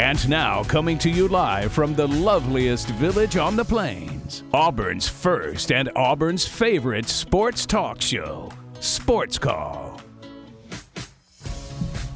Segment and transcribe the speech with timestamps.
[0.00, 5.70] And now, coming to you live from the loveliest village on the plains, Auburn's first
[5.70, 10.00] and Auburn's favorite sports talk show, Sports Call.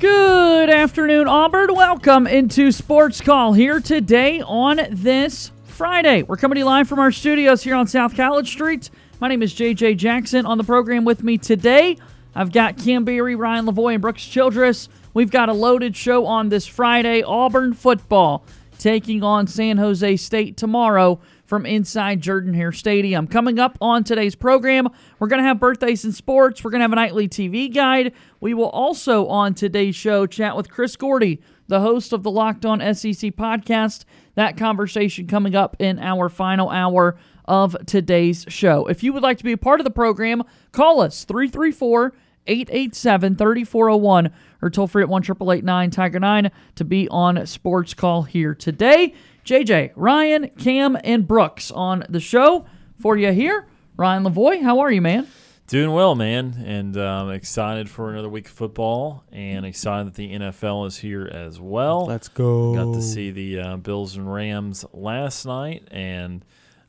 [0.01, 1.73] Good afternoon, Auburn.
[1.73, 6.25] Welcome into Sports Call here today on this Friday.
[6.25, 8.91] We're coming to you live from our studios here on South College Street.
[9.21, 10.47] My name is JJ Jackson.
[10.47, 11.97] On the program with me today,
[12.35, 14.89] I've got Cam Berry, Ryan Lavoy, and Brooks Childress.
[15.19, 17.25] We've got a loaded show on this Friday.
[17.25, 18.45] Auburn football
[18.79, 23.27] taking on San Jose State tomorrow from inside Jordan Hare Stadium.
[23.27, 26.63] Coming up on today's program, we're going to have birthdays in sports.
[26.63, 28.13] We're going to have a nightly TV guide.
[28.39, 32.65] We will also, on today's show, chat with Chris Gordy, the host of the Locked
[32.65, 34.05] On SEC podcast.
[34.37, 38.87] That conversation coming up in our final hour of today's show.
[38.87, 42.15] If you would like to be a part of the program, call us 334
[42.49, 48.55] 887 3401 or toll free at 1 Tiger 9 to be on Sports Call here
[48.55, 49.15] today.
[49.45, 52.67] JJ, Ryan, Cam, and Brooks on the show
[52.99, 53.67] for you here.
[53.97, 55.27] Ryan Lavoie, how are you, man?
[55.69, 60.33] Doing well, man, and um, excited for another week of football, and excited that the
[60.33, 62.07] NFL is here as well.
[62.07, 62.75] Let's go.
[62.75, 66.43] Got to see the uh, Bills and Rams last night, and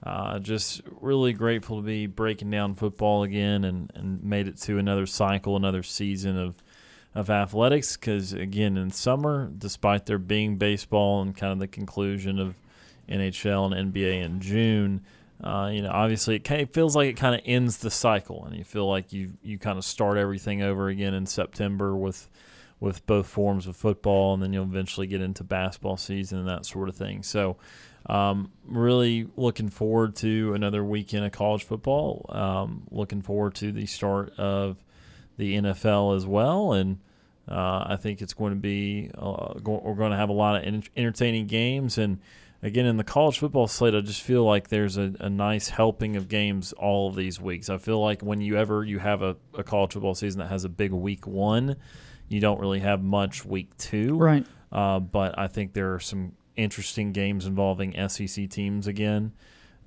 [0.03, 4.78] uh, just really grateful to be breaking down football again, and, and made it to
[4.78, 6.56] another cycle, another season of
[7.16, 7.97] of athletics.
[7.97, 12.56] Because again, in summer, despite there being baseball and kind of the conclusion of
[13.09, 15.01] NHL and NBA in June
[15.44, 18.44] uh, you know, obviously, it, kind of feels like it kind of ends the cycle,
[18.46, 22.28] and you feel like you you kind of start everything over again in September with
[22.81, 26.66] with both forms of football, and then you'll eventually get into basketball season and that
[26.66, 27.23] sort of thing.
[27.23, 27.56] So,
[28.05, 32.25] um, really looking forward to another weekend of college football.
[32.29, 34.77] Um, looking forward to the start of
[35.37, 36.99] the NFL as well, and
[37.47, 40.63] uh, I think it's going to be uh, go- we're going to have a lot
[40.63, 41.97] of entertaining games.
[41.97, 42.19] And
[42.61, 46.16] again in the college football slate i just feel like there's a, a, nice helping
[46.16, 47.69] of games all of these weeks.
[47.69, 50.66] I feel like when you ever you have a, a, college football season that has
[50.66, 51.77] a big week one
[52.27, 54.17] you don't really have much week two.
[54.17, 54.45] Right.
[54.71, 56.33] Uh, but i think there are some
[56.64, 59.34] interesting games involving sec teams again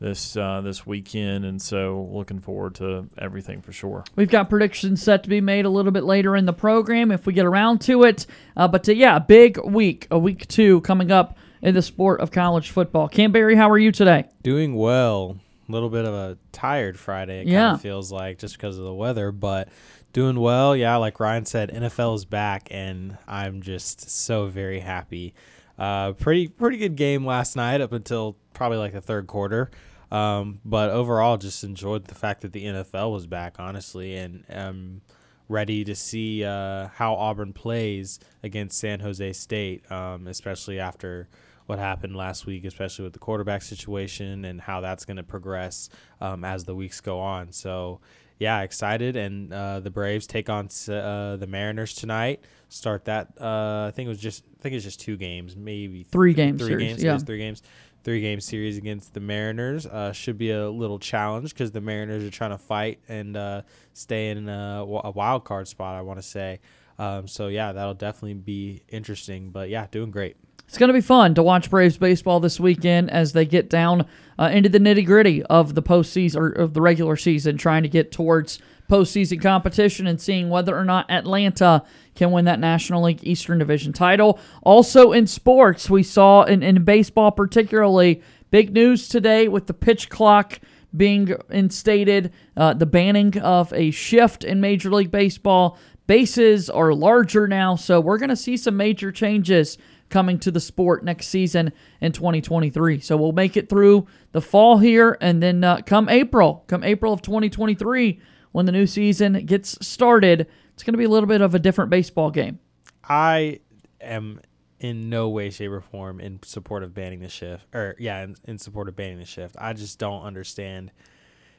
[0.03, 4.05] this uh, this weekend, and so looking forward to everything for sure.
[4.17, 7.25] We've got predictions set to be made a little bit later in the program if
[7.25, 8.27] we get around to it.
[8.57, 12.33] Uh, but to, yeah, big week, a week two coming up in the sport of
[12.33, 13.09] college football.
[13.09, 14.29] Cam Berry, how are you today?
[14.43, 15.39] Doing well.
[15.69, 17.61] A little bit of a tired Friday, it yeah.
[17.61, 19.69] kind of feels like, just because of the weather, but
[20.13, 20.75] doing well.
[20.75, 25.35] Yeah, like Ryan said, NFL is back, and I'm just so very happy.
[25.79, 29.71] Uh, pretty pretty good game last night up until probably like the third quarter.
[30.11, 35.01] Um, but overall, just enjoyed the fact that the NFL was back, honestly, and um,
[35.49, 41.29] ready to see uh, how Auburn plays against San Jose State, um, especially after
[41.67, 45.89] what happened last week, especially with the quarterback situation and how that's going to progress
[46.21, 47.53] um, as the weeks go on.
[47.53, 48.01] So,
[48.43, 49.17] yeah, excited.
[49.17, 52.41] And uh, the Braves take on uh, the Mariners tonight.
[52.69, 53.29] Start that.
[53.41, 54.45] Uh, I think it was just.
[54.59, 56.61] I think it's just two games, maybe three games.
[56.61, 57.03] Three series, games.
[57.05, 57.19] Yeah.
[57.19, 57.63] Three games.
[58.05, 62.25] Three game series against the Mariners uh, should be a little challenge because the Mariners
[62.25, 65.95] are trying to fight and uh, stay in a, a wild card spot.
[65.95, 66.59] I want to say.
[66.99, 69.51] Um, so yeah, that'll definitely be interesting.
[69.51, 70.37] But yeah, doing great
[70.67, 74.07] it's going to be fun to watch Braves baseball this weekend as they get down
[74.39, 77.89] uh, into the nitty gritty of the postseason or of the regular season, trying to
[77.89, 78.59] get towards
[78.91, 81.83] postseason competition and seeing whether or not Atlanta
[82.15, 84.39] can win that National League Eastern Division title.
[84.63, 90.09] Also in sports, we saw in, in baseball particularly big news today with the pitch
[90.09, 90.61] clock
[90.95, 95.79] being instated, uh, the banning of a shift in Major League Baseball.
[96.07, 99.79] Bases are larger now, so we're going to see some major changes
[100.13, 103.01] coming to the sport next season in 2023.
[103.01, 107.13] So we'll make it through the fall here, and then uh, come April, come April
[107.13, 108.21] of 2023,
[108.53, 111.59] when the new season gets started, it's going to be a little bit of a
[111.59, 112.61] different baseball game.
[113.03, 113.61] I
[114.01, 114.41] am
[114.79, 118.37] in no way, shape, or form in support of banning the shift, or yeah, in,
[118.45, 119.57] in support of banning the shift.
[119.59, 120.93] I just don't understand.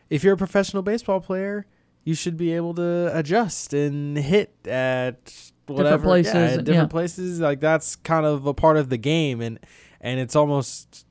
[0.09, 1.65] If you're a professional baseball player,
[2.03, 6.33] you should be able to adjust and hit at whatever different places.
[6.33, 6.85] yeah, different yeah.
[6.87, 7.39] places.
[7.39, 9.59] Like that's kind of a part of the game, and
[10.01, 11.05] and it's almost.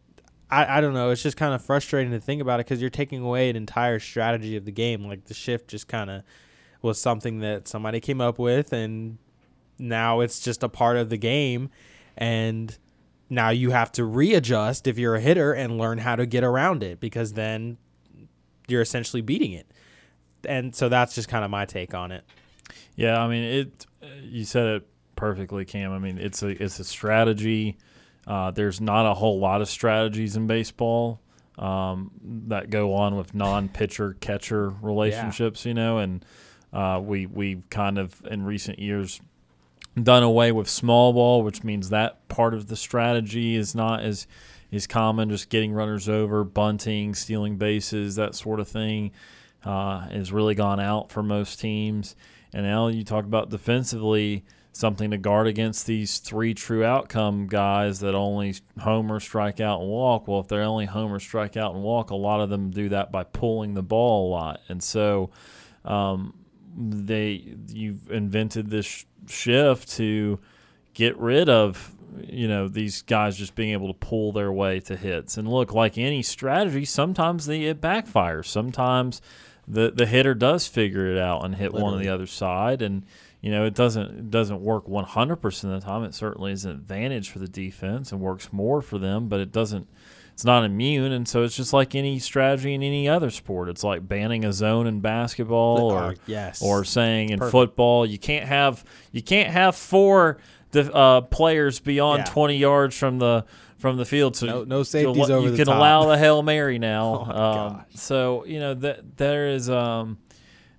[0.50, 1.08] I, I don't know.
[1.08, 3.98] It's just kind of frustrating to think about it because you're taking away an entire
[3.98, 5.02] strategy of the game.
[5.04, 6.24] Like the shift just kind of
[6.82, 9.16] was something that somebody came up with, and
[9.78, 11.70] now it's just a part of the game.
[12.16, 12.76] And
[13.30, 16.82] now you have to readjust if you're a hitter and learn how to get around
[16.82, 17.78] it because then
[18.68, 19.66] you're essentially beating it.
[20.46, 22.24] And so that's just kind of my take on it.
[22.96, 23.86] Yeah, I mean it.
[24.22, 25.92] You said it perfectly, Cam.
[25.92, 27.78] I mean it's a it's a strategy.
[28.26, 31.20] Uh, there's not a whole lot of strategies in baseball
[31.58, 32.12] um,
[32.46, 36.24] that go on with non-pitcher catcher relationships, you know, and
[36.72, 39.20] uh, we we've kind of in recent years
[40.00, 44.26] done away with small ball, which means that part of the strategy is not as
[44.70, 45.28] is common.
[45.28, 49.12] Just getting runners over, bunting, stealing bases, that sort of thing,
[49.64, 52.16] uh, has really gone out for most teams.
[52.52, 58.00] And now you talk about defensively something to guard against these three true outcome guys
[58.00, 60.26] that only homer, strike out, and walk.
[60.26, 63.12] Well, if they're only homer, strike out, and walk, a lot of them do that
[63.12, 64.60] by pulling the ball a lot.
[64.68, 65.30] And so
[65.84, 66.34] um,
[66.76, 70.40] they you've invented this shift to
[70.94, 74.96] get rid of you know these guys just being able to pull their way to
[74.96, 79.22] hits and look like any strategy sometimes it backfires sometimes
[79.68, 83.04] the the hitter does figure it out and hit one on the other side and
[83.40, 86.72] you know it doesn't it doesn't work 100% of the time it certainly is an
[86.72, 89.88] advantage for the defense and works more for them but it doesn't
[90.32, 93.84] it's not immune and so it's just like any strategy in any other sport it's
[93.84, 96.60] like banning a zone in basketball or yes.
[96.62, 97.52] or saying in Perfect.
[97.52, 100.38] football you can't have you can't have four
[100.74, 102.32] uh, players beyond Yeah.
[102.32, 103.44] 20 yards from the
[103.82, 105.76] from the field so No- no safeties over you the can top.
[105.76, 110.16] allow the hail mary now Oh, um, so you know that there is um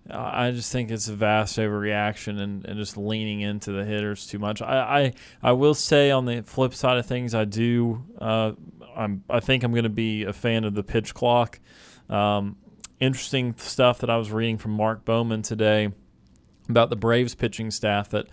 [0.09, 4.37] I just think it's a vast overreaction and, and just leaning into the hitters too
[4.37, 4.61] much.
[4.61, 8.51] I, I, I will say on the flip side of things, I do uh,
[8.97, 11.57] I'm I think I'm going to be a fan of the pitch clock.
[12.09, 12.57] Um,
[12.99, 15.93] interesting stuff that I was reading from Mark Bowman today
[16.67, 18.27] about the Braves pitching staff that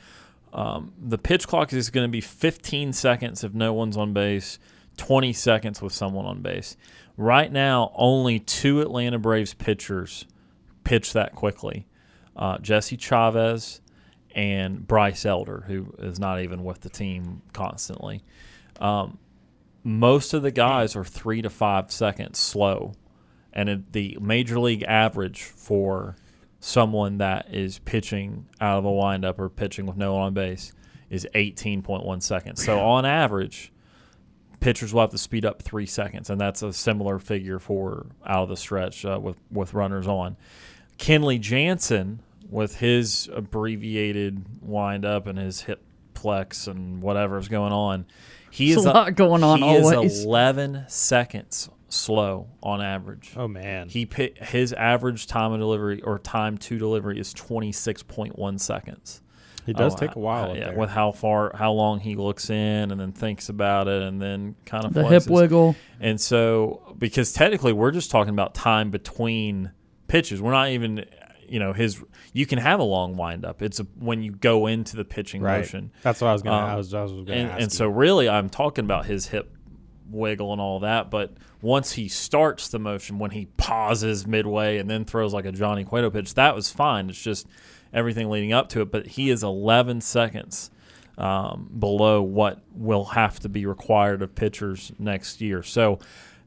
[0.52, 4.58] um, the pitch clock is going to be 15 seconds if no one's on base,
[4.96, 6.76] 20 seconds with someone on base.
[7.16, 10.26] Right now, only two Atlanta Braves pitchers
[10.84, 11.86] pitch that quickly
[12.36, 13.80] uh, Jesse Chavez
[14.34, 18.22] and Bryce Elder, who is not even with the team constantly.
[18.80, 19.18] Um,
[19.82, 22.94] most of the guys are three to five seconds slow,
[23.52, 26.16] and it, the major league average for
[26.60, 30.72] someone that is pitching out of a windup or pitching with no one on base
[31.08, 32.64] is 18.1 seconds.
[32.64, 33.72] So on average,
[34.60, 38.44] pitchers will have to speed up three seconds, and that's a similar figure for out
[38.44, 40.36] of the stretch uh, with with runners on.
[40.98, 45.82] Kenley Jansen with his abbreviated windup and his hip
[46.14, 48.04] flex and whatever's going on,
[48.50, 50.12] he is a lot going on He always.
[50.18, 53.32] is 11 seconds slow on average.
[53.36, 53.88] Oh man.
[53.88, 59.22] He pi- his average time of delivery or time to delivery is 26.1 seconds.
[59.66, 60.52] He does Oh, take a while.
[60.52, 60.78] uh, yeah, there.
[60.78, 64.56] with how far, how long he looks in, and then thinks about it, and then
[64.64, 65.76] kind of The hip wiggle.
[66.00, 69.70] And so, because technically, we're just talking about time between
[70.08, 70.40] pitches.
[70.40, 71.04] We're not even,
[71.46, 72.02] you know, his.
[72.32, 73.60] You can have a long windup.
[73.60, 75.58] It's a, when you go into the pitching right.
[75.58, 75.92] motion.
[76.02, 76.56] That's what I was gonna.
[76.64, 76.94] Um, I was.
[76.94, 77.76] I was gonna And, ask and you.
[77.76, 79.54] so, really, I'm talking about his hip
[80.10, 81.10] wiggle and all that.
[81.10, 85.52] But once he starts the motion, when he pauses midway and then throws like a
[85.52, 87.08] Johnny Cueto pitch, that was fine.
[87.08, 87.46] It's just
[87.92, 88.90] everything leading up to it.
[88.90, 90.70] But he is 11 seconds
[91.18, 95.62] um, below what will have to be required of pitchers next year.
[95.62, 95.98] So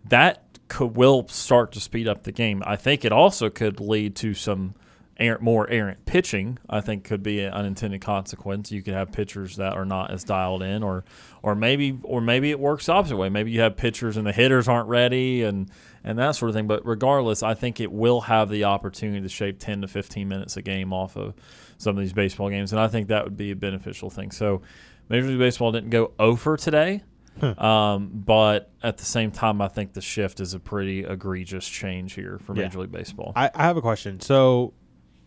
[0.06, 2.64] that could, will start to speed up the game.
[2.66, 4.74] I think it also could lead to some
[5.18, 6.58] errant, more errant pitching.
[6.70, 8.72] I think could be an unintended consequence.
[8.72, 11.04] You could have pitchers that are not as dialed in, or
[11.42, 13.30] or maybe or maybe it works the opposite way.
[13.30, 15.70] Maybe you have pitchers and the hitters aren't ready and
[16.04, 16.68] and that sort of thing.
[16.68, 20.58] But regardless, I think it will have the opportunity to shave 10 to 15 minutes
[20.58, 21.34] a game off of
[21.78, 24.32] some of these baseball games, and I think that would be a beneficial thing.
[24.32, 24.62] So
[25.10, 27.04] Major League Baseball didn't go over today.
[27.42, 32.14] Um, but at the same time, I think the shift is a pretty egregious change
[32.14, 32.64] here for Yeah.
[32.66, 33.34] Major League Baseball.
[33.36, 34.20] I, I have a question.
[34.20, 34.74] So,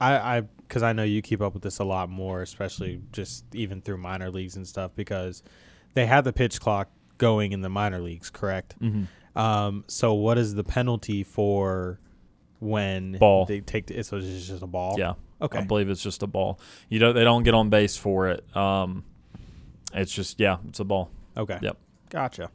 [0.01, 3.45] I I because I know you keep up with this a lot more, especially just
[3.55, 4.91] even through minor leagues and stuff.
[4.97, 5.43] Because
[5.95, 6.89] they had the pitch clock
[7.19, 8.75] going in the minor leagues, correct?
[8.81, 9.05] mm-hmm.
[9.39, 9.85] Um.
[9.87, 12.01] So, what is the penalty for
[12.59, 13.45] when Ball.
[13.45, 14.97] they take the, so it's just a ball?
[14.99, 15.15] Yeah.
[15.43, 15.59] Okay.
[15.59, 16.59] I believe it's just a ball.
[16.89, 17.15] You don't.
[17.15, 18.57] They don't get on base for it.
[18.57, 19.05] Um,
[19.93, 21.11] It's just yeah, it's a ball.
[21.37, 21.59] Okay.
[21.61, 21.77] Yep.
[22.09, 22.51] Gotcha.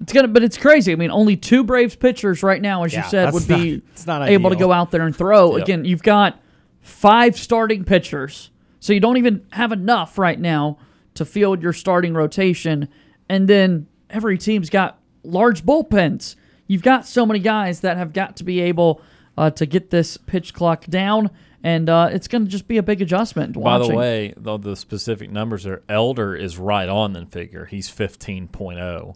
[0.00, 0.90] It's gonna, but it's crazy.
[0.90, 3.74] I mean, only two Braves pitchers right now, as Yeah, you said, that's would be
[3.76, 5.52] not- it's not able to go out there and throw.
[5.56, 5.62] Yep.
[5.64, 6.40] Again, you've got
[6.84, 10.78] five starting pitchers, so you don't even have enough right now
[11.14, 12.88] to field your starting rotation.
[13.28, 16.36] And then every team's got large bullpens.
[16.66, 19.00] You've got so many guys that have got to be able
[19.36, 21.30] uh, to get this pitch clock down,
[21.62, 23.54] and uh, it's going to just be a big adjustment.
[23.54, 27.64] By the way, the, the specific numbers are Elder is right on the figure.
[27.64, 29.14] He's 15.0.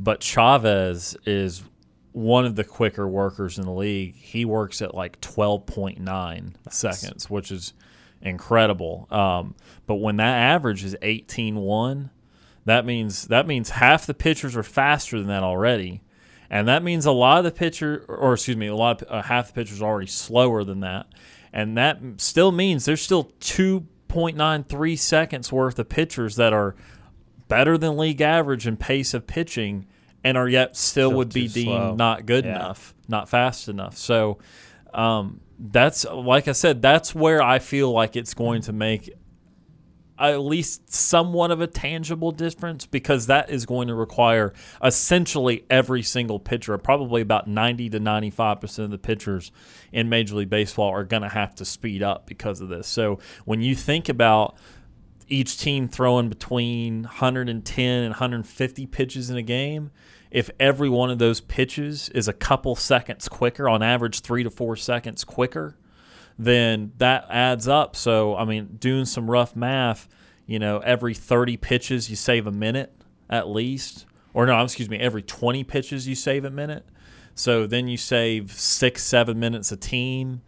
[0.00, 1.62] But Chavez is
[2.12, 4.14] one of the quicker workers in the league.
[4.14, 7.72] He works at like 12.9 seconds, which is
[8.20, 9.08] incredible.
[9.10, 9.54] Um,
[9.86, 12.10] but when that average is 18.1,
[12.64, 16.02] that means that means half the pitchers are faster than that already.
[16.48, 19.22] And that means a lot of the pitcher, or excuse me, a lot of uh,
[19.22, 21.06] half the pitchers are already slower than that,
[21.50, 26.76] and that still means there's still 2.93 seconds worth of pitchers that are
[27.48, 29.86] better than league average in pace of pitching,
[30.24, 31.94] and are yet still, Still would be deemed slow.
[31.96, 32.56] not good Yeah.
[32.56, 33.96] enough, not fast enough.
[33.96, 34.38] So
[34.94, 39.10] um, that's like I said, that's where I feel like it's going to make
[40.18, 44.52] at least somewhat of a tangible difference because that is going to require
[44.84, 49.50] essentially every single pitcher, probably about 90 to 95% of the pitchers
[49.90, 52.86] in Major League Baseball are going to have to speed up because of this.
[52.86, 54.56] So when you think about
[55.28, 59.90] each team throwing between 110 and 150 pitches in a game,
[60.30, 64.50] if every one of those pitches is a couple seconds quicker, on average three to
[64.50, 65.76] four seconds quicker,
[66.38, 67.94] then that adds up.
[67.94, 70.08] So, I mean, doing some rough math,
[70.46, 72.92] you know, every 30 pitches you save a minute
[73.28, 74.06] at least.
[74.34, 76.86] Or no, excuse me, every 20 pitches you save a minute.
[77.34, 80.42] So then you save six, seven minutes a team,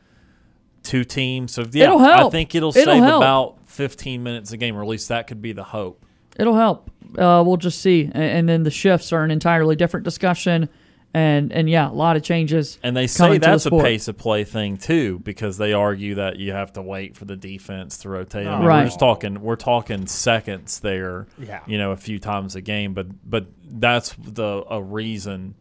[0.82, 1.52] two teams.
[1.52, 3.22] So yeah, I think it'll, It'll save help.
[3.22, 6.04] about 15 minutes a game, or at least that could be the hope.
[6.38, 6.90] It'll help.
[7.18, 8.10] Uh, we'll just see.
[8.14, 10.68] A- And, then the shifts are an entirely different discussion.
[11.16, 12.76] And and yeah, a lot of changes.
[12.82, 16.16] And they say to the that's a pace of play thing too, because they argue
[16.16, 18.48] that you have to wait for the defense to rotate.
[18.48, 18.80] I mean, Right.
[18.80, 19.40] We're just talking.
[19.40, 21.28] We're talking seconds there.
[21.38, 21.60] Yeah.
[21.68, 25.54] You know, a few times a game, but but that's the a reason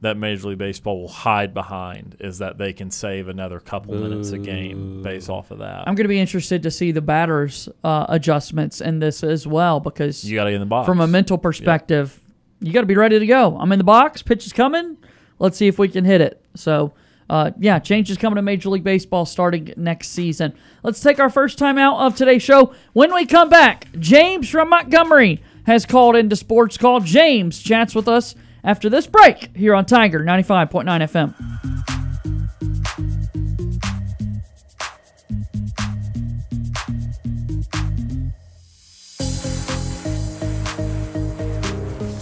[0.00, 4.30] that Major League Baseball will hide behind is that they can save another couple minutes
[4.30, 5.86] a game based off of that.
[5.86, 9.78] I'm going to be interested to see the batters' uh, adjustments in this as well
[9.78, 12.18] because you got to get in the box from a mental perspective,
[12.60, 13.56] you got to be ready to go.
[13.58, 14.96] I'm in the box, pitch is coming.
[15.38, 16.42] Let's see if we can hit it.
[16.54, 16.94] So,
[17.28, 20.54] uh, yeah, changes coming to Major League Baseball starting next season.
[20.82, 22.74] Let's take our first time out of today's show.
[22.92, 27.00] When we come back, James from Montgomery has called into Sports Call.
[27.00, 31.34] James chats with us after this break here on Tiger 95.9 FM.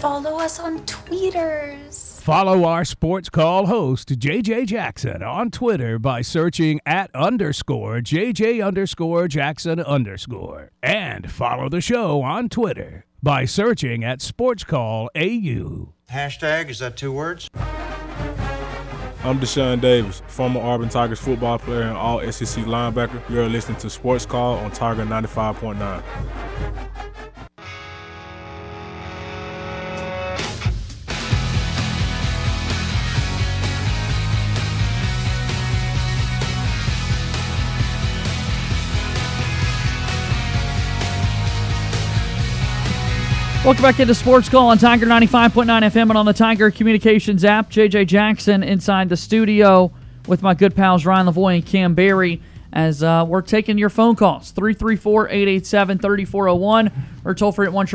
[0.00, 2.20] Follow us on tweeters.
[2.22, 9.28] Follow our sports call host, JJ Jackson, on Twitter by searching at underscore JJ underscore
[9.28, 10.70] Jackson underscore.
[10.82, 15.94] And follow the show on Twitter by searching at Sports Call AU.
[16.10, 17.50] Hashtag, is that two words?
[19.24, 23.20] I'm Deshaun Davis, former Auburn Tigers football player and all SEC linebacker.
[23.28, 26.02] You're listening to Sports Call on Tiger 95.9.
[43.64, 47.70] Welcome back into Sports Call on Tiger 95.9 FM and on the Tiger Communications app.
[47.70, 49.92] JJ Jackson inside the studio
[50.28, 52.40] with my good pals Ryan Lavoy and Cam Berry
[52.72, 56.92] as uh, we're taking your phone calls 334 887 3401
[57.24, 57.86] or toll free at 1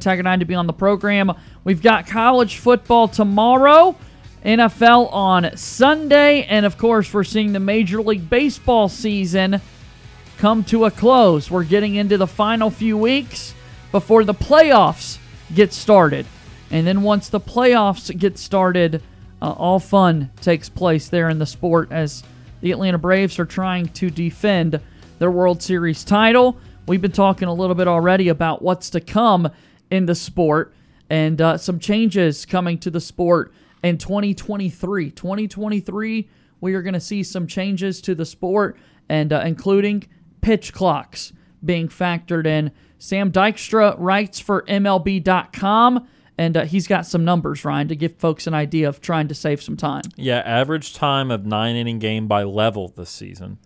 [0.00, 1.30] Tiger 9 to be on the program.
[1.62, 3.94] We've got college football tomorrow,
[4.44, 9.60] NFL on Sunday, and of course, we're seeing the Major League Baseball season
[10.38, 11.50] come to a close.
[11.50, 13.54] We're getting into the final few weeks
[13.92, 15.18] before the playoffs
[15.54, 16.26] get started.
[16.70, 19.02] And then once the playoffs get started,
[19.40, 22.24] uh, all fun takes place there in the sport as
[22.62, 24.80] the Atlanta Braves are trying to defend
[25.18, 26.56] their World Series title.
[26.86, 29.50] We've been talking a little bit already about what's to come
[29.90, 30.74] in the sport
[31.10, 33.52] and uh, some changes coming to the sport
[33.84, 35.10] in 2023.
[35.10, 36.28] 2023,
[36.60, 40.04] we are going to see some changes to the sport and uh, including
[40.40, 41.34] pitch clocks
[41.64, 42.70] being factored in.
[42.98, 46.06] Sam Dykstra writes for MLB.com,
[46.38, 49.34] and uh, he's got some numbers, Ryan, to give folks an idea of trying to
[49.34, 50.02] save some time.
[50.16, 53.58] Yeah, average time of nine inning game by level this season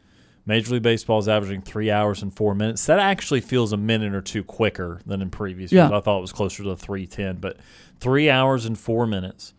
[0.49, 2.87] Major League Baseball is averaging three hours and four minutes.
[2.87, 5.89] That actually feels a minute or two quicker than in previous Yeah.
[5.89, 5.93] years.
[5.93, 7.57] I thought it was closer to three ten, but
[7.99, 9.55] three hours and four minutes.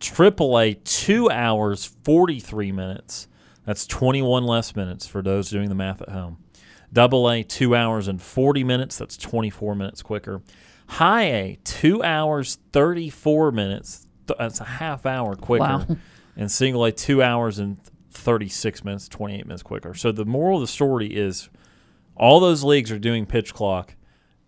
[0.00, 3.28] AAA two hours forty three minutes.
[3.64, 6.38] That's twenty one less minutes for those doing the math at home.
[6.92, 8.98] Double A two hours and forty minutes.
[8.98, 10.42] That's twenty four minutes quicker.
[10.88, 14.06] High A two hours thirty four minutes.
[14.26, 15.62] That's a half hour quicker.
[15.62, 15.86] Wow.
[16.34, 17.76] And single A two hours and
[18.10, 19.92] thirty six minutes, twenty eight minutes quicker.
[19.92, 21.50] So the moral of the story is
[22.16, 23.94] all those leagues are doing pitch clock,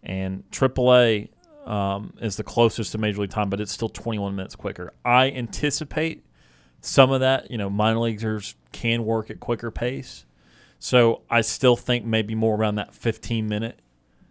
[0.03, 1.29] and AAA
[1.67, 4.93] um, is the closest to Major League time, but it's still 21 minutes quicker.
[5.05, 6.25] I anticipate
[6.81, 7.51] some of that.
[7.51, 10.27] You know, minor leaguers can work at quicker pace,
[10.85, 13.81] so I still think maybe more around that 15 minute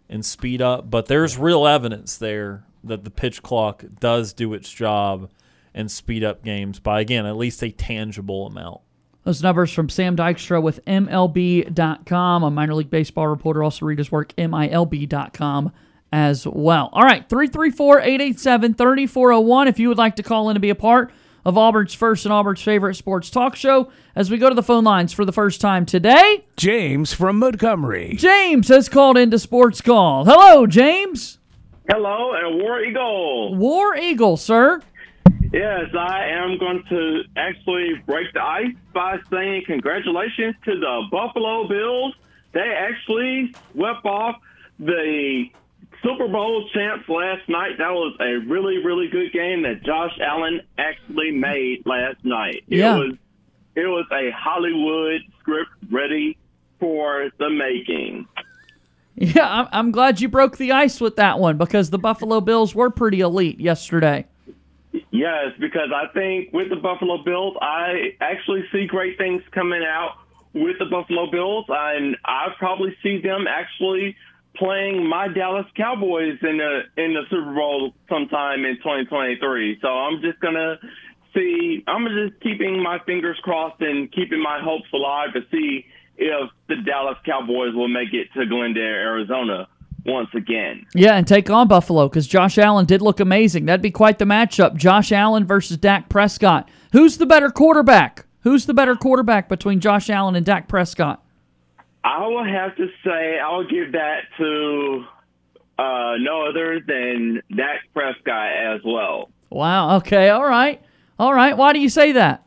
[0.07, 0.88] and speed up.
[0.88, 5.31] But there's real evidence there that the pitch clock does do its job
[5.74, 8.81] and speed up games by again at least a tangible amount.
[9.24, 13.63] Those numbers from Sam Dykstra with MLB.com, a minor league baseball reporter.
[13.63, 15.72] Also read his work, MILB.com
[16.12, 16.89] as well.
[16.93, 20.75] All right, 334 887 3401 if you would like to call in to be a
[20.75, 21.12] part
[21.45, 24.83] of Auburn's first and Auburn's favorite sports talk show as we go to the phone
[24.83, 26.45] lines for the first time today.
[26.57, 28.15] James from Montgomery.
[28.17, 30.25] James has called into Sports Call.
[30.25, 31.39] Hello, James.
[31.89, 33.55] Hello, and War Eagle.
[33.55, 34.81] War Eagle, sir.
[35.51, 41.67] Yes, I am going to actually break the ice by saying congratulations to the Buffalo
[41.67, 42.15] Bills.
[42.53, 44.38] They actually swept off
[44.79, 45.45] the
[46.03, 47.77] Super Bowl champs last night.
[47.77, 52.63] That was a really, really good game that Josh Allen actually made last night.
[52.67, 52.95] Yeah.
[52.95, 53.17] It was
[53.75, 56.38] it was a Hollywood script ready
[56.79, 58.27] for the making.
[59.15, 62.75] Yeah, I'm, I'm glad you broke the ice with that one because the Buffalo Bills
[62.75, 64.25] were pretty elite yesterday.
[65.12, 70.17] Yes, because I think with the Buffalo Bills, I actually see great things coming out
[70.53, 74.15] with the Buffalo Bills, and I probably see them actually
[74.55, 79.79] playing my Dallas Cowboys in the in the Super Bowl sometime in 2023.
[79.81, 80.77] So I'm just gonna
[81.33, 81.83] see.
[81.87, 85.85] I'm just keeping my fingers crossed and keeping my hopes alive to see
[86.18, 89.68] if the Dallas Cowboys will make it to Glendale, Arizona
[90.05, 90.85] once again.
[90.94, 93.66] Yeah, and take on Buffalo because Josh Allen did look amazing.
[93.66, 94.75] That'd be quite the matchup.
[94.75, 96.70] Josh Allen versus Dak Prescott.
[96.92, 98.25] Who's the better quarterback?
[98.42, 101.23] Who's the better quarterback between Josh Allen and Dak Prescott?
[102.03, 105.05] I will have to say I will give that to
[105.77, 109.29] uh, no other than Dak Prescott as well.
[109.50, 109.98] Wow.
[109.98, 110.29] Okay.
[110.29, 110.81] All right.
[111.18, 111.55] All right.
[111.55, 112.46] Why do you say that?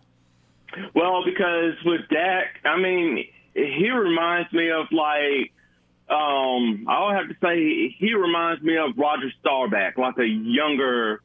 [0.95, 5.53] Well, because with Dak, I mean, he reminds me of like
[6.09, 11.21] um, I would have to say he reminds me of Roger Staubach, like a younger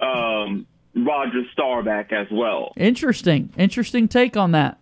[0.00, 2.72] um, Roger Staubach as well.
[2.76, 3.52] Interesting.
[3.56, 4.78] Interesting take on that.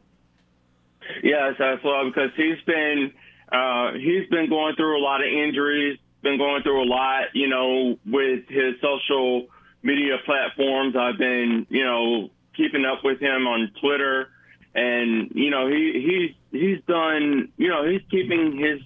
[1.23, 3.13] Yes, as well because he's been
[3.51, 7.49] uh, he's been going through a lot of injuries, been going through a lot, you
[7.49, 9.49] know, with his social
[9.83, 10.97] media platforms.
[10.97, 14.29] I've been, you know, keeping up with him on Twitter,
[14.75, 18.81] and you know, he he's he's done, you know, he's keeping his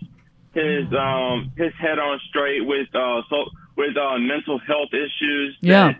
[0.52, 3.44] his um his head on straight with uh so
[3.76, 5.56] with uh mental health issues.
[5.60, 5.94] Yeah.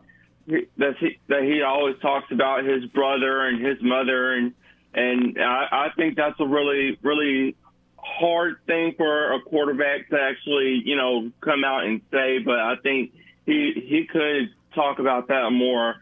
[0.49, 4.55] That, that he that he always talks about his brother and his mother and
[4.97, 7.55] and I, I think that's a really really
[7.99, 12.39] hard thing for a quarterback to actually you know come out and say.
[12.39, 13.13] But I think
[13.45, 15.95] he he could talk about that more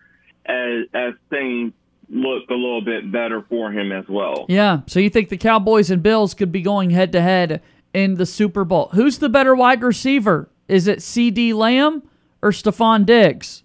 [0.46, 1.72] as as things
[2.08, 4.46] look a little bit better for him as well.
[4.48, 4.80] Yeah.
[4.86, 8.26] So you think the Cowboys and Bills could be going head to head in the
[8.26, 8.90] Super Bowl?
[8.92, 10.48] Who's the better wide receiver?
[10.68, 12.02] Is it CeeDee Lamb
[12.42, 13.63] or Stefon Diggs?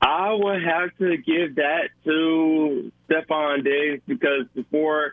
[0.00, 5.12] I would have to give that to Stefon Diggs because before,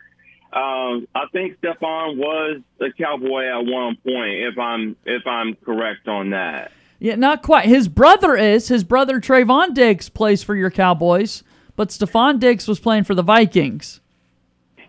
[0.52, 4.34] um, I think Stefon was a Cowboy at one point.
[4.40, 6.72] If I'm if I'm correct on that.
[6.98, 7.66] Yeah, not quite.
[7.66, 8.68] His brother is.
[8.68, 11.42] His brother Trevon Diggs plays for your Cowboys,
[11.74, 14.00] but Stefon Diggs was playing for the Vikings.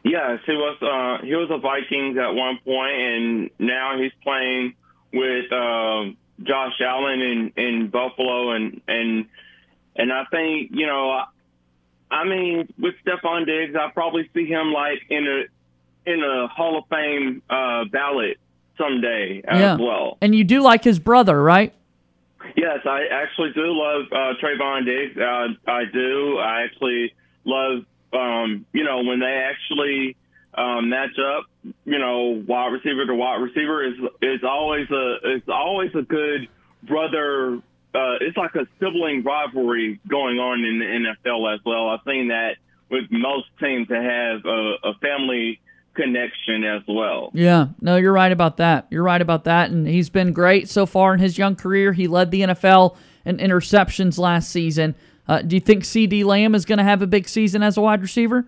[0.03, 0.77] Yes, he was.
[0.81, 4.75] Uh, he was a Vikings at one point, and now he's playing
[5.11, 6.05] with uh,
[6.43, 9.25] Josh Allen in, in Buffalo, and and
[9.97, 11.25] and I think you know, I,
[12.11, 16.77] I mean, with Stefon Diggs, I probably see him like in a in a Hall
[16.77, 18.37] of Fame uh, ballot
[18.77, 19.75] someday as yeah.
[19.75, 20.17] well.
[20.21, 21.73] And you do like his brother, right?
[22.55, 25.17] Yes, I actually do love uh, Trevon Diggs.
[25.17, 26.37] Uh, I do.
[26.37, 30.15] I actually love, um, you know, when they actually
[30.53, 31.45] um, match up.
[31.85, 36.47] You know, wide receiver to wide receiver is is always a it's always a good
[36.83, 37.61] brother.
[37.97, 41.89] Uh, it's like a sibling rivalry going on in the NFL as well.
[41.89, 42.57] I've seen that
[42.91, 45.59] with most teams that have a, a family
[45.95, 47.31] connection as well.
[47.33, 48.85] Yeah, no, you're right about that.
[48.91, 49.71] You're right about that.
[49.71, 51.91] And he's been great so far in his young career.
[51.91, 54.93] He led the NFL in interceptions last season.
[55.27, 57.81] Uh, do you think CeeDee Lamb is going to have a big season as a
[57.81, 58.45] wide receiver?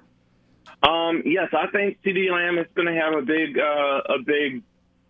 [0.84, 4.62] Um, yes, I think CeeDee Lamb is going to have a big uh, a big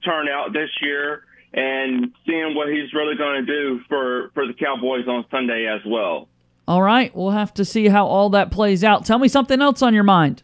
[0.04, 5.08] turnout this year, and seeing what he's really going to do for for the Cowboys
[5.08, 6.28] on Sunday as well.
[6.68, 9.06] All right, we'll have to see how all that plays out.
[9.06, 10.44] Tell me something else on your mind.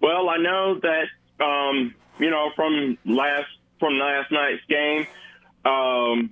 [0.00, 5.06] Well, I know that um, you know from last from last night's game,
[5.64, 6.30] um,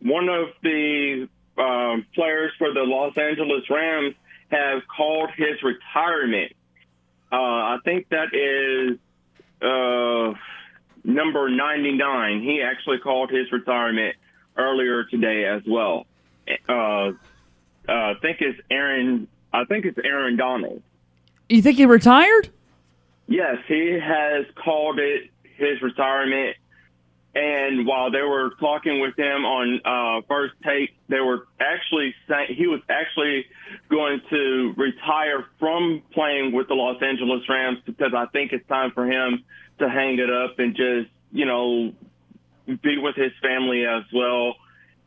[0.00, 4.14] one of the um, players for the Los Angeles Rams
[4.50, 6.52] have called his retirement.
[7.32, 8.98] Uh, I think that is
[9.62, 10.38] uh,
[11.04, 12.42] number 99.
[12.42, 14.16] He actually called his retirement
[14.56, 16.06] earlier today as well.
[16.68, 17.12] Uh, uh
[17.88, 19.28] I think it's Aaron.
[19.52, 20.82] I think it's Aaron Donald.
[21.48, 22.48] You think he retired?
[23.26, 26.56] Yes, he has called it his retirement.
[27.34, 32.54] And while they were talking with him on uh, first take, they were actually saying
[32.56, 33.46] he was actually
[33.90, 38.92] going to retire from playing with the Los Angeles Rams because I think it's time
[38.92, 39.44] for him
[39.78, 41.92] to hang it up and just, you know,
[42.66, 44.54] be with his family as well.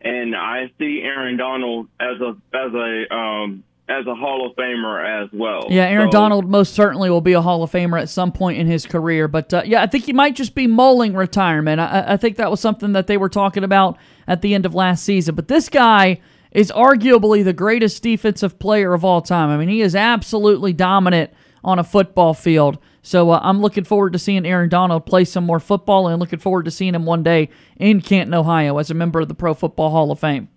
[0.01, 5.23] And I see Aaron Donald as a as a um, as a Hall of Famer
[5.23, 5.67] as well.
[5.69, 8.59] Yeah, Aaron so, Donald most certainly will be a Hall of Famer at some point
[8.59, 9.27] in his career.
[9.27, 11.79] But uh, yeah, I think he might just be mulling retirement.
[11.79, 14.75] I, I, think that was something that they were talking about at the end of
[14.75, 15.35] last season.
[15.35, 16.19] But this guy
[16.51, 19.49] is arguably the greatest defensive player of all time.
[19.49, 21.31] I mean, he is absolutely dominant
[21.63, 22.77] on a football field.
[23.07, 26.39] So uh, I'm looking forward to seeing Aaron Donald play some more football and looking
[26.39, 29.53] forward to seeing him one day in Canton, Ohio as a member of the Pro
[29.53, 30.49] Football Hall of Fame.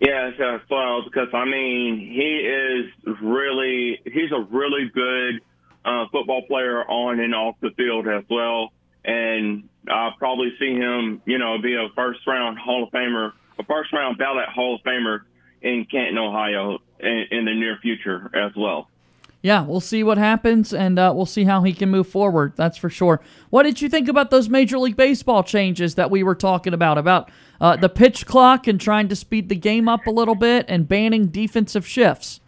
[0.00, 5.42] Yeah, as well, because I mean, he is really he's a really good
[5.84, 8.72] uh, football player on and off the field as well,
[9.04, 13.64] and I'll probably see him, you know, be a first round Hall of Famer, a
[13.64, 15.20] first round ballot Hall of Famer
[15.60, 18.88] in Canton, Ohio, in, in the near future as well
[19.44, 22.54] yeah, we'll see what happens, and uh, we'll see how he can move forward.
[22.56, 23.20] That's for sure.
[23.50, 26.96] What did you think about those Major League Baseball changes that we were talking about?
[26.96, 27.30] About
[27.60, 30.88] uh, the pitch clock and trying to speed the game up a little bit and
[30.88, 32.40] banning defensive shifts?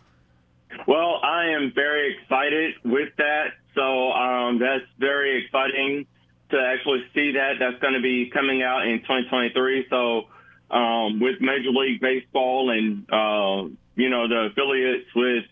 [0.89, 3.49] Well, I am very excited with that.
[3.75, 6.07] So um, that's very exciting
[6.49, 7.57] to actually see that.
[7.61, 9.89] That's going to be coming out in 2023.
[9.91, 10.29] So
[10.71, 15.45] um, with Major League Baseball and, uh, you know, the affiliates with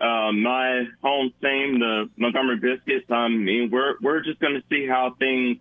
[0.00, 3.10] uh, my home team, the Montgomery Biscuits.
[3.10, 5.58] I mean, we're we're just going to see how things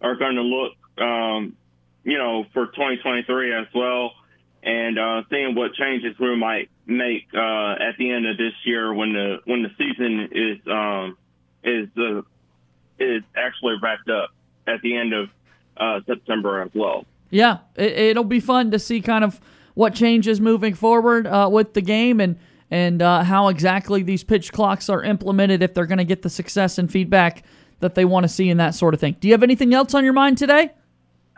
[0.00, 1.56] are going to look, um,
[2.02, 4.12] you know, for 2023 as well,
[4.62, 8.94] and uh, seeing what changes we might make uh, at the end of this year
[8.94, 11.18] when the when the season is um,
[11.62, 12.22] is uh,
[12.98, 14.30] is actually wrapped up
[14.66, 15.28] at the end of
[15.76, 17.04] uh, September as well.
[17.28, 19.38] Yeah, it, will be fun to see kind of
[19.74, 22.38] what changes moving forward with the game and
[22.72, 26.30] and uh, how exactly these pitch clocks are implemented if they're going to get the
[26.30, 27.44] success and feedback
[27.80, 29.14] that they want to see and that sort of thing.
[29.20, 30.70] Do you have anything else on your mind today?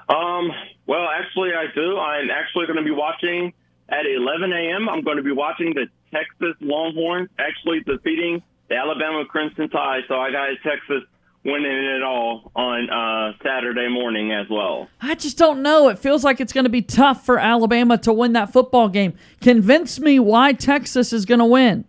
[0.08, 0.52] Um,
[0.86, 1.98] well, actually, I do.
[1.98, 3.52] I'm actually going to be watching
[3.88, 4.88] at 11 a.m.
[4.88, 10.04] I'm going to be watching the Texas Longhorns actually defeating the Alabama Crimson Tide.
[10.06, 11.02] So I got Texas
[11.44, 14.88] winning it all on uh, Saturday morning as well.
[15.00, 15.88] I just don't know.
[15.88, 19.14] It feels like it's going to be tough for Alabama to win that football game.
[19.40, 21.84] Convince me why Texas is going to win.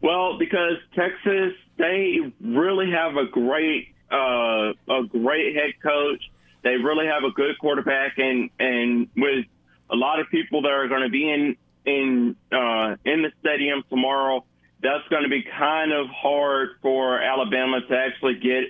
[0.00, 6.22] Well, because Texas, they really have a great, uh, a great head coach.
[6.62, 9.44] They really have a good quarterback, and and with
[9.90, 11.56] a lot of people that are going to be in
[11.86, 14.44] in uh, in the stadium tomorrow
[14.82, 18.64] that's going to be kind of hard for Alabama to actually get,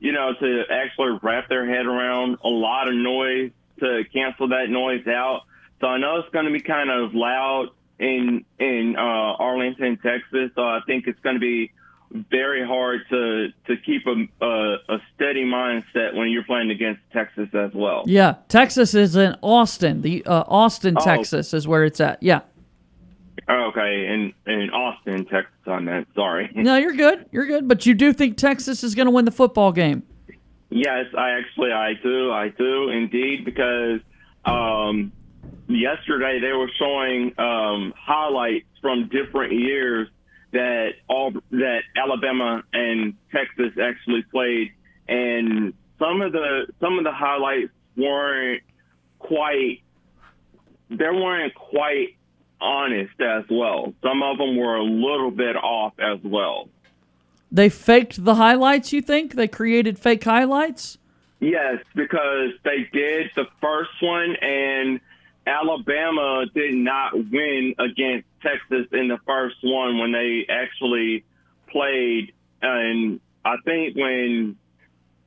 [0.00, 4.70] you know, to actually wrap their head around a lot of noise to cancel that
[4.70, 5.42] noise out.
[5.80, 7.68] So I know it's going to be kind of loud
[7.98, 10.50] in in uh, Arlington, Texas.
[10.54, 11.72] So I think it's going to be
[12.10, 17.48] very hard to to keep a, a, a steady mindset when you're playing against Texas
[17.52, 18.04] as well.
[18.06, 20.02] Yeah, Texas is in Austin.
[20.02, 21.04] The uh, Austin, oh.
[21.04, 22.22] Texas is where it's at.
[22.22, 22.40] Yeah.
[23.48, 25.52] Oh, okay, in in Austin, Texas.
[25.66, 26.50] On that, sorry.
[26.54, 27.26] No, you're good.
[27.30, 27.68] You're good.
[27.68, 30.02] But you do think Texas is going to win the football game?
[30.70, 32.30] Yes, I actually I do.
[32.32, 34.00] I do indeed because
[34.44, 35.12] um,
[35.68, 40.08] yesterday they were showing um, highlights from different years
[40.52, 44.72] that all that Alabama and Texas actually played,
[45.08, 48.62] and some of the some of the highlights weren't
[49.18, 49.82] quite.
[50.90, 52.17] There weren't quite
[52.60, 53.94] honest as well.
[54.02, 56.68] Some of them were a little bit off as well.
[57.50, 59.34] They faked the highlights, you think?
[59.34, 60.98] They created fake highlights?
[61.40, 65.00] Yes, because they did the first one, and
[65.46, 71.24] Alabama did not win against Texas in the first one when they actually
[71.68, 72.32] played.
[72.60, 74.56] And I think when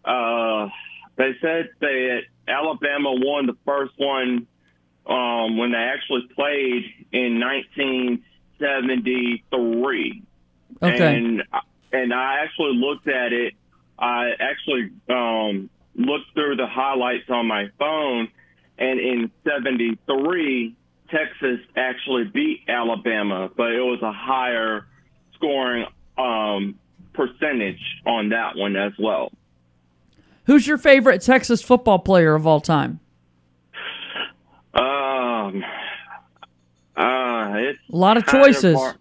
[0.06, 0.68] uh,
[1.16, 4.48] they said that Alabama won the first one
[5.08, 10.24] um, when they actually played in 1973.
[10.82, 11.16] Okay.
[11.16, 11.44] And
[11.94, 13.54] and I actually looked at it.
[14.00, 18.30] I actually um, looked through the highlights on my phone,
[18.78, 20.76] and in '73,
[21.10, 24.88] Texas actually beat Alabama, but it was a higher
[25.36, 25.86] scoring
[26.18, 26.76] um,
[27.14, 29.32] percentage on that one as well.
[30.46, 33.00] Who's your favorite Texas football player of all time?
[34.74, 35.64] Um,
[36.96, 38.76] uh, it's A lot of choices.
[38.78, 38.98] hard-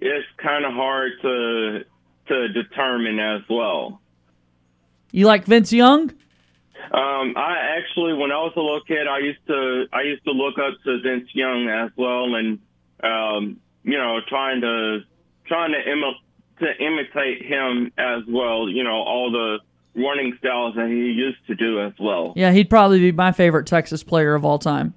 [0.00, 1.84] it's kind of hard to
[2.28, 4.00] to determine as well.
[5.12, 6.10] You like Vince Young?
[6.92, 10.30] Um, I actually, when I was a little kid, I used to I used to
[10.32, 12.58] look up to Vince Young as well, and
[13.02, 15.00] um, you know, trying to
[15.46, 18.68] trying to imi- to imitate him as well.
[18.68, 19.58] You know, all the
[20.00, 22.32] running styles that he used to do as well.
[22.36, 24.94] Yeah, he'd probably be my favorite Texas player of all time.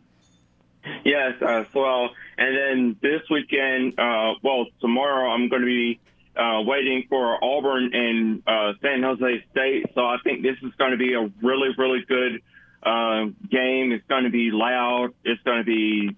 [1.05, 2.09] Yes, as well.
[2.37, 5.99] And then this weekend, uh, well, tomorrow I'm going to be
[6.35, 9.85] uh, waiting for Auburn and uh, San Jose State.
[9.93, 12.41] So I think this is going to be a really, really good
[12.83, 13.91] uh, game.
[13.91, 15.09] It's going to be loud.
[15.23, 16.15] It's going to be.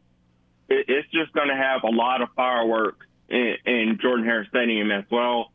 [0.69, 4.91] It, it's just going to have a lot of fireworks in, in Jordan Hare Stadium
[4.91, 5.51] as well.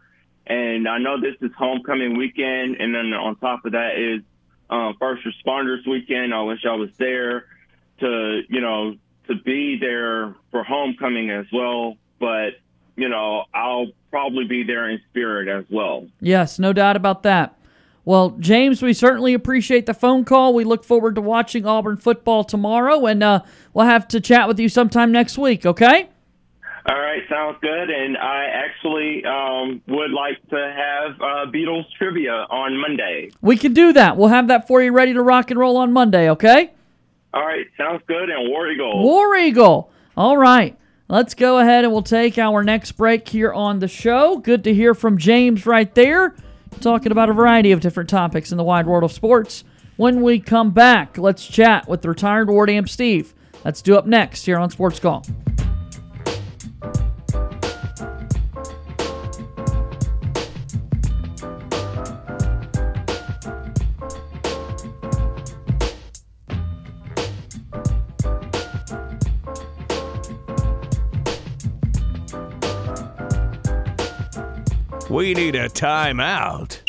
[0.46, 4.22] And I know this is homecoming weekend, and then on top of that is
[4.70, 6.34] uh, first responders weekend.
[6.34, 7.44] I wish I was there
[8.00, 8.94] to you know
[9.26, 12.50] to be there for homecoming as well but
[12.96, 17.54] you know i'll probably be there in spirit as well Yes, no doubt about that.
[18.04, 20.54] Well, James, we certainly appreciate the phone call.
[20.54, 23.42] We look forward to watching Auburn football tomorrow, and uh,
[23.74, 26.08] we'll have to chat with you sometime next week, okay?
[26.90, 32.46] all right sounds good and i actually um, would like to have uh, beatles trivia
[32.48, 34.16] on monday We can do that.
[34.16, 36.70] We'll have that for you ready to rock and roll on Monday, okay?
[37.38, 39.92] All right sounds good and war eagle War Eagle.
[40.16, 40.76] All right.
[41.08, 44.38] Let's go ahead and we'll take our next break here on the show.
[44.38, 46.34] Good to hear from James right there,
[46.80, 49.62] talking about a variety of different topics in the wide world of sports.
[49.96, 53.32] When we come back, let's chat with the retired War Damn Steve.
[53.64, 55.24] Let's do up next here on Sports Call.
[75.18, 76.80] We need a timeout.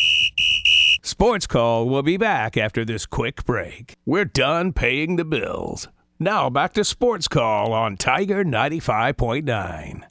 [1.02, 3.96] Sports Call will be back after this quick break.
[4.06, 5.88] We're done paying the bills.
[6.20, 10.04] Now back to Sports Call on Tiger 95.9.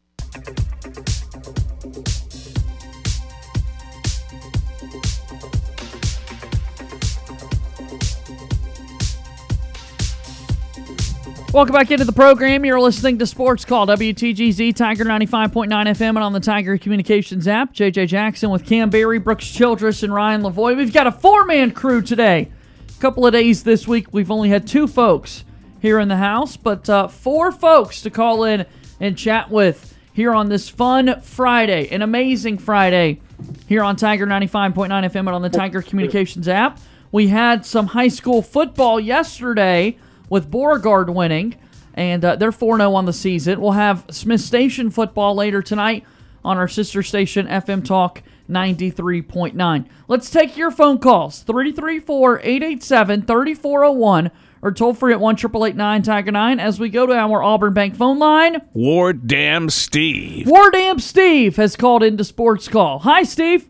[11.51, 12.67] Welcome back into the program.
[12.67, 17.73] You're listening to Sports Call WTGZ Tiger 95.9 FM and on the Tiger Communications app.
[17.73, 20.77] JJ Jackson with Cam Berry, Brooks Childress, and Ryan Lavoie.
[20.77, 22.53] We've got a four man crew today.
[22.95, 25.47] A couple of days this week, we've only had two folks
[25.81, 28.67] here in the house, but uh, four folks to call in
[29.01, 33.23] and chat with here on this fun Friday, an amazing Friday
[33.67, 36.79] here on Tiger 95.9 FM and on the Tiger Communications app.
[37.11, 39.97] We had some high school football yesterday
[40.29, 41.55] with Beauregard winning,
[41.95, 43.61] and uh, they're 4 0 on the season.
[43.61, 46.05] We'll have Smiths Station football later tonight
[46.45, 49.87] on our sister station, FM Talk 93.9.
[50.07, 56.61] Let's take your phone calls 334 887 3401 or toll free at 1 Tiger 9
[56.61, 58.63] as we go to our Auburn Bank phone line.
[58.73, 60.49] War Damn Steve.
[60.49, 63.01] War Damn Steve has called into Sports Call.
[63.01, 63.69] Hi, Steve.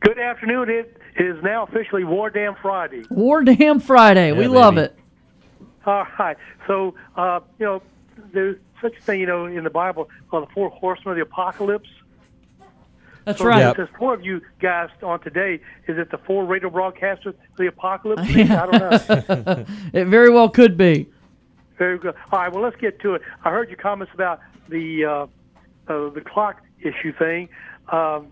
[0.00, 0.68] Good afternoon.
[0.68, 3.02] It is now officially War Damn Friday.
[3.10, 4.32] War Damn Friday.
[4.32, 4.98] we love it.
[5.86, 6.36] All right.
[6.66, 7.82] So, uh, you know,
[8.32, 11.22] there's such a thing, you know, in the Bible called the four horsemen of the
[11.22, 11.88] apocalypse.
[13.24, 13.60] That's So right.
[13.60, 13.76] Yep.
[13.76, 15.60] There's four of you guys on today.
[15.86, 18.22] Is it the four radio broadcasters of the apocalypse?
[18.28, 19.64] I don't know.
[19.92, 21.08] It very well could be.
[21.78, 22.14] Very good.
[22.32, 22.52] All right.
[22.52, 23.22] Well, let's get to it.
[23.44, 25.26] I heard your comments about the uh,
[25.88, 27.48] uh, the clock issue thing.
[27.90, 28.28] Um,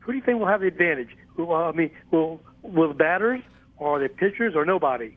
[0.00, 1.10] who do you think will have the advantage?
[1.38, 3.40] I mean, will will the batters
[3.78, 5.16] or the pitchers or nobody?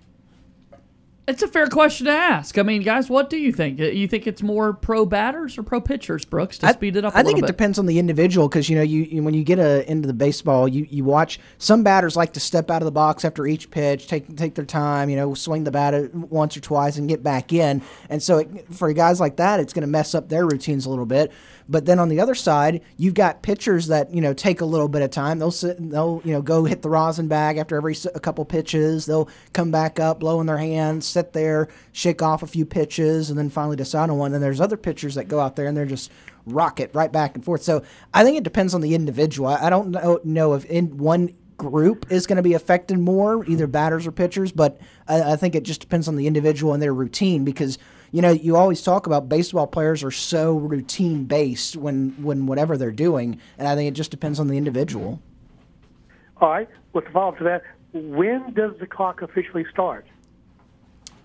[1.25, 2.57] It's a fair question to ask.
[2.57, 3.79] I mean, guys, what do you think?
[3.79, 7.05] Uh, you think it's more pro batters or pro pitchers, Brooks, to I, speed it
[7.05, 7.15] up?
[7.15, 7.47] I think it bit?
[7.47, 10.13] depends on the individual because you know you, you, when you get a, into the
[10.13, 13.71] baseball, you, you watch some batters like to step out of the box after each
[13.71, 17.07] pitch, take take their time, you know, swing the bat uh, once or twice and
[17.07, 20.27] get back in, and so it, for guys like that, it's going to mess up
[20.27, 21.31] their routines a little bit.
[21.67, 24.87] But then on the other side, you've got pitchers that you know take a little
[24.87, 25.39] bit of time.
[25.39, 29.05] They'll sit, they'll you know go hit the rosin bag after every a couple pitches.
[29.05, 33.29] They'll come back up, blow in their hands, sit there, shake off a few pitches,
[33.29, 34.33] and then finally decide on one.
[34.33, 36.11] And there's other pitchers that go out there and they're just
[36.45, 37.63] rocket right back and forth.
[37.63, 39.47] So I think it depends on the individual.
[39.49, 43.67] I don't know, know if in one group is going to be affected more, either
[43.67, 46.93] batters or pitchers, but I, I think it just depends on the individual and their
[46.93, 47.77] routine because
[48.13, 52.77] you know, you always talk about baseball players are so routine based when when whatever
[52.77, 55.19] they're doing, and I think it just depends on the individual.
[56.37, 56.69] All right.
[56.93, 60.05] With the follow up to that, when does the clock officially start?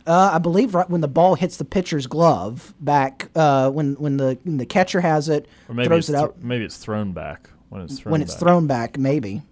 [0.06, 4.16] Uh, I believe right when the ball hits the pitcher's glove back uh, when when
[4.16, 6.42] the when the catcher has it, or maybe throws it th- out.
[6.42, 8.40] maybe it's thrown back when it's thrown when it's back.
[8.40, 9.42] thrown back, maybe.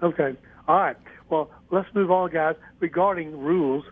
[0.00, 0.36] Okay.
[0.68, 0.96] All right.
[1.30, 2.54] Well, let's move on, guys.
[2.78, 3.84] Regarding rules,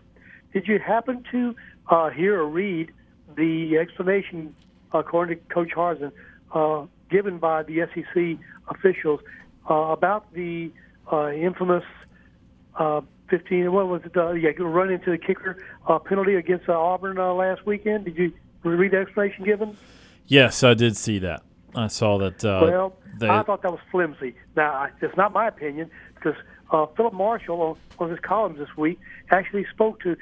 [0.53, 1.53] did you happen to
[1.91, 2.91] uh, hear or read
[3.35, 4.55] the explanation,
[4.93, 6.11] according to Coach Harsin,
[6.53, 9.19] uh, given by the SEC officials
[9.69, 10.71] uh, about the
[11.11, 11.83] uh, infamous
[12.79, 16.73] uh, 15, what was it, uh, yeah, run into the kicker uh, penalty against uh,
[16.73, 18.05] Auburn uh, last weekend?
[18.05, 19.77] Did you read the explanation given?
[20.27, 21.43] Yes, I did see that.
[21.75, 22.43] I saw that.
[22.43, 24.35] Uh, well, they, I thought that was flimsy.
[24.55, 26.35] Now, it's not my opinion because
[26.71, 28.99] uh, Philip Marshall, on one of his columns this week,
[29.29, 30.17] actually spoke to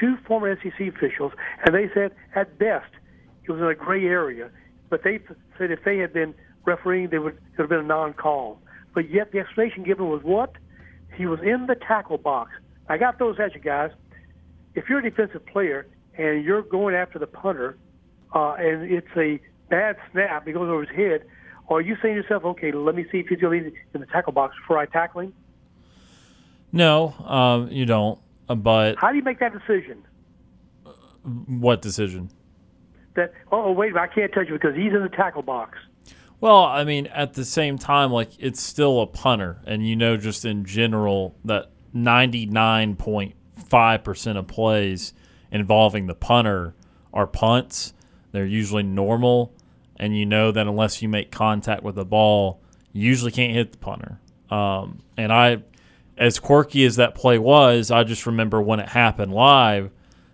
[0.00, 1.32] two former SEC officials,
[1.64, 2.90] and they said at best
[3.44, 4.50] it was in a gray area.
[4.90, 5.20] But they
[5.58, 8.58] said if they had been refereeing, they would it would have been a non-call.
[8.94, 10.52] But yet the explanation given was what?
[11.16, 12.52] He was in the tackle box.
[12.88, 13.90] I got those at you guys.
[14.74, 17.76] If you're a defensive player and you're going after the punter,
[18.34, 21.24] uh, and it's a bad snap, it goes over his head,
[21.68, 24.00] are you saying to yourself, okay, let me see if he's going to be in
[24.00, 25.32] the tackle box before I tackle him?
[26.72, 28.18] no, um, you don't.
[28.46, 30.02] But How do you make that decision?
[31.46, 32.30] what decision?
[33.16, 35.78] That oh wait, I can't touch you because he's in the tackle box.
[36.40, 40.16] Well, I mean, at the same time, like it's still a punter, and you know,
[40.16, 45.14] just in general, that ninety nine point five percent of plays
[45.50, 46.74] involving the punter
[47.12, 47.94] are punts.
[48.32, 49.54] They're usually normal,
[49.96, 52.60] and you know that unless you make contact with the ball,
[52.92, 54.18] you usually can't hit the punter.
[54.50, 55.62] Um, and I,
[56.16, 59.90] as quirky as that play was, I just remember when it happened live.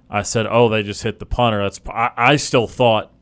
[0.09, 3.13] I said, "Oh, they just hit the punter." That's I, I still thought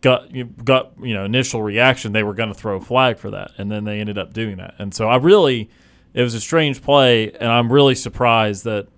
[0.00, 0.30] gut
[0.64, 3.70] gut you know initial reaction they were going to throw a flag for that, and
[3.70, 4.74] then they ended up doing that.
[4.78, 5.68] And so I really,
[6.14, 8.88] it was a strange play, and I'm really surprised that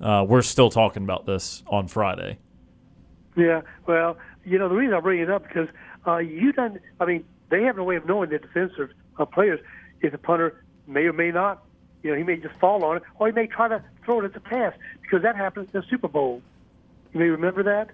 [0.00, 2.38] uh, we're still talking about this on Friday.
[3.36, 5.68] Yeah, well, you know the reason I bring it up because
[6.06, 6.78] uh, you done.
[7.00, 9.60] I mean, they have no way of knowing the defensive uh, players
[10.00, 11.64] if the punter may or may not.
[12.02, 14.24] You know, he may just fall on it, or he may try to throw it
[14.24, 16.42] as a pass because that happened in the Super Bowl.
[17.12, 17.90] You may remember that.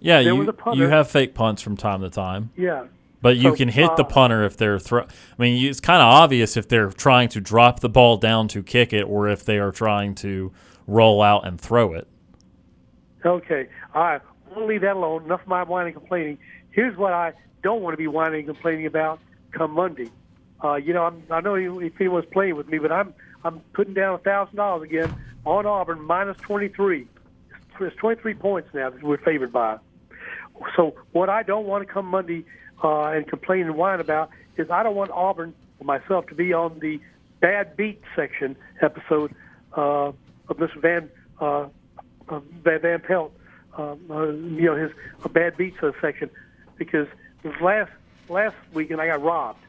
[0.00, 2.84] Yeah, There you you have fake punts from time to time, Yeah.
[3.20, 5.02] but you So, can hit the uh, punter if they're throw.
[5.02, 5.06] I
[5.38, 8.62] mean, you- it's kind of obvious if they're trying to drop the ball down to
[8.62, 10.52] kick it, or if they are trying to
[10.86, 12.06] roll out and throw it.
[13.26, 13.66] Okay.
[13.94, 14.20] All right.
[14.54, 15.24] We'll leave that alone.
[15.24, 16.38] Enough of my whining and complaining.
[16.70, 19.18] Here's what I don't want to be whining and complaining about
[19.50, 20.10] come Monday.
[20.62, 23.94] Uh, you know, I'm, I know if was playing with me, but I'm I'm putting
[23.94, 27.06] down a thousand dollars again on Auburn minus 23.
[27.80, 29.78] It's 23 points now that we're favored by.
[30.74, 32.44] So what I don't want to come Monday
[32.82, 36.52] uh, and complain and whine about is I don't want Auburn or myself to be
[36.52, 37.00] on the
[37.40, 39.32] bad beat section episode
[39.76, 40.08] uh,
[40.48, 40.80] of Mr.
[40.80, 41.68] Van uh,
[42.64, 43.32] Van, Pelt.
[43.76, 44.90] Um, uh, you know his
[45.24, 46.28] uh, bad beats uh, section
[46.78, 47.06] because
[47.60, 47.92] last
[48.28, 49.60] last weekend I got robbed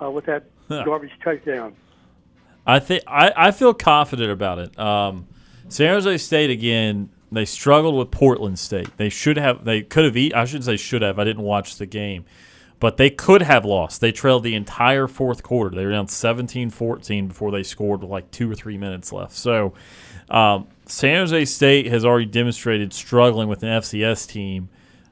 [0.00, 1.74] uh, with that garbage touchdown.
[2.66, 4.78] I think I, I feel confident about it.
[4.78, 5.28] Um,
[5.68, 7.10] San Jose State again.
[7.30, 8.96] They struggled with Portland State.
[8.96, 9.64] They should have.
[9.64, 10.16] They could have.
[10.16, 11.18] Eat, I shouldn't say should have.
[11.18, 12.24] I didn't watch the game,
[12.78, 14.00] but they could have lost.
[14.00, 15.74] They trailed the entire fourth quarter.
[15.74, 19.32] They were down 17-14 before they scored with like two or three minutes left.
[19.32, 19.74] So
[20.30, 24.68] um, San Jose State has already demonstrated struggling with an FCS team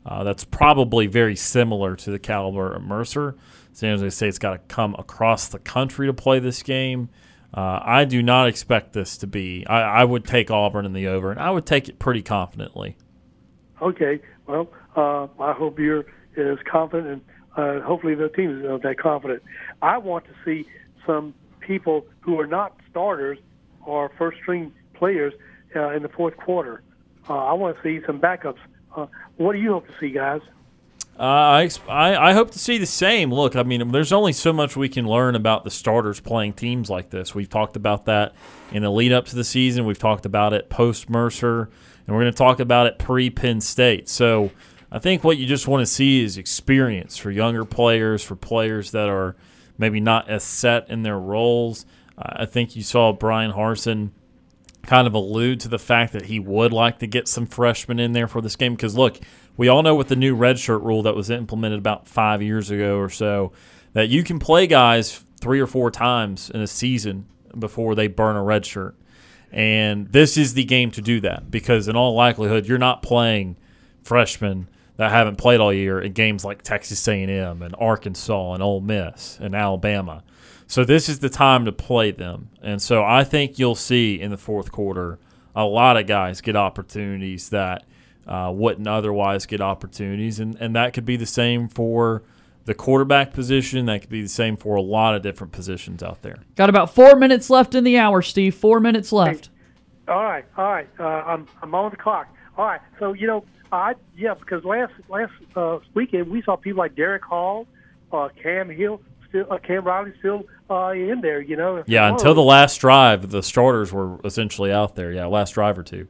[0.07, 3.35] uh, that's probably very similar to the caliber of Mercer.
[3.75, 7.11] San Jose State's got to come across the country to play this game.
[7.53, 9.67] Uh, I do not expect this to be.
[9.67, 12.97] I, I would take Auburn in the over, and I would take it pretty confidently.
[13.83, 16.07] Okay, well, uh, I hope you're
[16.37, 17.23] as confident,
[17.57, 19.43] and uh, hopefully the team is uh, that confident.
[19.83, 20.69] I want to see
[21.05, 23.39] some people who are not starters
[23.85, 25.33] or first string players
[25.75, 26.83] uh, in the fourth quarter.
[27.29, 28.59] Uh, I want to see some backups.
[29.37, 30.41] What do you hope to see, guys?
[31.19, 33.33] Uh, I, I I hope to see the same.
[33.33, 36.91] Look, I mean, there's only so much we can learn about the starters playing teams
[36.91, 37.35] like this.
[37.35, 38.35] We've talked about that
[38.73, 39.85] in the lead up to the season.
[39.85, 41.71] We've talked about it post Mercer,
[42.07, 44.09] and we're going to talk about it pre Penn State.
[44.09, 44.51] So
[44.91, 48.91] I think what you just want to see is experience for younger players, for players
[48.91, 49.37] that are
[49.79, 51.87] maybe not as set in their roles.
[52.19, 54.11] I think you saw Bryan Harsin
[54.83, 58.13] kind of allude to the fact that he would like to get some freshmen in
[58.13, 59.19] there for this game because look
[59.57, 62.99] we all know with the new redshirt rule that was implemented about five years ago
[62.99, 63.53] or so
[63.93, 67.27] that you can play guys three or four times in a season
[67.59, 68.97] before they burn a red shirt.
[69.53, 73.57] And this is the game to do that because, in all likelihood, you're not playing
[74.03, 78.81] freshmen that haven't played all year in games like Texas A&M and Arkansas and Ole
[78.81, 80.25] Miss and Alabama.
[80.67, 82.51] So this is the time to play them.
[82.63, 85.19] And so I think you'll see in the fourth quarter
[85.55, 87.85] a lot of guys get opportunities that
[88.27, 92.23] uh, wouldn't otherwise get opportunities, and and that could be the same for
[92.65, 93.87] the quarterback position.
[93.87, 96.39] That could be the same for a lot of different positions out there.
[96.57, 98.55] Got about four minutes left in the hour, Steve.
[98.55, 99.51] Four minutes left.
[100.07, 100.89] Hey, all right, all right.
[100.99, 102.29] Uh, I'm I'm on the clock.
[102.57, 102.81] All right.
[102.99, 107.25] So you know, I yeah, because last last uh, weekend we saw people like Derick
[107.25, 107.67] Hall,
[108.13, 111.41] uh, Cam Hill, still uh, Cam Riley still uh, in there.
[111.41, 111.83] You know.
[111.87, 115.13] Yeah, until the last drive, the starters were essentially out there.
[115.13, 116.09] Yeah, last drive or two.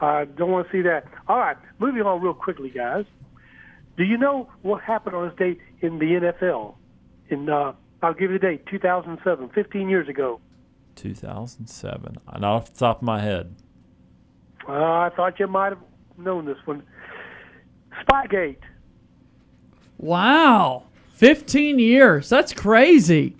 [0.00, 1.04] I don't want to see that.
[1.28, 3.04] All right, moving on real quickly, guys.
[3.96, 6.74] Do you know what happened on this date in the NFL?
[7.30, 7.72] In uh,
[8.02, 10.40] I'll give you the date, 2007, 15 years ago.
[10.96, 12.16] 2007.
[12.26, 13.54] Not off the top of my head.
[14.68, 15.82] Uh, I thought you might have
[16.18, 16.82] known this one.
[18.02, 18.58] Spygate.
[19.98, 20.84] Wow,
[21.14, 22.28] 15 years.
[22.28, 23.36] That's crazy.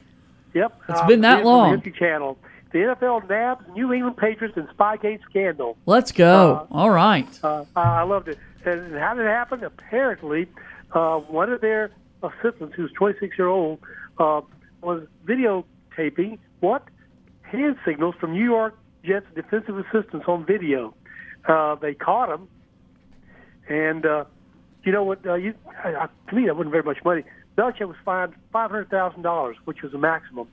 [0.54, 1.74] Yep, it's uh, been that long.
[1.74, 2.38] History Channel
[2.72, 5.76] the NFL nabs New England Patriots in Spygate scandal.
[5.86, 6.66] Let's go.
[6.70, 7.28] Uh, All right.
[7.42, 8.38] Uh, I loved it.
[8.64, 9.62] And how did it happen?
[9.62, 10.48] Apparently,
[10.92, 11.92] uh, one of their
[12.22, 13.78] assistants, who's 26 year old,
[14.18, 14.40] uh,
[14.82, 16.82] was videotaping what
[17.42, 20.94] hand signals from New York Jets defensive assistants on video.
[21.48, 22.48] Uh, they caught him,
[23.68, 24.24] and uh,
[24.82, 25.24] you know what?
[25.24, 25.54] Uh, you,
[25.84, 27.22] I, to me, that wasn't very much money.
[27.56, 30.48] Belichick was fined five hundred thousand dollars, which was the maximum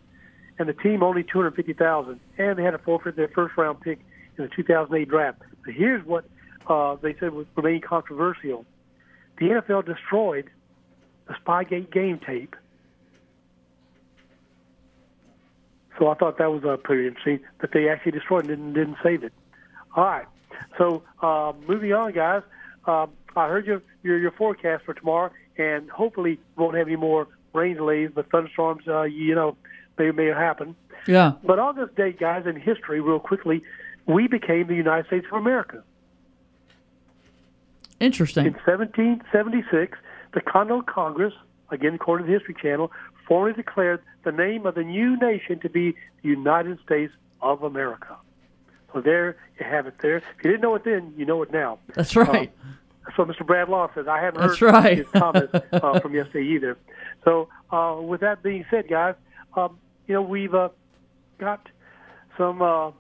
[0.59, 3.99] and the team only 250000 and they had to forfeit their first round pick
[4.37, 5.39] in the 2008 draft.
[5.65, 6.25] But here's what
[6.67, 8.65] uh, they said was remained controversial.
[9.37, 10.49] The NFL destroyed
[11.27, 12.55] the Spygate game tape.
[15.99, 18.97] So I thought that was uh, pretty interesting that they actually destroyed it and didn't
[19.03, 19.33] save it.
[19.95, 20.25] All right.
[20.77, 22.41] So uh, moving on, guys.
[22.85, 27.27] Uh, I heard your, your your forecast for tomorrow, and hopefully won't have any more
[27.53, 28.87] rain delays, but thunderstorms.
[28.87, 29.55] Uh, you know,
[29.97, 30.75] may may happen.
[31.07, 31.33] Yeah.
[31.43, 33.61] But on this date, guys, in history, real quickly,
[34.05, 35.83] we became the United States of America.
[37.99, 38.45] Interesting.
[38.45, 39.97] In 1776,
[40.33, 41.33] the Continental Congress,
[41.71, 42.91] again according to the History Channel,
[43.27, 45.91] formally declared the name of the new nation to be
[46.21, 48.15] the United States of America.
[48.93, 49.95] So there you have it.
[50.01, 50.17] There.
[50.17, 51.79] If you didn't know it then, you know it now.
[51.95, 52.51] That's right.
[52.61, 53.45] Uh, so Mr.
[53.45, 54.97] Brad Law says I haven't That's heard right.
[54.99, 56.77] his comments uh, from yesterday either.
[57.25, 59.15] So uh, with that being said, guys,
[59.55, 59.77] um,
[60.07, 60.69] you know, we've uh,
[61.37, 61.67] got
[62.37, 62.91] some uh,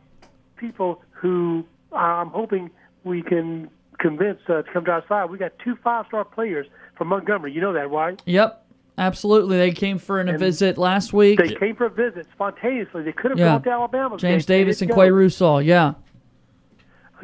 [0.57, 2.69] people who I'm hoping
[3.03, 5.29] we can convince uh, to come to our side.
[5.29, 7.51] We got two five-star players from Montgomery.
[7.53, 8.21] You know that, right?
[8.25, 8.59] Yep.
[8.95, 11.39] Absolutely, they came for a visit last week.
[11.39, 13.01] They came for a visit spontaneously.
[13.01, 13.45] They could have yeah.
[13.45, 14.17] gone to Alabama.
[14.17, 15.93] James Davis and Qua Russaw, yeah.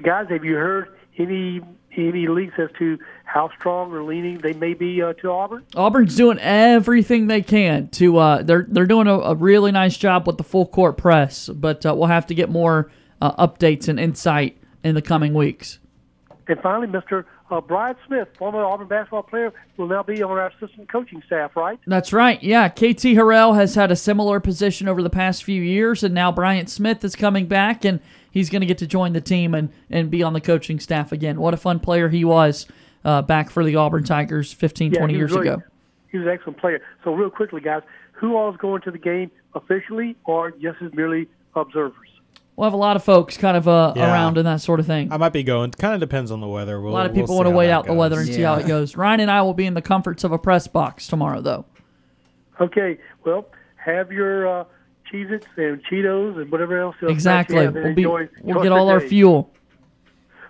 [0.01, 1.61] Guys, have you heard any
[2.07, 5.65] any leaks as to how strong or leaning they may be uh, to Auburn?
[5.75, 8.17] Auburn's doing everything they can to.
[8.17, 11.85] Uh, they're they're doing a, a, really nice job with the full court press, but
[11.85, 12.91] uh, we'll have to get more
[13.21, 15.79] uh, updates and insight in the coming weeks.
[16.47, 17.25] And finally, Mr.
[17.51, 21.55] Uh, Bryant Smith, former Auburn basketball player, will now be on our assistant coaching staff,
[21.55, 21.79] right?
[21.85, 22.41] That's right.
[22.41, 26.31] Yeah, KT Harrell has had a similar position over the past few years, and now
[26.31, 27.99] Bryant Smith is coming back, and
[28.31, 31.11] he's going to get to join the team and, and be on the coaching staff
[31.11, 31.39] again.
[31.39, 32.67] What a fun player he was
[33.03, 35.63] uh, back for the Auburn Tigers 15, yeah, 20 years really, ago.
[36.11, 36.81] He was an excellent player.
[37.03, 40.93] So, real quickly, guys, who all is going to the game officially or just as
[40.93, 42.09] merely observers?
[42.55, 44.11] We'll have a lot of folks kind of uh, yeah.
[44.11, 45.13] around and that sort of thing.
[45.13, 45.71] I might be going.
[45.71, 46.81] Kind of depends on the weather.
[46.81, 47.93] We'll, a lot of people we'll want to wait out goes.
[47.93, 48.35] the weather and yeah.
[48.35, 48.97] see how it goes.
[48.97, 51.65] Ryan and I will be in the comforts of a press box tomorrow, though.
[52.59, 52.97] Okay.
[53.23, 53.45] Well,
[53.77, 54.65] have your uh,
[55.11, 56.95] Cheez-Its and Cheetos and whatever else.
[57.01, 57.67] Exactly.
[57.67, 59.51] We'll, be, enjoy, we'll get all our fuel.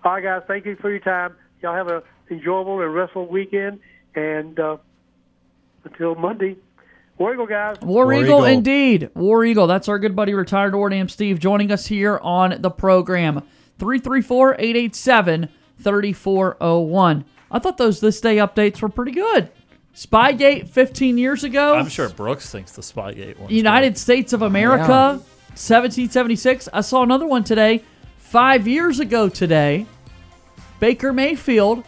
[0.03, 0.43] All right, guys.
[0.47, 1.35] Thank you for your time.
[1.61, 3.79] Y'all have a enjoyable and restful weekend.
[4.15, 4.77] And uh,
[5.83, 6.57] until Monday,
[7.17, 7.77] War Eagle, guys.
[7.81, 9.09] War, War Eagle, Eagle, indeed.
[9.13, 9.67] War Eagle.
[9.67, 13.43] That's our good buddy, retired War Steve, joining us here on the program.
[13.77, 15.49] 334 887
[15.81, 17.25] 3401.
[17.51, 19.51] I thought those this day updates were pretty good.
[19.95, 21.75] Spygate 15 years ago.
[21.75, 23.49] I'm sure Brooks thinks the Spygate one.
[23.51, 25.21] United States of America,
[25.55, 26.69] 1776.
[26.71, 27.83] I saw another one today.
[28.17, 29.85] Five years ago today,
[30.79, 31.83] Baker Mayfield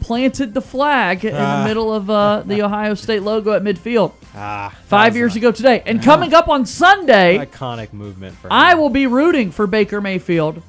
[0.00, 1.62] planted the flag in Ah.
[1.62, 4.12] the middle of uh, the Ohio State logo at midfield.
[4.34, 5.82] Ah, Five years was ago today.
[5.86, 10.62] And coming up on Sunday, iconic movement for I will be rooting for Baker Mayfield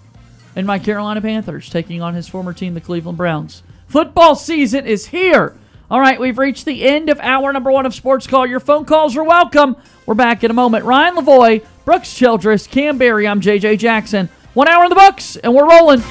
[0.55, 3.63] and my Carolina Panthers taking on his former team, the Cleveland Browns.
[3.87, 5.55] Football season is here.
[5.89, 8.47] All right, we've reached the end of hour number one of Sports Call.
[8.47, 9.75] Your phone calls are welcome.
[10.07, 10.83] We're back in a moment.
[10.83, 14.29] Ryan Lavoy, Brooks Childress, Cam Berry, I'm JJ Jackson.
[14.55, 16.01] One hour in the books, and we're rolling.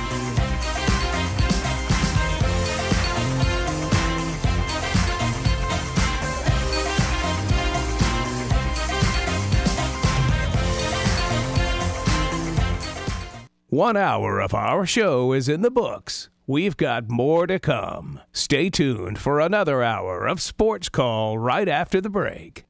[13.70, 16.28] One hour of our show is in the books.
[16.46, 18.20] We've got more to come.
[18.30, 22.66] Stay tuned for another hour of Sports Call right after the break.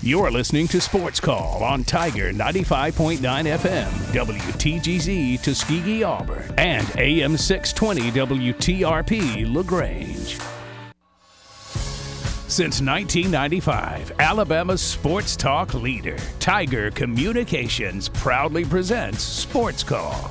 [0.00, 8.10] You're listening to Sports Call on Tiger 95.9 FM, WTGZ Tuskegee, Auburn, and AM 620
[8.10, 10.38] WTRP LaGrange.
[12.48, 20.30] Since 1995, Alabama's sports talk leader, Tiger Communications, proudly presents Sports Call.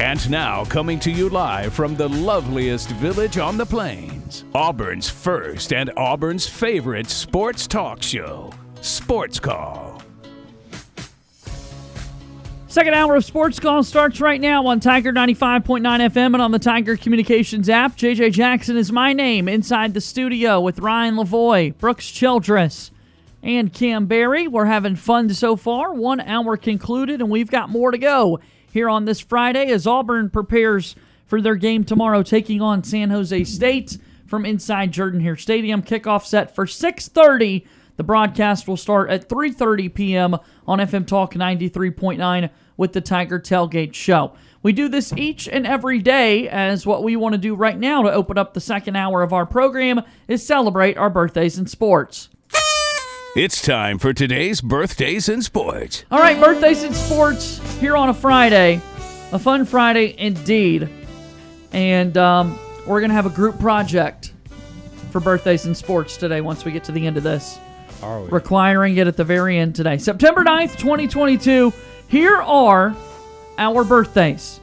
[0.00, 5.72] And now, coming to you live from the loveliest village on the plains, Auburn's first
[5.72, 10.02] and Auburn's favorite sports talk show, Sports Call.
[12.66, 16.58] Second hour of Sports Call starts right now on Tiger 95.9 FM and on the
[16.58, 17.94] Tiger Communications app.
[17.96, 22.90] JJ Jackson is my name inside the studio with Ryan Lavoy, Brooks Childress,
[23.42, 24.48] and Cam Berry.
[24.48, 25.92] We're having fun so far.
[25.92, 28.40] One hour concluded, and we've got more to go
[28.72, 30.96] here on this Friday as Auburn prepares
[31.26, 35.82] for their game tomorrow, taking on San Jose State from inside Jordan Hare Stadium.
[35.82, 37.66] Kickoff set for 6:30.
[37.96, 40.36] The broadcast will start at 3:30 p.m.
[40.66, 44.32] on FM Talk 93.9 with the Tiger Tailgate Show.
[44.62, 48.02] We do this each and every day as what we want to do right now
[48.02, 52.30] to open up the second hour of our program is celebrate our birthdays in sports.
[53.34, 56.04] It's time for today's birthdays and sports.
[56.10, 58.74] All right, birthdays and sports here on a Friday.
[59.32, 60.86] A fun Friday indeed.
[61.72, 64.34] And um, we're going to have a group project
[65.10, 67.58] for birthdays and sports today once we get to the end of this.
[68.02, 68.28] Are we?
[68.28, 69.96] Requiring it at the very end today.
[69.96, 71.72] September 9th, 2022.
[72.08, 72.94] Here are
[73.56, 74.60] our birthdays.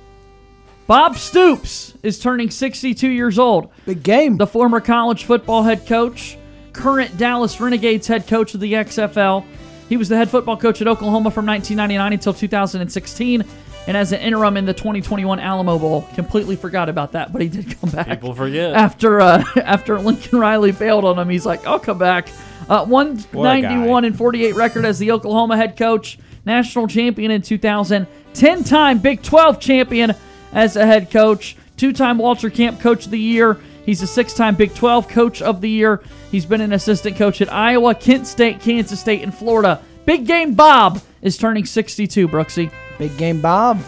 [0.86, 3.72] Bob Stoops is turning 62 years old.
[3.88, 4.38] Big game.
[4.38, 6.38] The former college football head coach,
[6.80, 9.44] current Dallas Renegades head coach of the XFL.
[9.90, 13.44] He was the head football coach at Oklahoma from 1999 until 2016,
[13.88, 16.08] and as an interim in the 2021 Alamo Bowl.
[16.14, 18.08] Completely forgot about that, but he did come back.
[18.08, 18.74] People forget.
[18.74, 21.28] after uh, after Lincoln Riley bailed on him.
[21.28, 22.30] He's like, I'll come back.
[22.70, 28.64] Uh, 191 and 48 record as the Oklahoma head coach, national champion in 2000, 10
[28.64, 30.14] time Big 12 champion
[30.54, 33.60] as a head coach, two time Walter Camp Coach of the Year.
[33.90, 36.04] He's a six time Big 12 Coach of the Year.
[36.30, 39.82] He's been an assistant coach at Iowa, Kent State, Kansas State, and Florida.
[40.06, 42.72] Big Game Bob is turning 62, Brooksy.
[43.00, 43.82] Big game Bob.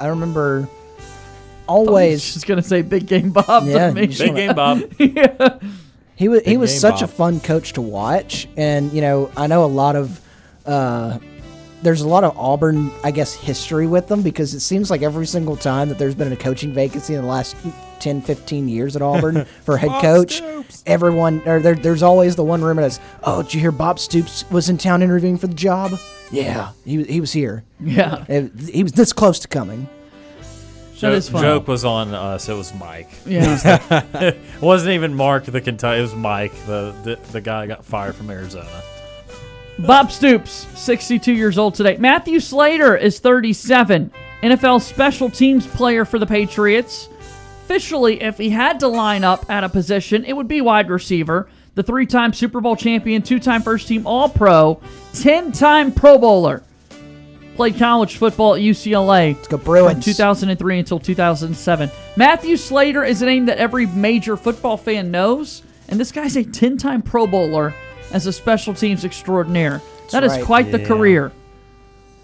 [0.00, 0.68] I remember
[1.68, 3.68] I was always just going to say Big Game Bob.
[3.68, 4.06] Yeah, to me.
[4.08, 4.82] you Big game, Bob.
[6.16, 9.46] He was he was game, such a fun coach to watch, and you know I
[9.46, 10.20] know a lot of
[10.66, 11.18] uh,
[11.84, 15.26] there's a lot of Auburn I guess history with them because it seems like every
[15.26, 17.54] single time that there's been a coaching vacancy in the last
[18.00, 20.82] 10, 15 years at Auburn for head Bob coach, Stoops.
[20.86, 24.44] everyone or there, there's always the one rumor that's oh did you hear Bob Stoops
[24.50, 25.92] was in town interviewing for the job?
[26.32, 27.62] Yeah, he was- he was here.
[27.78, 29.86] Yeah, It- he was this close to coming.
[31.00, 31.42] that is joke, fun.
[31.42, 32.48] joke was on us.
[32.48, 33.10] It was Mike.
[33.26, 33.78] Yeah.
[34.14, 35.98] it wasn't even Mark the Kentucky.
[35.98, 38.68] It was Mike, the, the the guy got fired from Arizona.
[39.80, 41.96] Bob Stoops, 62 years old today.
[41.96, 44.10] Matthew Slater is 37,
[44.42, 47.08] NFL special teams player for the Patriots.
[47.64, 51.48] Officially, if he had to line up at a position, it would be wide receiver.
[51.74, 54.80] The three time Super Bowl champion, two time first team All Pro,
[55.14, 56.62] 10 time Pro Bowler.
[57.56, 59.34] played college football at UCLA.
[59.34, 59.92] Let's go Bruins.
[59.94, 61.90] From 2003 until 2007.
[62.16, 66.44] Matthew Slater is a name that every major football fan knows, and this guy's a
[66.44, 67.74] 10 time Pro Bowler
[68.12, 69.80] as a special teams extraordinaire.
[70.10, 70.44] That is right.
[70.44, 71.32] quite the career.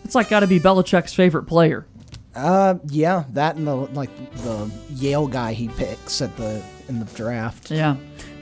[0.04, 1.86] It's like got to be Belichick's favorite player.
[2.34, 7.06] Uh, yeah, that and the like the Yale guy he picks at the in the
[7.06, 7.70] draft.
[7.70, 7.96] Yeah.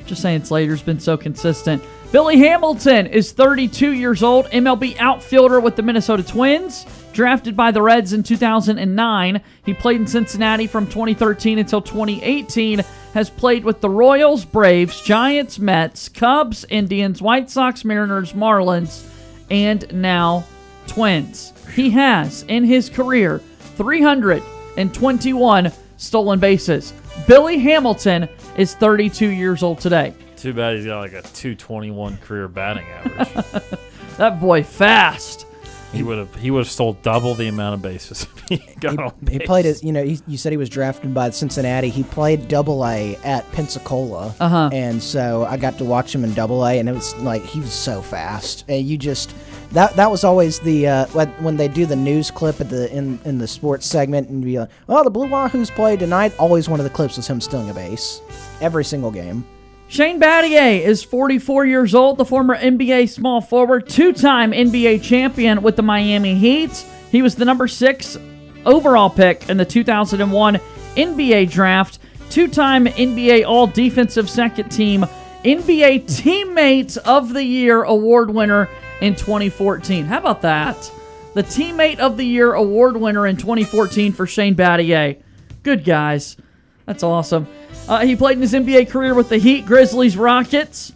[0.07, 1.83] Just saying Slater's been so consistent.
[2.13, 6.87] Billy Hamilton is 32 years old, MLB outfielder with the Minnesota Twins.
[7.19, 9.41] Drafted by the Reds in 2009.
[9.67, 12.85] He played in Cincinnati from 2013 until 2018.
[13.13, 19.05] Has played with the Royals, Braves, Giants, Mets, Cubs, Indians, White Sox, Mariners, Marlins,
[19.51, 20.45] and now
[20.87, 21.53] Twins.
[21.75, 23.41] He has, in his career,
[23.75, 26.93] 321 stolen bases.
[27.27, 30.15] Billy Hamilton is 32 years old today.
[30.37, 33.63] Too bad he's got like a 221 career batting average.
[34.19, 35.48] That boy fast.
[35.93, 38.27] He would have he would have stole double the amount of bases.
[38.51, 40.05] if he got on He played as you know.
[40.05, 41.89] He, you said he was drafted by Cincinnati.
[41.89, 44.71] He played Double A at Pensacola, Uh-huh.
[44.73, 47.61] and so I got to watch him in Double A, and it was like he
[47.61, 48.65] was so fast.
[48.69, 49.35] And you just
[49.73, 52.91] that that was always the uh, when, when they do the news clip at the
[52.95, 56.33] in in the sports segment and be like, oh, the Blue Wahoos played tonight.
[56.39, 58.21] Always one of the clips was him stealing a base,
[58.61, 59.45] every single game.
[59.91, 65.63] Shane Battier is 44 years old, the former NBA small forward, two time NBA champion
[65.63, 66.85] with the Miami Heat.
[67.11, 68.19] He was the number six
[68.67, 70.61] overall pick in the 2001
[70.95, 75.07] NBA draft, two time NBA All Defensive Second Team,
[75.43, 78.69] NBA Teammate of the Year award winner
[79.01, 80.05] in 2014.
[80.05, 80.93] How about that?
[81.33, 85.19] The Teammate of the Year award winner in 2014 for Shane Battier.
[85.63, 86.37] Good guys.
[86.85, 87.47] That's awesome.
[87.89, 90.93] Uh, he played in his NBA career with the Heat, Grizzlies, Rockets.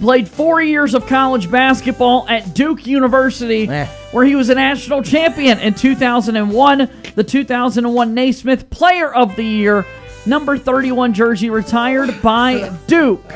[0.00, 3.86] Played four years of college basketball at Duke University, Eh.
[4.10, 9.86] where he was a national champion in 2001, the 2001 Naismith Player of the Year,
[10.26, 13.32] number 31 jersey retired by Duke.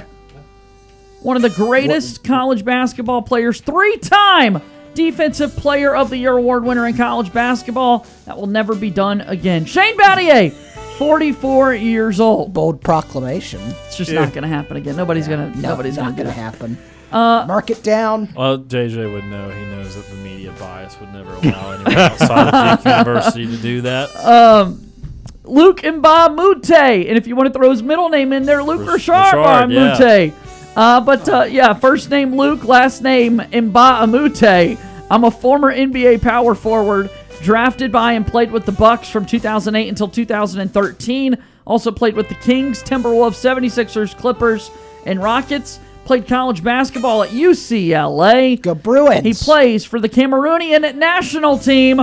[1.22, 4.60] One of the greatest college basketball players, three time
[4.94, 8.06] Defensive Player of the Year award winner in college basketball.
[8.24, 9.66] That will never be done again.
[9.66, 10.52] Shane Battier,
[10.98, 12.52] 44 years old.
[12.52, 13.60] Bold proclamation.
[13.86, 14.96] It's just not going to happen again.
[14.96, 15.58] Nobody's going to.
[15.60, 16.42] No, Nobody's not going to gonna do it.
[16.42, 16.78] happen.
[17.12, 18.28] Uh, Mark it down.
[18.36, 19.48] Well, JJ would know.
[19.50, 23.56] He knows that the media bias would never allow anyone outside of Duke University to
[23.62, 24.14] do that.
[24.26, 24.82] Um,
[25.44, 26.70] Luc Mbah a Moute.
[26.70, 29.72] And if you want to throw his middle name in there, Luke Rash- Rashard Rashard,
[29.72, 29.96] yeah.
[29.96, 30.34] Mbah a Moute.
[30.76, 34.78] Uh, but uh, yeah, first name Luke, last name Mbah a Moute.
[35.10, 37.08] I'm a former NBA power forward,
[37.40, 41.36] drafted by and played with the Bucks from 2008 until 2013.
[41.66, 44.70] Also played with the Kings, Timberwolves, 76ers, Clippers,
[45.04, 45.80] and Rockets.
[46.04, 48.60] Played college basketball at UCLA.
[48.60, 49.24] Go Bruins.
[49.24, 52.00] He plays for the Cameroonian national team.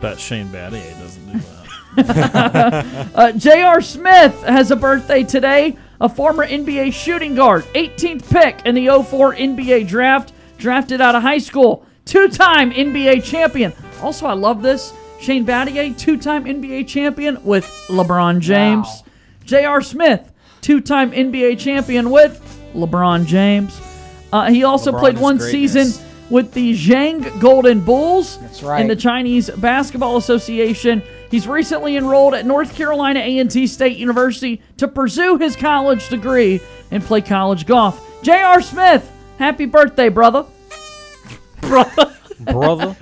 [0.00, 1.48] Bet Shane Battier doesn't do that.
[3.14, 3.80] Uh, J.R.
[3.82, 9.34] Smith has a birthday today, a former NBA shooting guard, 18th pick in the 04
[9.34, 13.72] NBA draft, drafted out of high school, two time NBA champion.
[14.02, 14.92] Also, I love this.
[15.20, 19.04] Shane Battier, two time NBA champion with LeBron James.
[19.44, 19.80] J.R.
[19.80, 22.40] Smith, two time NBA champion with
[22.74, 23.80] LeBron James.
[24.32, 25.72] Uh, he also LeBron played one greatness.
[25.72, 28.80] season with the Zhejiang Golden Bulls That's right.
[28.80, 31.02] in the Chinese Basketball Association.
[31.30, 37.02] He's recently enrolled at North Carolina A&T State University to pursue his college degree and
[37.02, 38.02] play college golf.
[38.22, 38.60] J.R.
[38.62, 40.46] Smith, happy birthday, brother.
[41.60, 42.16] brother.
[42.40, 42.96] Brother.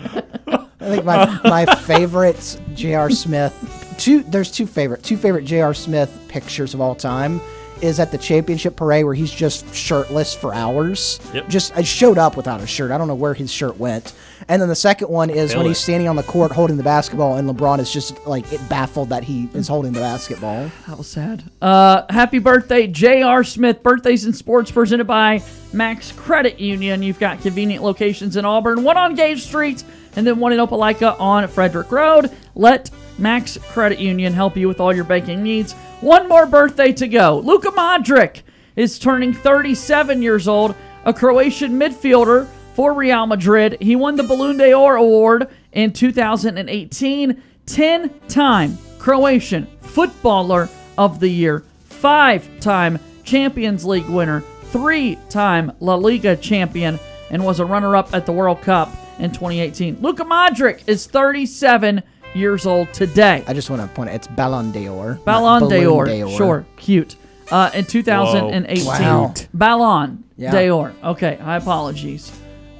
[0.80, 3.10] I think my my favorite J.R.
[3.10, 3.94] Smith.
[3.98, 5.74] Two there's two favorite two favorite J.R.
[5.74, 7.40] Smith pictures of all time.
[7.82, 11.18] Is at the championship parade where he's just shirtless for hours.
[11.32, 11.48] Yep.
[11.48, 12.90] Just I showed up without a shirt.
[12.90, 14.12] I don't know where his shirt went.
[14.48, 15.70] And then the second one is Feel when it.
[15.70, 19.08] he's standing on the court holding the basketball, and LeBron is just like it baffled
[19.08, 20.70] that he is holding the basketball.
[20.88, 21.42] That was sad.
[21.62, 23.42] Uh, happy birthday, J.R.
[23.44, 23.82] Smith.
[23.82, 27.02] Birthdays in sports presented by Max Credit Union.
[27.02, 29.84] You've got convenient locations in Auburn, one on Gage Street,
[30.16, 32.30] and then one in Opelika on Frederick Road.
[32.54, 35.72] Let Max Credit Union help you with all your banking needs.
[36.00, 37.38] One more birthday to go.
[37.38, 38.42] Luka Modric
[38.76, 43.76] is turning 37 years old, a Croatian midfielder for Real Madrid.
[43.80, 47.42] He won the Balloon d'Or award in 2018.
[47.66, 55.94] 10 time Croatian Footballer of the Year, five time Champions League winner, three time La
[55.94, 56.98] Liga champion,
[57.30, 58.90] and was a runner up at the World Cup
[59.20, 59.98] in 2018.
[60.00, 62.02] Luka Modric is 37
[62.34, 63.44] years old today.
[63.46, 65.18] I just want to point out it's Ballon d'Or.
[65.24, 66.36] Ballon Balloon d'Or.
[66.36, 67.16] Sure, cute.
[67.50, 68.86] Uh, in 2018.
[68.86, 69.34] Wow.
[69.52, 70.52] Ballon Yeah.
[70.52, 70.92] d'Or.
[71.02, 72.32] Okay, my apologies.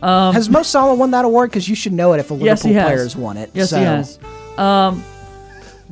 [0.02, 1.50] Um, has Mo Salah won that award?
[1.50, 2.84] Because you should know it if a Liverpool yes, he has.
[2.86, 3.50] player's won it.
[3.52, 3.78] Yes, so.
[3.78, 4.18] he has.
[4.56, 5.04] Um,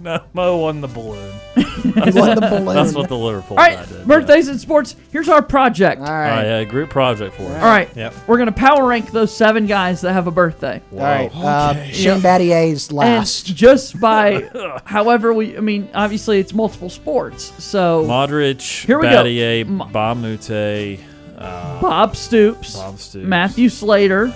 [0.00, 1.32] No, Mo won the balloon.
[1.78, 2.74] He won the balloon.
[2.74, 4.06] That's what the Liverpool all guy right, did.
[4.06, 4.96] birthdays and sports.
[5.12, 6.00] Here's our project.
[6.00, 6.12] All Yeah.
[6.12, 6.30] right.
[6.30, 7.62] All right, yeah, group project for us.
[7.62, 8.14] All right, Yep.
[8.26, 10.80] we're gonna power rank those seven guys that have a birthday.
[10.92, 11.30] All right.
[11.34, 13.48] Uh, Shane Battier's last.
[13.48, 14.48] And just by
[14.84, 17.52] however we, I mean, obviously it's multiple sports.
[17.62, 19.22] So Modric, Here we go.
[19.24, 20.98] Battier, Ma- Bamute,
[21.38, 23.24] uh, Bob Stoops, Bob Stoops.
[23.26, 24.32] Matthew Slater,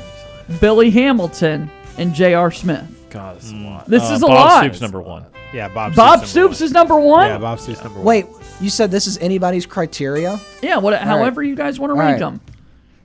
[0.61, 2.51] Billy Hamilton, and J.R.
[2.53, 2.85] Smith.
[3.11, 3.87] God, this is a lot.
[3.89, 4.61] This Uh, is a Bob lot.
[4.65, 5.27] Stoops number one.
[5.53, 5.95] Yeah, Bob.
[5.95, 7.05] Bob Stoops Stoops is number one.
[7.05, 7.29] one.
[7.29, 8.07] Yeah, Bob Stoops number one.
[8.07, 8.27] Wait,
[8.61, 10.41] you said this is anybody's criteria?
[10.63, 12.19] Yeah, what, however you guys want to rank right.
[12.21, 12.41] them.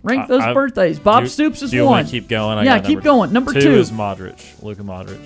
[0.04, 1.00] Rank I- those I- birthdays.
[1.00, 1.92] Bob do, Stoops is do you one.
[1.92, 2.58] want to keep going?
[2.58, 3.34] I yeah, got keep number going.
[3.34, 3.72] Number two, two.
[3.74, 5.20] is Modric, Luka Modric.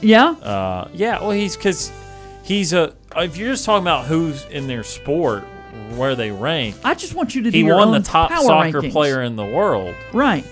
[0.00, 0.30] yeah.
[0.30, 1.92] Uh, yeah, well, he's because
[2.42, 2.94] he's a.
[3.16, 5.42] If you're just talking about who's in their sport,
[5.96, 8.30] where they rank, I just want you to do he your won the own top
[8.30, 8.92] power soccer rankings.
[8.92, 9.94] player in the world.
[10.12, 10.44] Right.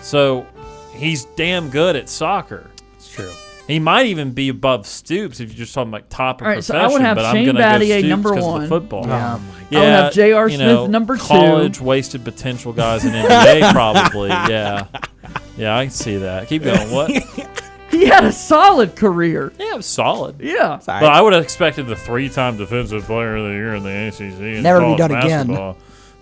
[0.00, 0.46] So
[0.94, 2.70] he's damn good at soccer.
[2.94, 3.32] It's true.
[3.66, 6.62] He might even be above Stoops if you're just talking like top of All right,
[6.62, 6.90] so profession.
[6.90, 8.60] I would have but Shane I'm gonna Battier go Stoops number 'cause one.
[8.62, 9.06] the football.
[9.06, 9.34] Yeah.
[9.34, 10.48] Um, yeah, I would have J.R.
[10.50, 11.22] Smith know, number two.
[11.22, 14.28] College wasted potential guys in NBA probably.
[14.28, 14.86] Yeah,
[15.56, 16.48] yeah, I can see that.
[16.48, 16.90] Keep going.
[16.90, 17.10] What?
[17.90, 19.52] He had a solid career.
[19.56, 20.40] Yeah, it was solid.
[20.40, 20.80] Yeah.
[20.84, 24.40] But I would have expected the three-time defensive player of the year in the ACC
[24.40, 25.74] and Never be college done again.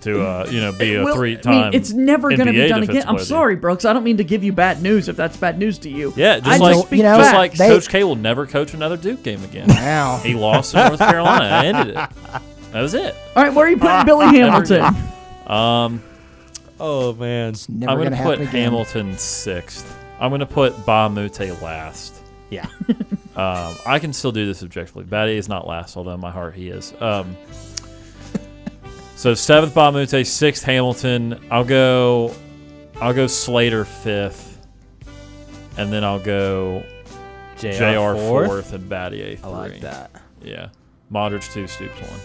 [0.05, 1.55] Basketball to uh, you know be a Well, three-time.
[1.55, 2.97] I mean, it's never going to be done again.
[3.03, 3.85] I'm player of the sorry, Brooks.
[3.85, 6.13] I don't mean to give you bad news if that's bad news to you.
[6.17, 8.75] Yeah, just I like just you know, just like They- Coach K will never coach
[8.75, 9.69] another Duke game again.
[9.69, 10.21] Wow.
[10.23, 11.45] He lost to North Carolina.
[11.45, 11.95] I ended it.
[12.73, 13.15] That was it.
[13.37, 14.95] All right, where are you putting Billy Hamilton?
[15.47, 16.03] Um,
[16.81, 17.55] Oh man.
[17.69, 18.51] Never I'm gonna gonna put again.
[18.65, 19.97] Hamilton sixth.
[20.19, 22.15] I'm gonna put Bamute last.
[22.51, 22.67] Yeah.
[23.35, 25.05] Um, I can still do this objectively.
[25.05, 26.93] Batty is not last, although in my heart he is.
[27.01, 27.35] Um,
[29.23, 31.47] so seventh Mbah a Moute, sixth Hamilton.
[31.49, 32.35] I'll go.
[33.01, 34.59] I'll go Slater fifth,
[35.77, 36.85] and then I'll go
[37.57, 37.71] Jr.
[37.71, 38.15] Jr.
[38.17, 38.47] fourth.
[38.49, 39.41] fourth and Battier three.
[39.45, 40.11] I like that.
[40.43, 40.71] Yeah,
[41.13, 42.21] Modric two, Stoops one.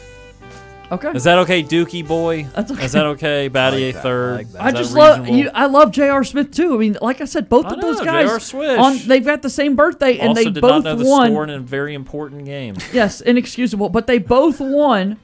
[0.89, 1.11] Okay.
[1.15, 2.45] Is that okay, Dookie boy?
[2.55, 2.85] That's okay.
[2.85, 3.47] Is that okay?
[3.53, 3.99] Battier that.
[3.99, 4.35] I third.
[4.37, 4.47] like.
[4.59, 5.37] I just love reasonable?
[5.37, 5.51] you.
[5.53, 6.23] I love J.R.
[6.23, 6.73] Smith too.
[6.73, 9.75] I mean, like I said, both I of those guys on they've got the same
[9.75, 11.27] birthday and also they did both not know the won.
[11.27, 12.75] score in a very important game.
[12.91, 15.19] Yes, inexcusable, but they both won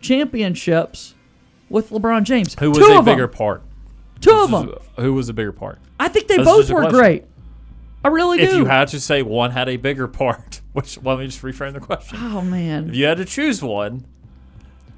[0.00, 1.16] championships
[1.70, 2.54] with LeBron James.
[2.58, 3.14] Who was Two a of them.
[3.14, 3.62] bigger part?
[4.20, 4.68] Two This of them.
[4.70, 5.78] is- Who was a bigger part?
[6.00, 6.98] I think they This is both just a were question.
[7.00, 7.24] great.
[8.04, 8.56] I really If do.
[8.58, 11.80] you had to say one had a bigger part, which let me just reframe the
[11.80, 12.18] question.
[12.20, 12.88] oh man.
[12.90, 14.04] If you had to choose one,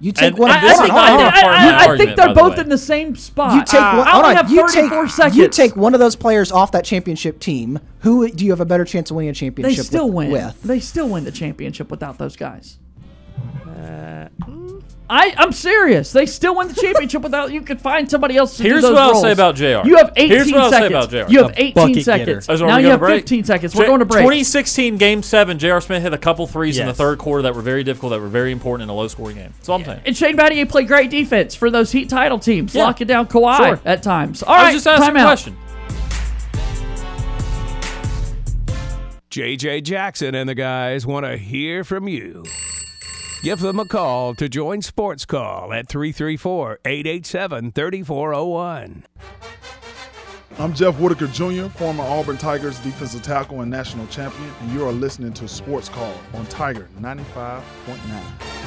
[0.03, 0.51] You take And- one.
[0.51, 1.79] and I, this I is think, not I, even I- part of I- my I
[1.79, 2.63] think argument, they're by the both way.
[2.63, 3.53] in the same spot.
[3.55, 4.07] You take ah, I one.
[4.07, 5.37] only hold on, have you 34 take, seconds.
[5.37, 7.79] You take one of those players off that championship team.
[8.01, 10.31] Who do you have a better chance of winning a They championship still with, win.
[10.33, 10.63] with?
[10.63, 12.79] They still win the championship without those guys.
[13.67, 14.79] Uh, hmm.
[15.13, 16.13] I, I'm serious.
[16.13, 17.51] They still win the championship without.
[17.53, 19.23] You could find somebody else to do Here's those what I'll roles.
[19.23, 19.85] say about JR.
[19.85, 20.91] You have 18 Here's what I'll say seconds.
[21.07, 21.33] about JR.
[21.33, 22.27] You have A 18 bucket seconds.
[22.27, 22.35] getter.
[22.35, 23.21] That's what Now we're you gonna have break.
[23.23, 23.75] 15 seconds.
[23.75, 24.23] We're J- going to break.
[24.23, 25.59] 2016 Game Seven.
[25.59, 25.81] J.R.
[25.81, 26.97] Smith hit a couple threes in the Yes.
[26.99, 29.53] third quarter that were very difficult, that were very important in a low-scoring game.
[29.59, 30.01] That's all I'm saying.
[30.07, 32.85] And Shane Battier played great defense for those Heat title teams, Yeah.
[32.85, 33.81] locking down Kawhi Sure.
[33.85, 34.45] at times.
[34.45, 35.25] All right, I right, was just asking a timeout.
[35.25, 35.57] question.
[39.31, 42.45] JJ Jackson and the guys want to hear from you.
[43.43, 49.07] Give them a call to join Sports Call at 334 887 3401.
[50.59, 54.93] I'm Jeff Whitaker Jr., former Auburn Tigers defensive tackle and national champion, and you are
[54.93, 58.60] listening to Sports Call on Tiger 95.9.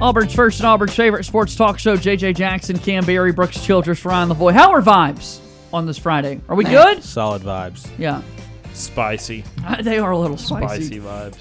[0.00, 4.28] Auburn's first and Auburn's favorite sports talk show, JJ Jackson, Cam Berry, Brooks Childress, Ryan
[4.28, 4.52] Lavoy.
[4.52, 5.40] How are vibes
[5.72, 6.40] on this Friday?
[6.48, 7.02] Are we good?
[7.02, 7.88] Solid vibes.
[7.98, 8.22] Yeah.
[8.74, 10.84] Spicy, Uh, They are a little spicy.
[10.84, 11.38] spicy vibes.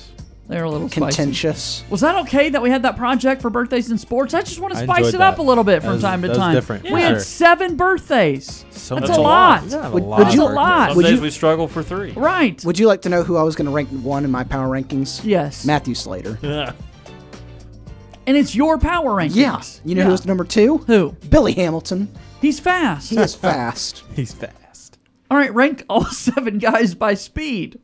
[0.47, 1.17] They're a little spicy.
[1.17, 1.83] Contentious.
[1.91, 4.33] Was that okay that we had that project for birthdays and sports?
[4.33, 6.21] I just want to spice enjoyed it up a little bit That from was- time
[6.21, 6.55] to that was time.
[6.55, 8.65] different, We had seven birthdays.
[8.71, 9.17] So That's much.
[9.17, 9.63] a lot.
[9.65, 10.87] You have a lot would of you- That's a lot.
[10.89, 12.11] Some Would days you- we struggle for three.
[12.13, 12.63] Right.
[12.65, 14.67] Would you like to know who I was going to rank one in my power
[14.67, 15.19] rankings?
[15.23, 15.63] yes.
[15.65, 16.39] Matthew Slater.
[16.41, 16.71] Yeah.
[18.27, 19.35] And it's your power rankings.
[19.35, 19.61] Yeah.
[19.85, 20.17] You know Yeah.
[20.17, 20.79] who number two?
[20.79, 21.11] Who?
[21.29, 22.09] Billy Hamilton.
[22.41, 23.09] He's fast.
[23.09, 24.03] He is fast.
[24.15, 24.99] He's fast.
[25.31, 27.79] All right, rank all seven guys by speed.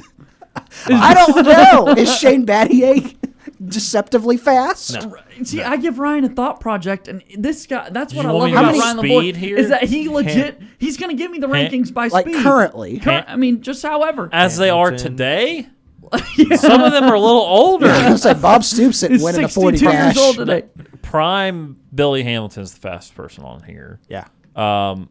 [0.86, 1.94] I don't know.
[1.94, 3.16] Is Shane Battier
[3.64, 4.94] deceptively fast?
[4.94, 5.16] No.
[5.44, 8.52] See, I give Ryan a thought project, and this guy, that's what You I want
[8.52, 9.56] love me to about go Ryan speed Lavoy, here?
[9.56, 12.42] is that he legit, he's going to give me the rankings by Like speed.
[12.42, 12.98] currently.
[13.00, 14.28] Cur- I mean, just however.
[14.32, 15.12] As they are Hamilton.
[15.12, 15.66] today,
[16.56, 17.86] Some of them are a little older.
[17.88, 20.14] I was like Bob Stoops didn't He's win in a 40 62 dash.
[20.16, 20.64] years old today.
[21.02, 24.00] Prime Billy Hamilton's the fastest person on here.
[24.08, 24.26] Yeah.
[24.56, 25.08] Um,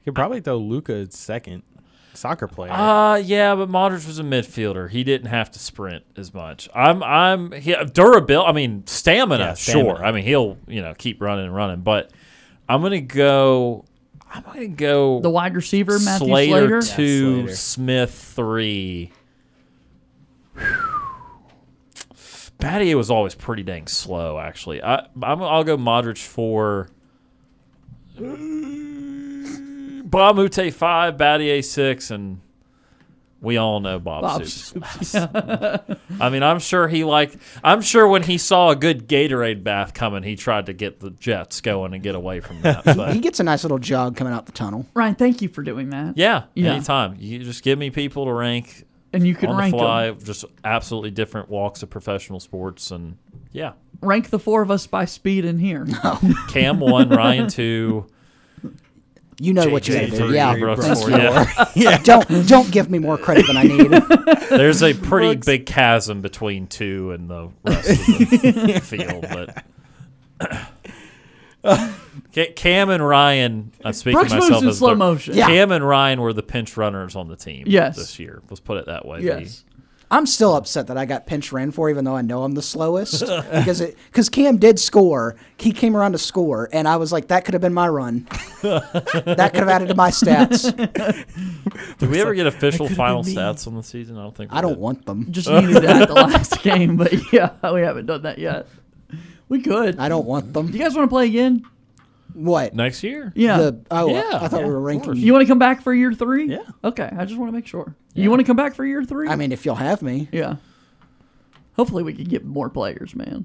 [0.00, 1.62] You could probably throw Luka second.
[2.12, 2.72] Soccer player.
[2.72, 4.90] Uh yeah, but Modric was a midfielder.
[4.90, 6.68] He didn't have to sprint as much.
[6.74, 8.48] I'm I'm he, durability.
[8.48, 9.94] I mean stamina, Yeah, stamina.
[9.96, 10.04] Sure.
[10.04, 12.10] I mean he'll you know keep running and running, but
[12.68, 13.84] I'm gonna go.
[14.32, 16.96] I'm gonna go The wide receiver, Matthew Slater Slater.
[16.96, 17.56] two, Slater.
[17.56, 19.12] Smith three.
[22.60, 24.82] Battier was always pretty dang slow, actually.
[24.82, 26.88] I I'm, I'll go Modric four.
[28.18, 32.40] Mbah a Moute five, Battier six, and
[33.40, 35.14] we all know Bob, Bob Stoops.
[35.14, 37.36] I mean, I'm sure he liked.
[37.64, 41.10] I'm sure when he saw a good Gatorade bath coming, he tried to get the
[41.10, 42.84] Jets going and get away from that.
[42.84, 44.84] But He gets a nice little jog coming out the tunnel.
[44.94, 46.18] Ryan, thank you for doing that.
[46.18, 46.74] yeah, Yeah.
[46.74, 50.06] anytime you just give me people to rank And you can on rank the fly,
[50.08, 50.18] 'em.
[50.22, 53.16] just absolutely different walks of professional sports, and
[53.52, 55.86] yeah, Rank the four of us by speed in here.
[56.48, 58.06] Cam one, Ryan two.
[59.42, 60.32] You know what you JJ gotta do.
[60.34, 60.56] Yeah.
[60.56, 61.10] Brooks Brooks four,
[61.74, 61.98] yeah.
[62.02, 63.90] don't don't give me more credit than I need.
[64.50, 69.64] There's a pretty big chasm between two and the rest of the field, but
[71.64, 71.94] Ca-
[72.32, 73.72] Cam and Ryan.
[73.84, 75.34] I'm speaking Brooks moves myself in as slow the- motion.
[75.36, 75.46] Yeah.
[75.46, 77.64] Cam and Ryan were the pinch runners on the team.
[77.66, 77.96] Yes.
[77.96, 78.42] this year.
[78.50, 79.20] Let's put it that way.
[79.22, 79.64] yes.
[80.12, 82.62] I'm still upset that I got pinch ran for, even though I know I'm the
[82.62, 83.20] slowest.
[83.20, 85.36] because it because Cam did score.
[85.56, 88.26] He came around to score, and I was like, that could have been my run.
[88.62, 90.64] that could have added to my stats.
[91.98, 94.18] Did we ever get official final stats on the season?
[94.18, 94.50] I don't think.
[94.50, 94.78] We I don't did.
[94.80, 95.30] want them.
[95.30, 98.66] Just needed that the last game, but yeah, we haven't done that yet.
[99.48, 100.00] We could.
[100.00, 100.72] I don't want them.
[100.72, 101.64] Do you guys want to play again?
[102.34, 102.74] What?
[102.74, 103.32] next year.
[103.34, 103.58] Yeah.
[103.58, 104.38] The, oh, Yeah.
[104.40, 105.16] I thought Yeah, we were of ranking.
[105.16, 106.48] you want to come back for year three?
[106.48, 106.62] Yeah.
[106.84, 107.08] Okay.
[107.16, 107.94] I just want to make sure.
[108.14, 109.28] You want to come back for year three?
[109.28, 110.28] I mean, if you'll have me.
[110.32, 110.56] yeah.
[111.76, 113.44] Hopefully, we can get more players, man.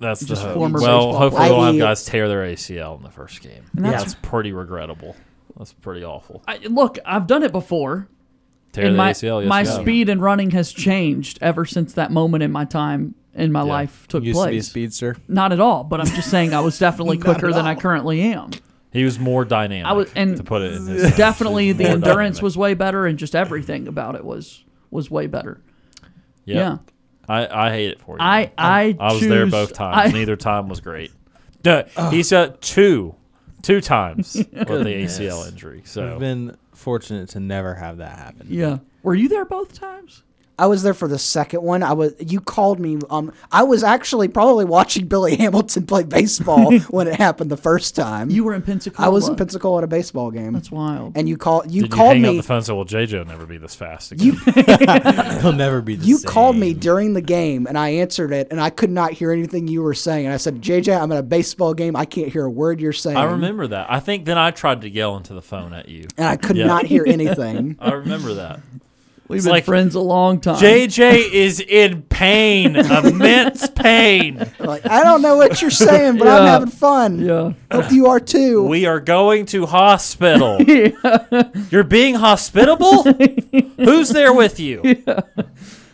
[0.00, 0.56] That's Just the hope.
[0.58, 0.98] former well.
[1.06, 1.82] baseball Hopefully, we'll have players.
[1.82, 3.64] guys tear their ACL in the first game.
[3.74, 5.16] And that's- that's pretty regrettable.
[5.56, 6.42] That's pretty awful.
[6.46, 8.06] I, look, I've done it before.
[8.72, 9.40] Tear and the my, ACL.
[9.42, 9.80] Yes, my yeah.
[9.80, 13.66] speed and running has changed ever since that moment in my time in my Yeah.
[13.66, 14.66] life took Used to be a place.
[14.68, 15.16] speedster.
[15.28, 18.50] Not at all, but I'm just saying I was definitely quicker than I currently am.
[18.92, 19.86] He was more dynamic.
[19.86, 22.42] I was- and to put it in his Definitely, the endurance dynamic.
[22.42, 25.60] was way better, and just everything about it was was way better.
[26.46, 26.56] Yep.
[26.56, 26.76] Yeah.
[27.28, 28.18] I, I hate it for you.
[28.22, 30.08] I I I was there both times.
[30.14, 31.12] I- Neither time was great.
[31.62, 33.14] Duh, he's got two,
[33.62, 35.82] two times with the ACL injury.
[35.84, 38.46] So I've been fortunate to never have that happen.
[38.48, 38.78] yeah.
[39.02, 40.22] Were you there both times?
[40.58, 41.82] I was there for the second one.
[41.82, 42.14] I was.
[42.18, 42.98] You called me.
[43.10, 47.94] Um, I was actually probably watching Billy Hamilton play baseball when it happened the first
[47.94, 48.28] time.
[48.30, 49.06] You were in Pensacola.
[49.06, 50.52] I was in Pensacola at a baseball game.
[50.54, 51.12] That's wild.
[51.16, 52.36] and you call you called me did you called hang up me.
[52.38, 54.36] the phone and say, "Well, JJ will never be this fast again."
[55.40, 56.30] He'll never be the You same.
[56.30, 59.68] called me during the game, and I answered it, and I could not hear anything
[59.68, 60.26] you were saying.
[60.26, 61.94] And I said, "JJ, I'm at a baseball game.
[61.96, 63.90] I can't hear a word you're saying." I remember that.
[63.90, 66.06] I think then I tried to yell into the phone at you.
[66.16, 66.66] and I could Yeah.
[66.66, 67.76] not hear anything.
[67.78, 68.60] I remember that.
[69.28, 70.56] We've It's been like- friends a long time.
[70.58, 74.50] JJ is in pain, immense pain.
[74.58, 77.18] like I don't know what you're saying, but I'm having fun.
[77.20, 77.52] Yeah.
[77.70, 78.66] Hope you are too.
[78.66, 80.58] We are going to hospital.
[81.70, 83.02] You're being hospitable?
[83.76, 84.82] Who's there with you?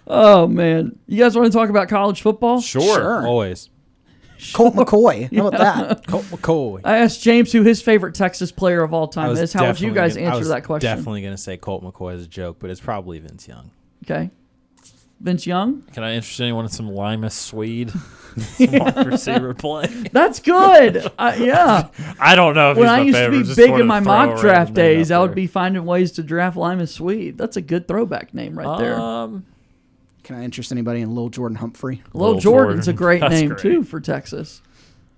[0.07, 2.61] Oh man, you guys want to talk about college football?
[2.61, 3.27] Sure.
[3.27, 3.71] Always.
[4.53, 5.35] Colt McCoy.
[5.37, 6.07] How about that?
[6.07, 6.81] Colt McCoy.
[6.85, 9.53] I asked James who his favorite Texas player of all time is.
[9.53, 10.89] How would you guys gonna- I answer was that question?
[10.91, 13.71] Definitely going to say Colt McCoy as a joke, but it's probably Vince Young.
[14.05, 14.31] Okay.
[15.21, 15.83] Vince Young.
[15.95, 17.91] Can I interest anyone in some Limas Sweed
[18.61, 19.87] wide receiver play?
[20.13, 21.11] That's good.
[21.19, 21.89] uh, yeah.
[22.21, 24.01] I don't know if When he's I my used favorite, to be big in my
[24.01, 27.39] mock draft days, I would be finding ways to draft Limas Sweed.
[27.39, 29.01] That's a good throwback name right there.
[29.01, 29.47] Um,
[30.25, 32.03] Can I interest anybody in Lil Jordan Humphrey?
[32.13, 33.61] Lil Lil Jordan's a great That's name great.
[33.61, 34.61] too for Texas.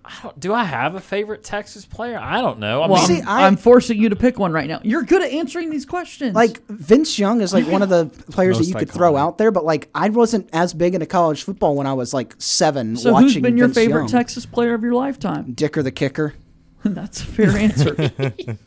[0.04, 2.16] I don't, do I have a favorite Texas player?
[2.20, 2.80] I don't know.
[2.82, 4.80] I Well, mean, See, I'm, I- I'm forcing you to pick one right now.
[4.84, 6.32] You're good at answering these questions.
[6.34, 9.50] Like Vince Young is like one of the players that you could throw out there,
[9.50, 12.96] but like I wasn't as big into college football when I was like seven.
[12.96, 14.08] so, watching who's been your Vince favorite Young.
[14.08, 15.52] Texas player of your lifetime?
[15.54, 16.34] Dicker the kicker.
[16.84, 18.12] That's a fair answer.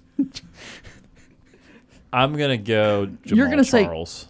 [2.11, 3.05] I'm gonna go.
[3.25, 4.27] Jamaal You're gonna say- Charles.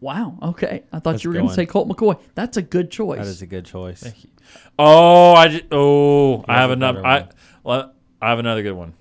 [0.00, 0.38] Wow.
[0.42, 0.82] Okay.
[0.92, 2.18] I thought That's you were going to say Colt McCoy.
[2.34, 3.18] That's a good choice.
[3.18, 4.00] That is a good choice.
[4.02, 4.30] Thank you.
[4.78, 7.04] Oh, I ju- oh, I have another.
[7.06, 7.28] I
[7.62, 8.94] well, I have another good one.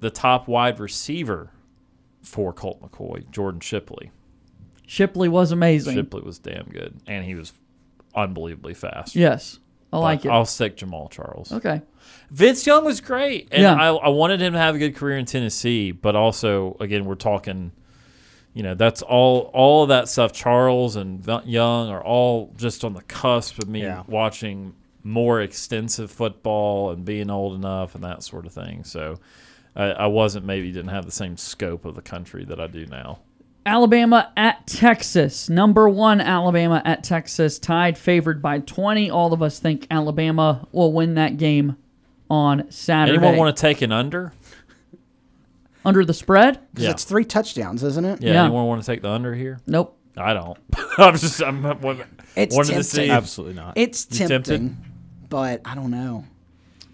[0.00, 1.50] The top wide receiver
[2.22, 4.10] for Colt McCoy, Jordan Shipley.
[4.86, 5.94] Shipley was amazing.
[5.96, 7.52] Shipley was damn good, and he was
[8.14, 9.16] unbelievably fast.
[9.16, 9.58] Yes.
[9.92, 10.28] I But like it.
[10.28, 11.52] I'll stick Jamaal Charles.
[11.52, 11.80] okay.
[12.30, 13.74] Vince Young was great, and Yeah.
[13.74, 17.14] I, I wanted him to have a good career in Tennessee, but also again we're
[17.14, 17.72] talking,
[18.56, 20.32] you know, that's all all of that stuff.
[20.32, 24.02] Charles and Young are all just on the cusp of me Yeah.
[24.08, 24.72] watching
[25.04, 28.82] more extensive football and being old enough and that sort of thing.
[28.82, 29.20] So
[29.76, 32.86] I, I wasn't maybe didn't have the same scope of the country that I do
[32.86, 33.18] now.
[33.66, 35.50] Alabama at Texas.
[35.50, 37.58] Number one, Alabama at Texas.
[37.58, 39.10] Tied, favored by 20.
[39.10, 41.76] All of us think Alabama will win that game
[42.30, 43.18] on Saturday.
[43.18, 44.32] Anyone want to take an under?
[45.86, 46.58] Under the spread?
[46.72, 46.90] Because Yeah.
[46.90, 48.20] it's three touchdowns, isn't it?
[48.20, 48.42] Yeah, Yeah.
[48.44, 49.60] Anyone want to take the under here?
[49.66, 49.96] Nope.
[50.16, 50.58] I don't.
[50.98, 52.82] I'm just I'm wanted It's to tempting.
[52.82, 53.10] see.
[53.10, 53.74] Absolutely not.
[53.76, 54.44] It's You tempted?
[54.50, 54.76] tempting,
[55.28, 56.24] but I don't know.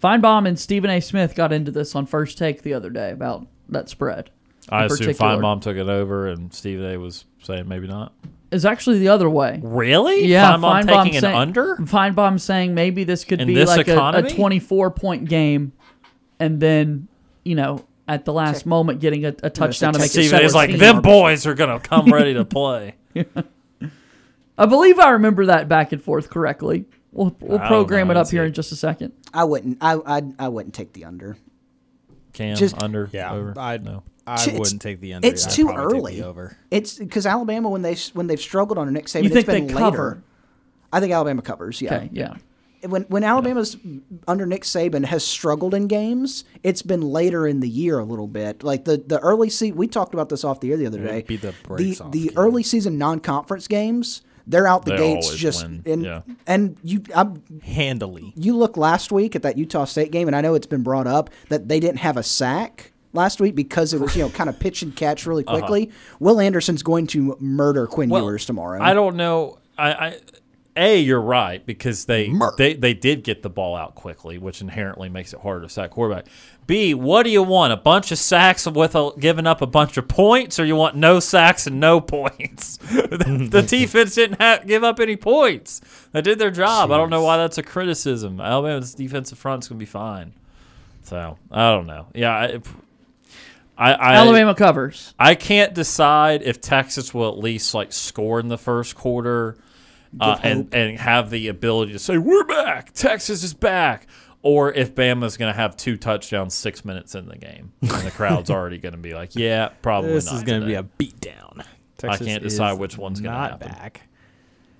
[0.02, 1.00] Finebaum and Stephen A.
[1.00, 4.30] Smith got into this on First Take the other day about that spread.
[4.68, 5.36] I in assume particular.
[5.36, 8.12] Finebaum took it over, and Steve A was saying maybe not.
[8.50, 9.60] It's actually the other way.
[9.62, 10.26] Really?
[10.26, 11.76] Yeah, Finebaum Finebaum taking saying, an under?
[11.76, 14.30] Finebaum saying maybe this could In be this like a, a economy?
[14.30, 15.72] 24 point game,
[16.38, 17.08] and then
[17.44, 20.54] you know at the last moment getting a, a touchdown to make it Steve A's
[20.54, 22.94] like them boys are gonna come ready to play.
[24.58, 26.84] I believe I remember that back and forth correctly.
[27.10, 29.12] We'll, we'll I program it up here say- in just a second.
[29.34, 29.78] I wouldn't.
[29.80, 31.36] I I, I wouldn't take the under.
[32.32, 33.08] Cam Just- under.
[33.12, 33.54] Yeah, over.
[33.58, 34.02] I no.
[34.26, 35.26] I It's- wouldn't take the under.
[35.28, 36.22] It's I'd too early.
[36.22, 36.56] over.
[36.70, 39.66] It's because Alabama when they when they've struggled under Nick Saban, You think it's been
[39.66, 39.78] they later.
[39.78, 40.22] cover?
[40.92, 41.80] I think Alabama covers.
[41.82, 41.94] Yeah.
[41.96, 42.34] Okay, yeah.
[42.86, 43.76] When when Alabama's
[44.26, 48.26] under Nick Saban has struggled in games, it's been later in the year a little
[48.28, 48.62] bit.
[48.62, 51.06] Like the the early season, we talked about this off the air the other Yeah,
[51.06, 51.22] day.
[51.22, 55.34] beat the the off the early season non conference games, they're out the They gates
[55.36, 56.22] just win, and yeah.
[56.46, 58.32] and you I'm, Handily.
[58.36, 61.06] you look last week at that Utah State game, and I know it's been brought
[61.06, 64.50] up that they didn't have a sack last week because it was you know kind
[64.50, 65.58] of pitch and catch really Uh-huh.
[65.58, 65.90] quickly.
[66.18, 68.82] Will Anderson's going to murder Quinn Well, Ewers tomorrow.
[68.82, 69.58] I don't know.
[69.78, 70.18] I, I
[70.76, 75.08] a you're right because they they they did get the ball out quickly, which inherently
[75.08, 76.26] makes it harder to sack quarterback.
[76.66, 77.72] B, what do you want?
[77.72, 80.96] A bunch of sacks with a, giving up a bunch of points, or you want
[80.96, 82.76] no sacks and no points?
[82.76, 85.80] the, the defense didn't have, give up any points.
[86.12, 86.90] They did their job.
[86.90, 88.40] I don't know why that's a criticism.
[88.40, 90.32] Alabama's defensive front's gonna be fine.
[91.02, 92.06] So I don't know.
[92.14, 92.60] Yeah, I,
[93.76, 95.12] I, I Alabama covers.
[95.18, 99.56] I can't decide if Texas will at least like score in the first quarter
[100.20, 104.06] uh, and and have the ability to say we're back, Texas is back,
[104.42, 108.10] or if Bama's going to have two touchdowns six minutes in the game and the
[108.10, 110.14] crowd's already going to be like, yeah, probably not.
[110.16, 111.64] This is going to be a beatdown.
[112.02, 113.68] I can't decide which one's going to not happen.
[113.68, 114.02] back.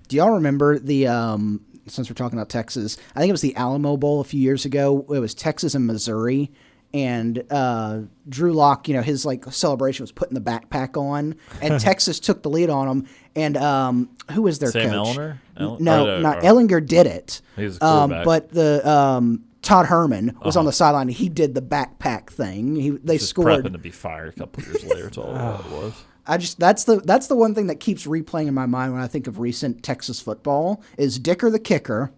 [0.09, 3.55] Do y'all remember the um since we're talking about Texas, I think it was the
[3.55, 5.05] Alamo Bowl a few years ago.
[5.09, 6.51] It was Texas and Missouri
[6.93, 11.79] and uh, Drew Lock, you know, his like celebration was putting the backpack on and
[11.79, 15.07] Texas took the lead on him and um who was their Sam coach?
[15.17, 15.41] Eleanor?
[15.57, 17.41] El- no, or not or- Ehlinger did it.
[17.55, 20.59] He was a um, but the um Tom Herman was Uh-huh.
[20.61, 21.07] on the sideline.
[21.07, 22.75] He did the backpack thing.
[22.75, 23.47] He they Just scored.
[23.63, 25.07] prepping to be fired a couple years later.
[25.07, 25.93] It's all that it was.
[26.27, 29.01] I just that's the that's the one thing that keeps replaying in my mind when
[29.01, 32.11] I think of recent Texas football is Dicker the kicker.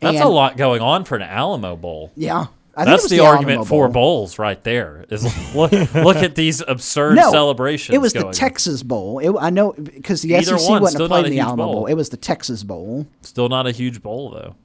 [0.00, 2.10] That's a lot going on for an Alamo Bowl.
[2.16, 3.92] Yeah, I think it That's the, Alamo argument for Bowl.
[3.92, 5.04] bowls right there.
[5.10, 7.94] Is look, look at these absurd No, celebrations.
[7.94, 8.30] It was the.
[8.32, 9.18] Texas Bowl.
[9.18, 11.72] It, I know because the Either SEC one, wouldn't have played the Alamo bowl.
[11.74, 11.86] Bowl.
[11.86, 13.06] It was the Texas Bowl.
[13.20, 14.56] Still not a huge bowl though.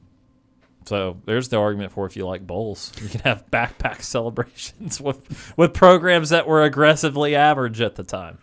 [0.86, 5.54] So there's the argument for if you like bowls, you can have backpack celebrations with
[5.58, 8.38] with programs that were aggressively average at the time.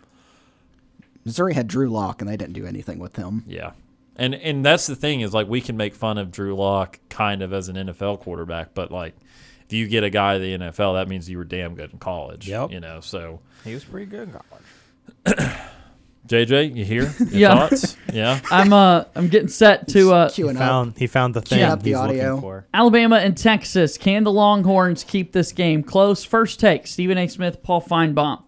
[1.23, 3.43] Missouri had Drew Lock, and they didn't do anything with him.
[3.47, 3.71] Yeah.
[4.15, 7.41] And and that's the thing is like we can make fun of Drew Lock kind
[7.41, 9.15] of as an NFL quarterback, but like
[9.67, 11.99] if you get a guy in the NFL, that means you were damn good in
[11.99, 12.47] college.
[12.47, 12.71] Yep.
[12.71, 15.49] You know, so He was pretty good in college.
[16.27, 17.13] JJ, you here?
[17.19, 17.67] Your Yeah.
[17.69, 17.97] thoughts?
[18.13, 18.39] Yeah.
[18.49, 20.57] I'm uh I'm getting set to uh He Queuing up.
[20.57, 22.27] found he found the thing Queuing up the he's audio.
[22.29, 22.65] looking for.
[22.73, 23.97] Alabama and Texas.
[23.97, 26.23] Can the Longhorns keep this game close?
[26.23, 27.27] First take: Stephen A.
[27.27, 28.41] Smith, Paul Finebaum.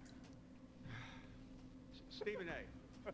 [2.09, 3.11] Stephen A.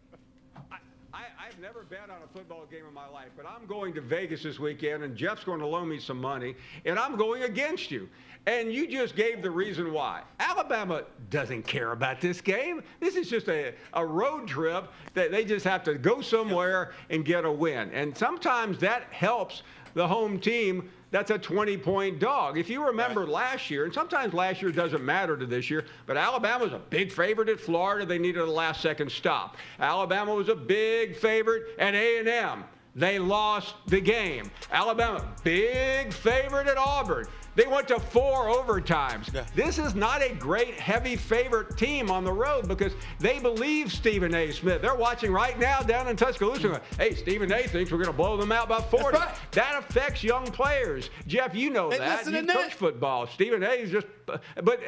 [0.72, 0.76] I,
[1.14, 4.00] I, I've never bet on a football game in my life, but I'm going to
[4.00, 6.56] Vegas this weekend, and Jeff's going to loan me some money,
[6.86, 8.08] and I'm going against you.
[8.46, 10.22] And you just gave the reason why.
[10.40, 12.82] Alabama doesn't care about this game.
[13.02, 17.26] This is just a, a road trip that they just have to go somewhere and
[17.26, 17.92] get a win.
[17.92, 19.64] And sometimes that helps
[19.96, 22.58] the home team that's a 20 point dog.
[22.58, 26.16] If you remember last year, and sometimes last year doesn't matter to this year, but
[26.16, 28.06] Alabama was a big favorite at Florida.
[28.06, 29.58] They needed a last second stop.
[29.80, 32.64] Alabama was a big favorite at A&M.
[32.96, 34.52] They lost the game.
[34.72, 37.28] Alabama, big favorite at Auburn.
[37.56, 39.32] They went to four overtimes.
[39.54, 44.34] This is not a great heavy favorite team on the road because they believe Stephen
[44.34, 44.52] A.
[44.52, 44.82] Smith.
[44.82, 46.82] They're watching right now down in Tuscaloosa.
[46.98, 47.64] Hey, Stephen A.
[47.64, 49.20] thinks we're going to blow them out by 40.
[49.52, 51.10] That affects young players.
[51.28, 52.26] Jeff, you know They that.
[52.26, 52.74] You coach that.
[52.74, 53.28] football.
[53.28, 53.70] Stephen A.
[53.72, 54.42] is just, but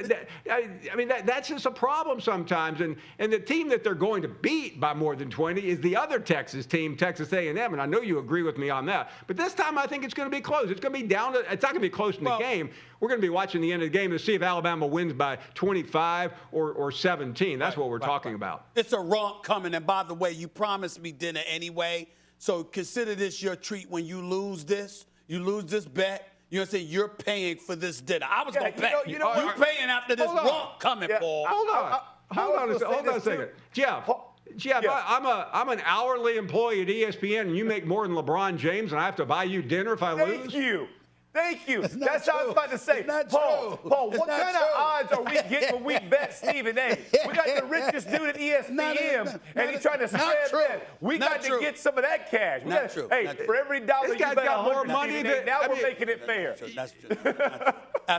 [0.08, 2.82] that- I mean that, that's just a problem sometimes.
[2.82, 5.96] And and the team that they're going to beat by more than 20 is the
[5.96, 7.58] other Texas team, Texas A&M.
[7.58, 9.12] And I know you agree with me on that.
[9.28, 10.72] But this time I think it's going to be close.
[10.72, 11.40] It's going to be down to.
[11.52, 12.55] It's not going to be close in the game.
[13.00, 15.14] We're going to be watching the end of the game to see if Alabama wins
[15.14, 17.60] by 25 or or 17.
[17.60, 18.68] That's what we're talking about.
[18.76, 19.74] It's a romp coming.
[19.76, 22.08] And by the way, you promised me dinner anyway.
[22.38, 25.06] So consider this your treat when you lose this.
[25.28, 26.30] You lose this bet.
[26.50, 26.88] You know what I'm saying?
[26.90, 28.28] You're paying for this dinner.
[28.30, 28.92] I was Yeah, going to you pay.
[28.94, 29.62] know- you know are what?
[29.62, 31.48] paying after this romp coming, Yeah, Paul.
[31.50, 31.76] Hold on.
[31.94, 32.00] I-
[32.32, 33.46] I hold was on, a, gonna se- hold on a second.
[33.46, 33.52] too.
[33.74, 34.10] Jeff.
[34.58, 34.92] Jeff, Yeah.
[34.92, 38.58] I, I'm a I'm an hourly employee at ESPN, and you make more than LeBron
[38.58, 40.40] James, and I have to buy you dinner if I Thank lose.
[40.52, 40.88] Thank you.
[41.36, 41.82] Thank you.
[41.82, 43.00] not That's what I was about to say.
[43.00, 43.90] It's not Paul, true.
[43.92, 44.72] Paul, It's what not kind of true.
[44.78, 46.98] odds are we getting when we bet Stephen A?
[47.28, 50.50] We got the richest dude at ESPN, Not- and not- he's trying to not spread
[50.50, 50.60] true.
[50.70, 50.88] that.
[51.02, 52.62] We Not got to get some of that cash.
[52.64, 53.08] We Not gotta- true.
[53.12, 55.68] Hey, Not for every dollar This you guy's bet got more money than- now I
[55.68, 56.56] we're mean- making it fair.
[56.74, 57.34] That's true.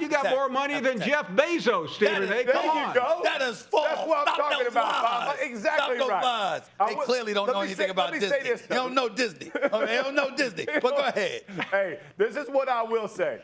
[0.00, 2.42] You got more money than Jeff Bezos, Stephen is- A.
[2.44, 2.94] There Come you on.
[2.94, 3.20] go.
[3.22, 3.86] That is false.
[3.88, 5.36] That's what I'm Stop talking about, Bob.
[5.40, 6.60] Exactly Stop right.
[6.80, 8.28] I They clearly don't know anything about Disney.
[8.28, 9.50] say they don't know Disney.
[9.54, 10.66] Okay, they don't know Disney.
[10.66, 11.42] But go ahead.
[11.70, 13.40] hey, this is what I will say.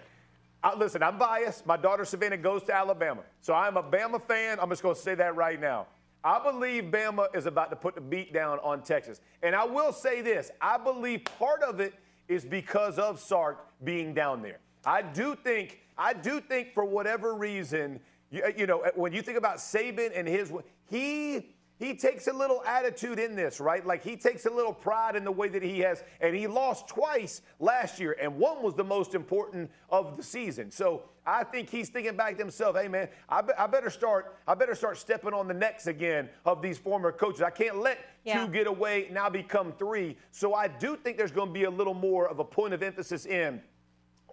[0.62, 1.66] I, listen, I'm biased.
[1.66, 3.22] My daughter Savannah goes to Alabama.
[3.40, 4.58] So I'm a Bama fan.
[4.60, 5.86] I'm just going to say that right now.
[6.24, 9.20] I believe Bama is about to put the beat down on Texas.
[9.42, 11.94] And I will say this I believe part of it
[12.28, 14.58] is because of Sark being down there.
[14.84, 18.00] I do think, I do think for whatever reason,
[18.30, 20.52] you, you know, when you think about Saban and his,
[20.88, 23.84] he he takes a little attitude in this, right?
[23.84, 26.86] Like he takes a little pride in the way that he has, and he lost
[26.86, 30.70] twice last year, and one was the most important of the season.
[30.70, 34.36] So I think he's thinking back to himself, hey man, I, be- I better start,
[34.46, 37.42] I better start stepping on the necks again of these former coaches.
[37.42, 38.46] I can't let Yeah.
[38.46, 40.16] two get away now become three.
[40.30, 42.82] So I do think there's going to be a little more of a point of
[42.84, 43.60] emphasis in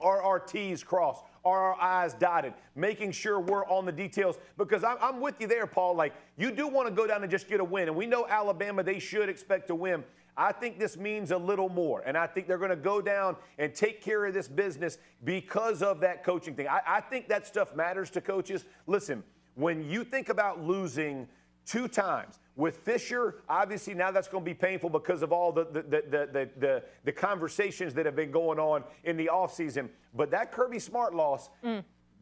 [0.01, 1.25] are our T's crossed?
[1.45, 2.53] Are our I's dotted?
[2.75, 4.37] Making sure we're on the details.
[4.57, 5.95] Because I'm, I'm with you there, Paul.
[5.95, 7.87] Like, you do want to go down and just get a win.
[7.87, 10.03] And we know Alabama, they should expect to win.
[10.37, 12.01] I think this means a little more.
[12.05, 15.83] And I think they're going to go down and take care of this business because
[15.83, 16.67] of that coaching thing.
[16.67, 18.65] I, I think that stuff matters to coaches.
[18.87, 19.23] Listen,
[19.55, 21.27] when you think about losing
[21.70, 22.39] two times.
[22.55, 25.82] With Fisher, obviously now that's going to be painful because of all the the, the,
[25.82, 29.88] the, the, the, the conversations that have been going on in the offseason.
[30.13, 31.49] But that Kirby Smart loss,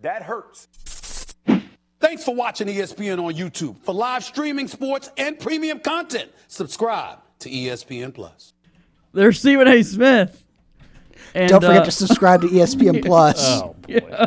[0.02, 0.68] that hurts.
[2.00, 3.80] Thanks for watching ESPN on YouTube.
[3.80, 8.54] For live streaming sports and premium content, subscribe to ESPN Plus.
[9.14, 9.82] There's Stephen A.
[9.82, 10.44] Smith.
[11.34, 13.62] And, Don't forget uh, to subscribe to ESPN Plus.
[13.64, 14.26] Oh, boy.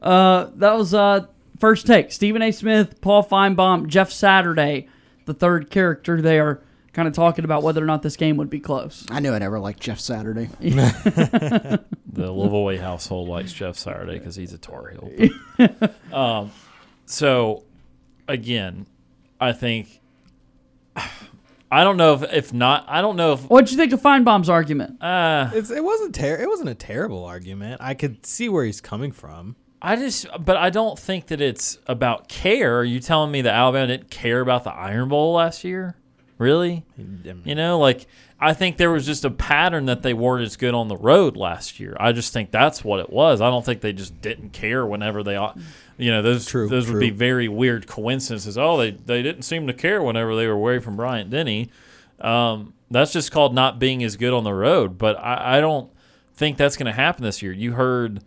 [0.00, 1.26] Uh, that was uh,
[1.62, 2.10] first take.
[2.10, 2.50] Stephen A.
[2.50, 4.88] Smith, Paul Finebaum, Jeff Saturday,
[5.26, 6.60] the third character there,
[6.92, 9.06] kind of talking about whether or not this game would be close.
[9.12, 10.48] I knew I never liked Jeff Saturday.
[10.60, 15.30] The Lavoy household likes Jeff Saturday because he's a Tar Heel.
[15.56, 16.50] But, um,
[17.06, 17.62] so,
[18.28, 18.84] again,
[19.40, 20.00] I think
[20.94, 22.84] I don't know if if not.
[22.86, 25.02] I don't know if What'd you think of Finebaum's argument?
[25.02, 27.80] uh, It's, it wasn't ter- It wasn't a terrible argument.
[27.80, 29.56] I could see where he's coming from.
[29.84, 32.78] I just, but I don't think that it's about care.
[32.78, 35.96] Are you telling me that Alabama didn't care about the Iron Bowl last year?
[36.38, 36.84] Really?
[37.44, 38.06] You know, like
[38.40, 41.36] I think there was just a pattern that they weren't as good on the road
[41.36, 41.96] last year.
[42.00, 43.40] I just think that's what it was.
[43.40, 45.34] I don't think they just didn't care whenever they,
[45.98, 48.58] you know, those True, those would be very weird coincidences.
[48.58, 51.70] Oh, they they didn't seem to care whenever they were away from Bryant Denny.
[52.20, 54.98] Um, that's just called not being as good on the road.
[54.98, 55.92] But I, I don't
[56.34, 57.52] think that's going to happen this year.
[57.52, 58.22] You heard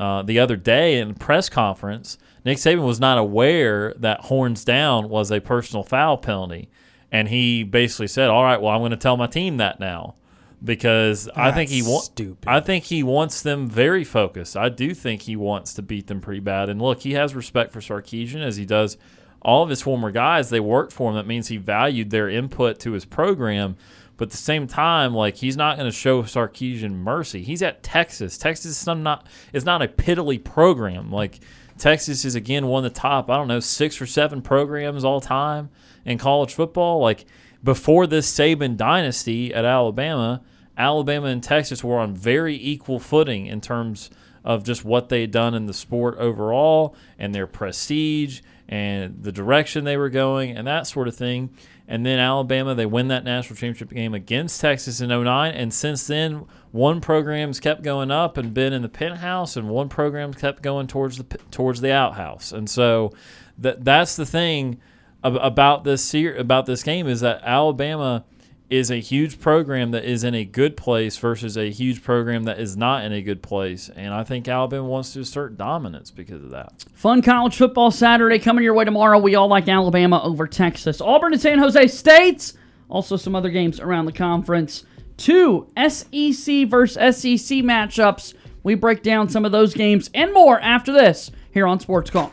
[0.00, 4.64] uh, the other day in a press conference, Nick Saban was not aware that horns
[4.64, 6.70] down was a personal foul penalty.
[7.12, 10.14] And he basically said, "All right, well, I'm going to tell my team that now."
[10.62, 12.10] Because I think he wants,
[12.46, 14.56] I think he wants them very focused.
[14.56, 16.68] I do think he wants to beat them pretty bad.
[16.68, 18.98] And look, he has respect for Sarkisian as he does
[19.42, 20.50] all of his former guys.
[20.50, 21.16] They worked for him.
[21.16, 23.76] That means he valued their input to his program.
[24.20, 27.42] But at the same time, like he's not going to show Sarkisian mercy.
[27.42, 28.36] He's at Texas.
[28.36, 31.10] Texas is not is not a piddly program.
[31.10, 31.40] Like
[31.78, 33.30] Texas is again one of the top.
[33.30, 35.70] I don't know six or seven programs all time
[36.04, 37.00] in college football.
[37.00, 37.24] Like
[37.64, 40.42] before this Saban dynasty at Alabama,
[40.76, 44.10] Alabama and Texas were on very equal footing in terms
[44.44, 49.32] of just what they had done in the sport overall and their prestige and the
[49.32, 51.48] direction they were going and that sort of thing.
[51.90, 55.52] And then Alabama, they win that national championship game against Texas in 09.
[55.52, 59.88] And since then, one program's kept going up and been in the penthouse, and one
[59.88, 62.52] program kept going towards the towards the outhouse.
[62.52, 63.12] And so
[63.58, 64.80] that that's the thing
[65.24, 68.24] about this about this game is that Alabama
[68.70, 72.60] is a huge program that is in a good place versus a huge program that
[72.60, 73.90] is not in a good place.
[73.94, 76.84] And I think Alabama wants to assert dominance because of that.
[76.94, 79.18] Fun college football Saturday coming your way tomorrow.
[79.18, 81.00] We all like Alabama over Texas.
[81.00, 82.54] Auburn and San Jose States.
[82.88, 84.84] Also, some other games around the conference.
[85.16, 88.34] Two SEC versus SEC matchups.
[88.62, 92.32] We break down some of those games and more after this here on Sports Call.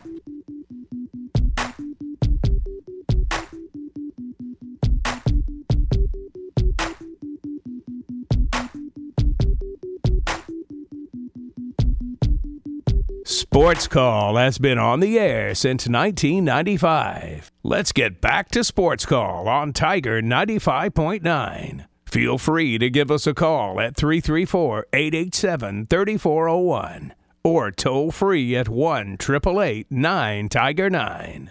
[13.58, 17.50] Sports Call has been on the air since 1995.
[17.64, 21.84] Let's get back to Sports Call on Tiger 95.9.
[22.06, 28.68] Feel free to give us a call at 334 887 3401 or toll free at
[28.68, 31.50] 1 888 9 Tiger 9.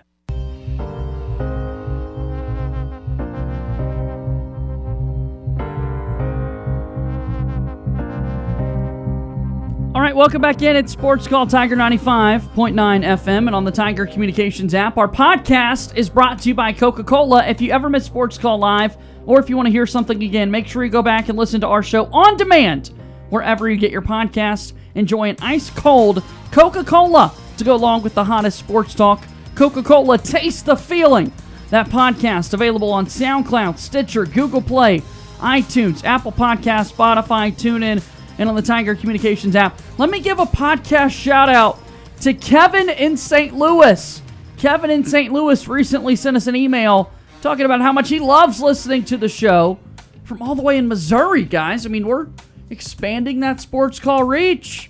[9.98, 10.76] All right, welcome back in.
[10.76, 14.96] It's Sports Call Tiger 95.9 FM and on the Tiger Communications app.
[14.96, 17.44] Our podcast is brought to you by Coca Cola.
[17.48, 18.96] If you ever miss Sports Call Live
[19.26, 21.60] or if you want to hear something again, make sure you go back and listen
[21.62, 22.92] to our show on demand
[23.32, 24.74] wherever you get your podcast.
[24.94, 26.22] Enjoy an ice cold
[26.52, 29.26] Coca Cola to go along with the hottest sports talk.
[29.56, 31.34] Coca Cola, taste the feeling.
[31.72, 35.02] That podcast available on SoundCloud, Stitcher, Google Play,
[35.40, 38.04] iTunes, Apple Podcast, Spotify, TuneIn
[38.38, 39.80] and on the Tiger Communications app.
[39.98, 41.80] Let me give a podcast shout out
[42.22, 43.56] to Kevin in St.
[43.56, 44.22] Louis.
[44.58, 45.32] Kevin in St.
[45.32, 47.12] Louis recently sent us an email
[47.42, 49.80] talking about how much he loves listening to the show
[50.24, 51.86] from all the way in Missouri, guys.
[51.86, 52.28] I mean, we're
[52.70, 54.90] expanding that sports call reach,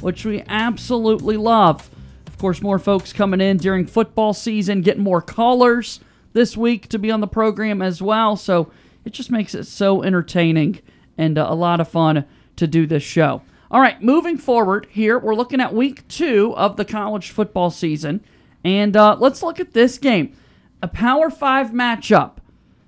[0.00, 1.90] which we absolutely love.
[2.26, 6.00] Of course, more folks coming in during football season, getting more callers
[6.32, 8.36] this week to be on the program as well.
[8.36, 8.70] So
[9.04, 10.80] it just makes it so entertaining
[11.16, 12.24] and uh, a lot of fun
[12.58, 13.42] to do this show.
[13.70, 18.24] All right, moving forward here, we're looking at week two of the college football season.
[18.64, 20.34] And uh, let's look at this game
[20.82, 22.36] a Power Five matchup.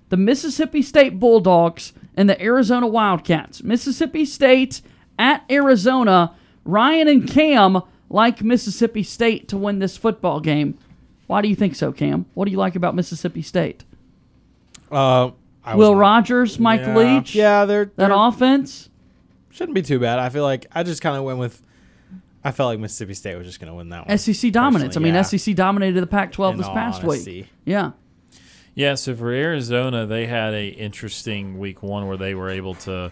[0.09, 3.63] The Mississippi State Bulldogs and the Arizona Wildcats.
[3.63, 4.83] Mississippi State
[5.19, 6.35] at Arizona.
[6.65, 10.77] Ryan and Cam like Mississippi State to win this football game.
[11.27, 12.27] Why do you think so, Cam?
[12.35, 13.85] What do you like about Mississippi State?
[14.91, 15.31] Uh,
[15.75, 16.97] Will Rogers, Mike yeah.
[16.97, 17.35] Leach.
[17.35, 18.90] Yeah, they're, that they're, offense
[19.51, 20.19] shouldn't be too bad.
[20.19, 21.63] I feel like I just kind of went with.
[22.43, 24.17] I felt like Mississippi State was just going to win that one.
[24.17, 24.97] SEC dominance.
[24.97, 25.23] I mean, yeah.
[25.23, 27.41] SEC dominated the Pac-12 In this past honesty.
[27.43, 27.49] week.
[27.67, 27.91] Yeah.
[28.75, 33.11] Yeah, so for Arizona, they had a interesting week one where they were able to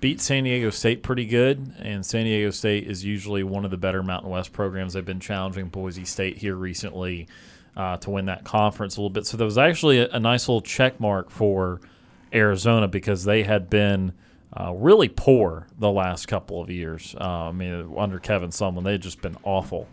[0.00, 3.76] beat San Diego State pretty good, and San Diego State is usually one of the
[3.76, 4.92] better Mountain West programs.
[4.92, 7.26] They've been challenging Boise State here recently
[7.76, 9.26] uh, to win that conference a little bit.
[9.26, 11.80] So there was actually a, a nice little check mark for
[12.32, 14.12] Arizona because they had been
[14.58, 17.14] uh, really poor the last couple of years.
[17.20, 19.88] Uh, I mean, under Kevin Sumlin, they've just been awful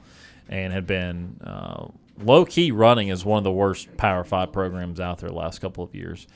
[0.50, 1.88] and had been uh,
[2.20, 5.60] low key running as one of the worst Power Five programs out there the last
[5.60, 6.28] couple of years.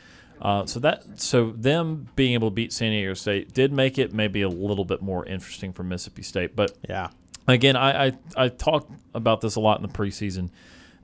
[0.41, 4.13] Uh, so that so them being able to beat San Diego State did make it
[4.13, 6.55] maybe a little bit more interesting for Mississippi State.
[6.55, 7.09] But yeah,
[7.47, 10.49] again, I I, I talked about this a lot in the preseason.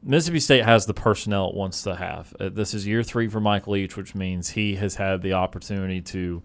[0.03, 2.33] Mississippi State has the personnel it wants to have.
[2.39, 5.99] Uh, this is year three for Mike Leach, which means he has had the opportunity
[6.01, 6.43] to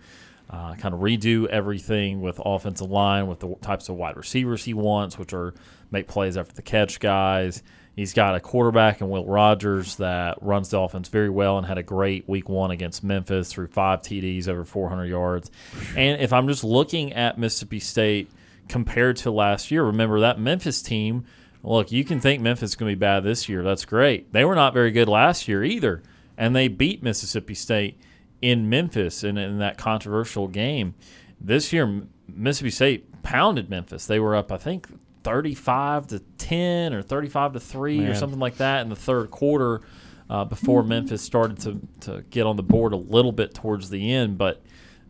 [0.50, 4.74] uh, kind of redo everything with offensive line, with the types of wide receivers he
[4.74, 5.54] wants, which are
[5.90, 7.62] make plays after the catch guys.
[7.94, 11.78] He's got a quarterback in Will Rogers that runs the offense very well and had
[11.78, 15.50] a great week one against Memphis threw five TDs over 400 yards.
[15.96, 18.30] And if I'm just looking at Mississippi State
[18.68, 21.24] compared to last year, remember that Memphis team.
[21.62, 23.62] Look, you can think Memphis is going to be bad this year.
[23.62, 24.32] That's great.
[24.32, 26.02] They were not very good last year either,
[26.38, 28.00] and they beat Mississippi State
[28.42, 30.94] in Memphis in, in that controversial game.
[31.40, 34.06] This year, Mississippi State pounded Memphis.
[34.06, 34.86] They were up, I think,
[35.22, 38.08] 35 to 10 or 35 to 3 Man.
[38.08, 39.80] or something like that in the third quarter
[40.28, 44.12] uh, before Memphis started to, to get on the board a little bit towards the
[44.12, 44.38] end.
[44.38, 44.62] But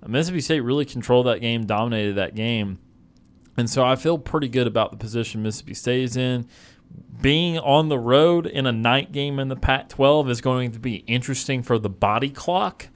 [0.07, 2.79] Mississippi State really controlled that game, dominated that game.
[3.57, 6.49] And so I feel pretty good about the position Mississippi State is in.
[7.21, 10.79] Being on the road in a night game in the Pac 12 is going to
[10.79, 12.89] be interesting for the body clock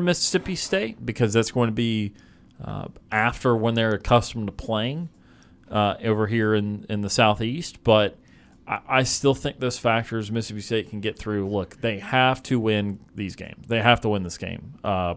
[0.00, 2.12] Mississippi State because that's going to be
[2.62, 5.08] uh, after when they're accustomed to playing
[5.70, 7.82] uh, over here in, in the southeast.
[7.82, 8.16] But
[8.66, 11.48] I, I still think those factors Mississippi State can get through.
[11.48, 13.66] Look, they have to win these games.
[13.68, 14.74] They have to win this game.
[14.82, 15.14] Uh,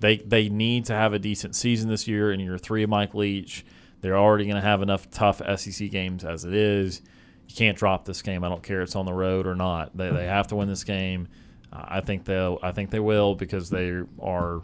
[0.00, 2.30] they they need to have a decent season this year.
[2.30, 3.64] In year three of Mike Leach,
[4.00, 7.00] they're already going to have enough tough SEC games as it is.
[7.48, 8.44] You can't drop this game.
[8.44, 9.96] I don't care it's on the road or not.
[9.96, 11.28] They, they have to win this game.
[11.76, 12.58] Uh, I think they'll.
[12.62, 14.62] I think they will because they are,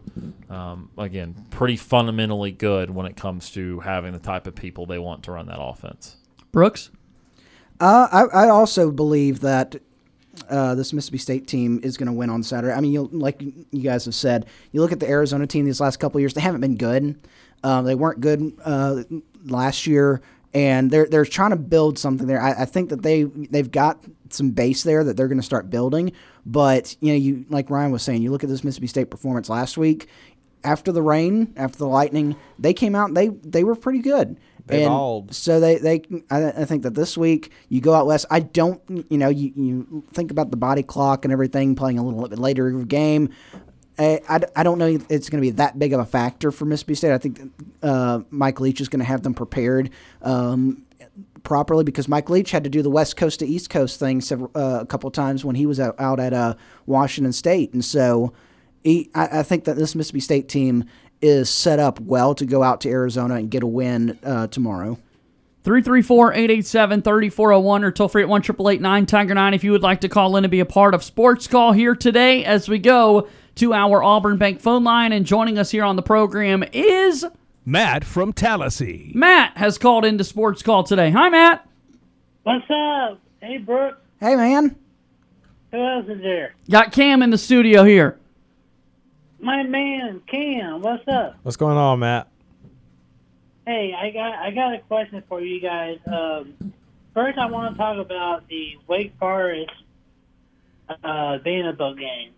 [0.48, 4.98] um, again, pretty fundamentally good when it comes to having the type of people they
[4.98, 6.16] want to run that offense.
[6.52, 6.90] Brooks.
[7.80, 9.76] Uh, I, I also believe that
[10.48, 12.72] uh, this Mississippi State team is going to win on Saturday.
[12.72, 15.80] I mean, you like you guys have said, you look at the Arizona team these
[15.80, 17.18] last couple years; they haven't been good.
[17.64, 19.02] Um, they weren't good uh,
[19.44, 20.22] last year,
[20.54, 22.40] and they're they're trying to build something there.
[22.40, 24.02] I, I think that they they've got
[24.34, 26.12] some base there that they're going to start building.
[26.44, 29.48] But you know, you like Ryan was saying, you look at this Mississippi State performance
[29.48, 30.08] last week.
[30.64, 33.14] After the rain, after the lightning, they came out.
[33.14, 34.38] they they were pretty good.
[34.66, 35.34] They and balled.
[35.34, 38.26] so they they I, I think that this week you go out west.
[38.30, 38.80] I don't
[39.10, 42.38] you know you, you think about the body clock and everything playing a little bit
[42.38, 43.30] later game.
[43.98, 46.50] I, I, I don't know if it's going to be that big of a factor
[46.50, 47.12] for Mississippi State.
[47.12, 47.40] I think
[47.82, 49.90] uh, Mike Leach is going to have them prepared
[50.22, 50.84] um,
[51.42, 54.50] properly because Mike Leach had to do the West Coast to East Coast thing several,
[54.54, 56.54] uh, a couple times when he was out, out at uh,
[56.86, 58.32] Washington State, and so
[58.84, 60.84] he, I, I, think that this Mississippi State team
[61.20, 64.98] is set up well to go out to Arizona and get a win uh, tomorrow.
[65.64, 68.42] 334-887-3401 or toll free at 1
[69.06, 71.46] Tiger 9 if you would like to call in and be a part of Sports
[71.46, 75.12] Call here today as we go to our Auburn Bank phone line.
[75.12, 77.24] And joining us here on the program is
[77.64, 79.12] Matt from Tallahassee.
[79.14, 81.10] Matt has called into Sports Call today.
[81.10, 81.66] Hi, Matt.
[82.42, 83.20] What's up?
[83.40, 83.98] Hey, Brooke.
[84.20, 84.76] Hey, man.
[85.70, 86.54] Who else is there?
[86.70, 88.18] Got Cam in the studio here.
[89.40, 90.82] My man, Cam.
[90.82, 91.36] What's up?
[91.42, 92.28] What's going on, Matt?
[93.66, 95.98] Hey, I got I got a question for you guys.
[96.06, 96.72] Um,
[97.14, 99.70] first, I want to talk about the Wake Forest
[101.02, 102.32] uh, Vanderbilt game,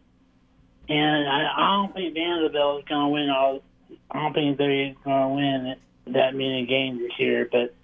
[0.89, 3.61] and I, I don't think Vanderbilt is going to win all
[4.11, 5.77] I don't think they're going to win
[6.15, 7.49] that many games this year.
[7.51, 7.75] But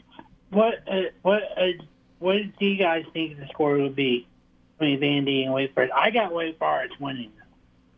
[0.51, 1.83] what uh, what uh,
[2.19, 4.27] what do you guys think the score would be
[4.79, 5.93] between Vandy and Wake Forest?
[5.95, 7.31] I got Wake Forest winning.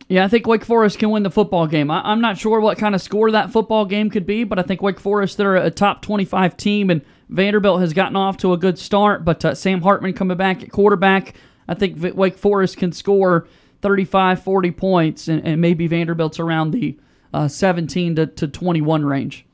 [0.09, 1.89] Yeah, I think Wake Forest can win the football game.
[1.89, 4.61] I, am not sure what kind of score that football game could be, but I
[4.61, 8.57] think Wake Forest they're a top 25 team, and Vanderbilt has gotten off to a
[8.57, 9.23] good start.
[9.23, 11.35] But uh, Sam Hartman coming back at quarterback,
[11.67, 13.47] I think Wake Forest can score
[13.81, 16.97] 35, 40 points, and, and maybe Vanderbilt's around the
[17.33, 19.45] uh, 17 to, to 21 range.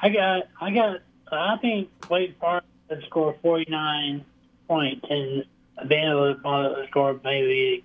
[0.00, 4.24] I got, I got, I think Wake Forest will score 49
[4.68, 5.44] points and
[5.84, 7.84] Vanderbilt will score maybe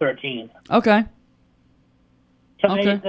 [0.00, 0.50] 13.
[0.70, 1.04] Okay.
[2.60, 2.96] So okay.
[2.96, 3.00] Hey,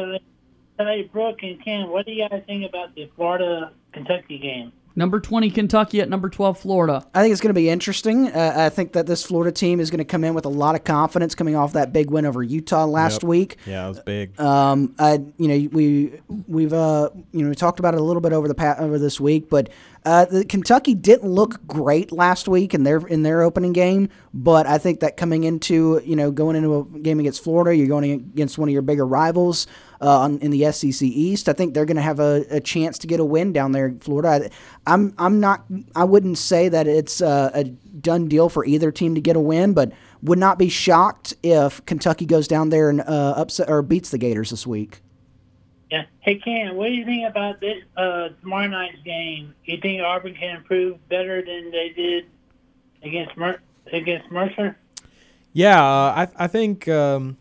[0.78, 4.72] so, hey, Brooke and Ken, what do you guys think about the Florida Kentucky game?
[4.98, 7.06] Number 20 Kentucky at number 12 Florida.
[7.14, 8.30] I think it's going to be interesting.
[8.30, 10.74] Uh, I think that this Florida team is going to come in with a lot
[10.74, 13.30] of confidence coming off that big win over Utah last yep.
[13.30, 13.58] week.
[13.68, 14.42] Yeah, it was big.
[14.42, 18.22] Um, I, you know, we we've uh, you know, we talked about it a little
[18.24, 19.70] bit over the pa- over this week, but
[20.08, 24.66] uh, the Kentucky didn't look great last week in their in their opening game, but
[24.66, 28.10] I think that coming into you know going into a game against Florida, you're going
[28.12, 29.68] against one of your bigger rivals
[30.00, 31.50] uh, in the SEC East.
[31.50, 33.88] I think they're going to have a, a, chance to get a win down there
[33.88, 34.30] in Florida.
[34.30, 34.50] I, am
[34.86, 39.14] I'm, I'm not I wouldn't say that it's a, a done deal for either team
[39.16, 43.02] to get a win, but would not be shocked if Kentucky goes down there and
[43.02, 45.02] uh, upset or beats the Gators this week.
[45.90, 46.06] Yeah.
[46.20, 49.54] Hey, Ken, what do you think about this uh, tomorrow night's game?
[49.66, 52.26] Do you think Auburn can improve better than they did
[53.04, 53.62] against Mer-
[53.92, 54.78] against Mercer?
[55.54, 57.38] Yeah, uh, I I think um,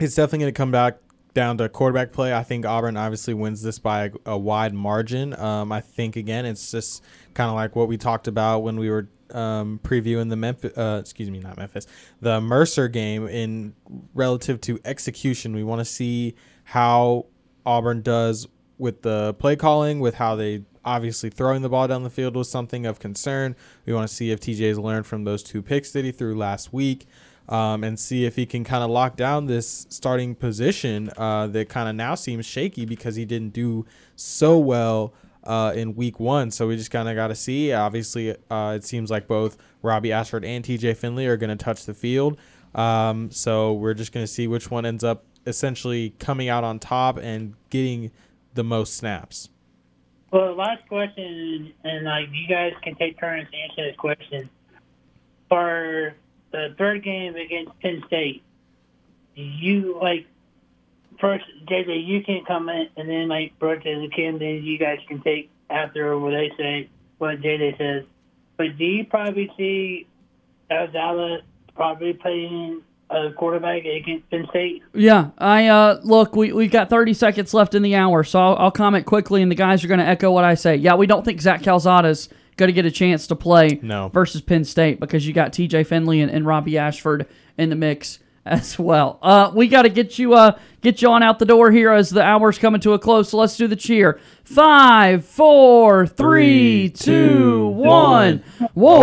[0.00, 0.98] it's definitely going to come back
[1.34, 2.34] down to quarterback play.
[2.34, 5.38] I think Auburn obviously wins this by a, a wide margin.
[5.38, 7.04] Um, I think again, it's just
[7.34, 10.98] kind of like what we talked about when we were um, previewing the Memphis, uh,
[11.00, 11.86] excuse me, not Memphis,
[12.20, 13.74] the Mercer game in
[14.14, 15.54] relative to execution.
[15.54, 16.34] We want to see
[16.64, 17.26] how
[17.68, 22.10] Auburn does with the play calling, with how they obviously throwing the ball down the
[22.10, 23.54] field was something of concern.
[23.84, 26.72] We want to see if TJ's learned from those two picks that he threw last
[26.72, 27.06] week.
[27.50, 31.70] Um, and see if he can kind of lock down this starting position uh, that
[31.70, 33.86] kind of now seems shaky because he didn't do
[34.16, 35.14] so well
[35.44, 36.50] uh, in week one.
[36.50, 37.72] So we just kind of got to see.
[37.72, 41.86] Obviously, uh, it seems like both Robbie Ashford and TJ Finley are going to touch
[41.86, 42.36] the field.
[42.74, 46.78] Um, so we're just going to see which one ends up essentially coming out on
[46.78, 48.10] top and getting
[48.54, 49.48] the most snaps.
[50.30, 54.50] Well, last question, and like you guys can take turns to answer this question.
[55.48, 56.14] For
[56.50, 58.42] the third game against Penn State,
[59.34, 60.26] you like
[61.18, 64.98] first JJ, you can come in, and then like Brooke and Kim, then you guys
[65.08, 68.04] can take after what they say, what JJ says.
[68.58, 70.06] But do you probably see
[70.70, 71.40] Alzala
[71.74, 74.82] probably playing a quarterback against Penn State?
[74.94, 76.36] Yeah, I uh, look.
[76.36, 79.50] We we've got 30 seconds left in the hour, so I'll, I'll comment quickly, and
[79.50, 80.76] the guys are going to echo what I say.
[80.76, 84.08] Yeah, we don't think Zach Calzada's going to get a chance to play No.
[84.08, 85.84] versus Penn State because you got T.J.
[85.84, 87.26] Finley and, and Robbie Ashford
[87.56, 88.18] in the mix
[88.48, 89.18] as well.
[89.22, 92.10] Uh, we got to get you uh get you on out the door here as
[92.10, 93.28] the hour's coming to a close.
[93.30, 94.18] So let's do the cheer.
[94.44, 98.42] Five, four, three, two, one.
[98.74, 99.02] Whoa,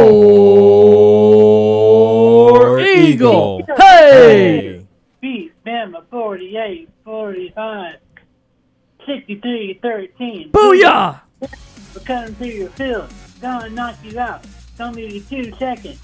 [2.80, 3.64] Eagle!
[3.78, 4.86] Hey!
[5.22, 7.96] Beat Bama 48, 45,
[9.06, 10.52] 63, 13.
[10.52, 11.22] Booyah!
[11.42, 13.14] We're coming through your field.
[13.42, 14.46] Gonna knock you out.
[14.78, 16.00] Gonna give you two seconds.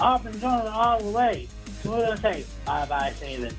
[0.00, 1.48] Auburn's on all the way.
[1.84, 3.54] Bye bye, Saban.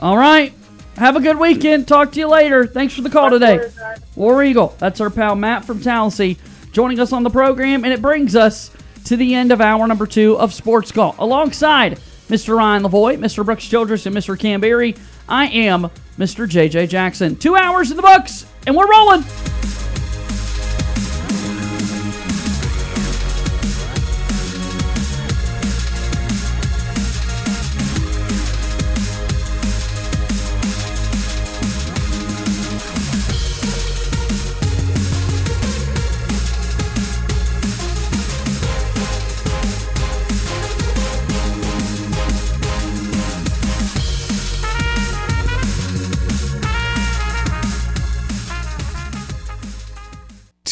[0.00, 0.52] All right.
[0.96, 1.88] Have a good weekend.
[1.88, 2.66] Talk to you later.
[2.66, 3.68] Thanks for the call today.
[4.14, 4.76] War Eagle.
[4.78, 6.38] That's our pal Matt from Tallahassee
[6.70, 8.70] joining us on the program, and it brings us
[9.04, 11.14] to the end of hour number two of Sports Call.
[11.18, 11.98] Alongside
[12.28, 12.56] Mr.
[12.56, 13.44] Ryan Lavoy, Mr.
[13.44, 14.38] Brooks Childress, and Mr.
[14.38, 14.96] Canberry,
[15.28, 16.48] I am Mr.
[16.48, 17.36] JJ Jackson.
[17.36, 19.24] Two hours in the books, and we're rolling.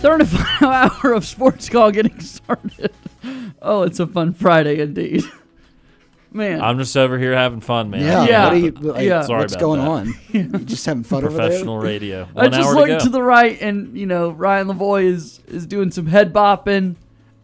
[0.00, 2.92] Third and final hour of Sports Call getting started.
[3.60, 5.24] Oh, it's a fun Friday indeed.
[6.32, 6.60] Man.
[6.62, 8.00] I'm just over here having fun, man.
[8.02, 8.24] Yeah.
[8.24, 8.44] Yeah.
[8.44, 9.22] What are you, like, Yeah.
[9.22, 9.88] Sorry what's about going that.
[9.90, 10.14] on?
[10.30, 11.48] You just having fun over there?
[11.48, 12.28] Professional radio.
[12.36, 15.90] I just looked to to, the right, and you know Ryan Lavoy is is doing
[15.90, 16.94] some head bopping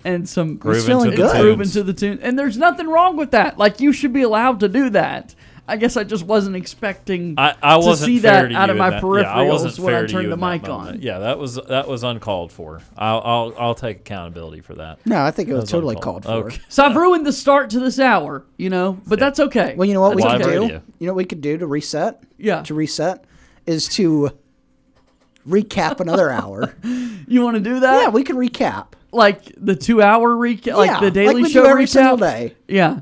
[0.05, 1.33] and some Grooving feeling to the good.
[1.33, 1.43] tunes.
[1.43, 2.21] grooving to the tune.
[2.23, 3.59] And there's nothing wrong with that.
[3.59, 5.35] Like you should be allowed to do that.
[5.69, 8.77] I guess I just wasn't expecting I, I to wasn't see that to out of
[8.77, 10.63] my that- peripherals yeah, I wasn't when I fair to turned you the in that
[10.63, 11.03] mic on.
[11.03, 12.81] Yeah, that was that was uncalled for.
[12.97, 15.05] I'll I'll, I'll take accountability for that.
[15.05, 16.25] No, I think it That was totally uncalled.
[16.25, 16.49] called for.
[16.51, 16.63] Okay.
[16.69, 19.75] So I've ruined the start to this hour, you know, but that's okay.
[19.77, 20.61] Well, you know what we That's could do?
[20.63, 20.83] radio.
[20.99, 22.23] You know what we could do to reset?
[22.39, 22.63] Yeah.
[22.63, 23.25] To reset
[23.67, 24.31] is to
[25.49, 26.75] recap another hour.
[27.29, 28.03] You want to do that?
[28.03, 28.93] yeah, we can recap.
[29.11, 31.89] like the two hour recap, like the Daily like we Show do every recap.
[31.89, 32.55] single day.
[32.69, 33.01] Yeah,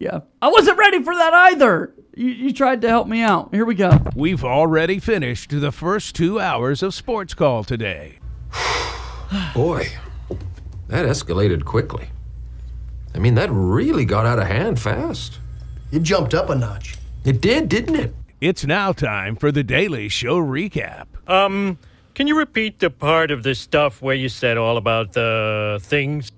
[0.00, 0.20] yeah.
[0.42, 1.94] I wasn't ready for that either.
[2.16, 3.54] You, you tried to help me out.
[3.54, 4.00] Here we go.
[4.16, 8.18] We've already finished the first two hours of Sports Call today.
[9.54, 9.88] Boy,
[10.88, 12.08] that escalated quickly.
[13.14, 15.38] I mean, that really got out of hand fast.
[15.92, 16.96] It jumped up a notch.
[17.24, 18.14] It did, didn't it?
[18.40, 21.06] It's now time for the Daily Show recap.
[21.28, 21.78] Um,
[22.14, 26.32] can you repeat the part of the stuff where you said all about the things?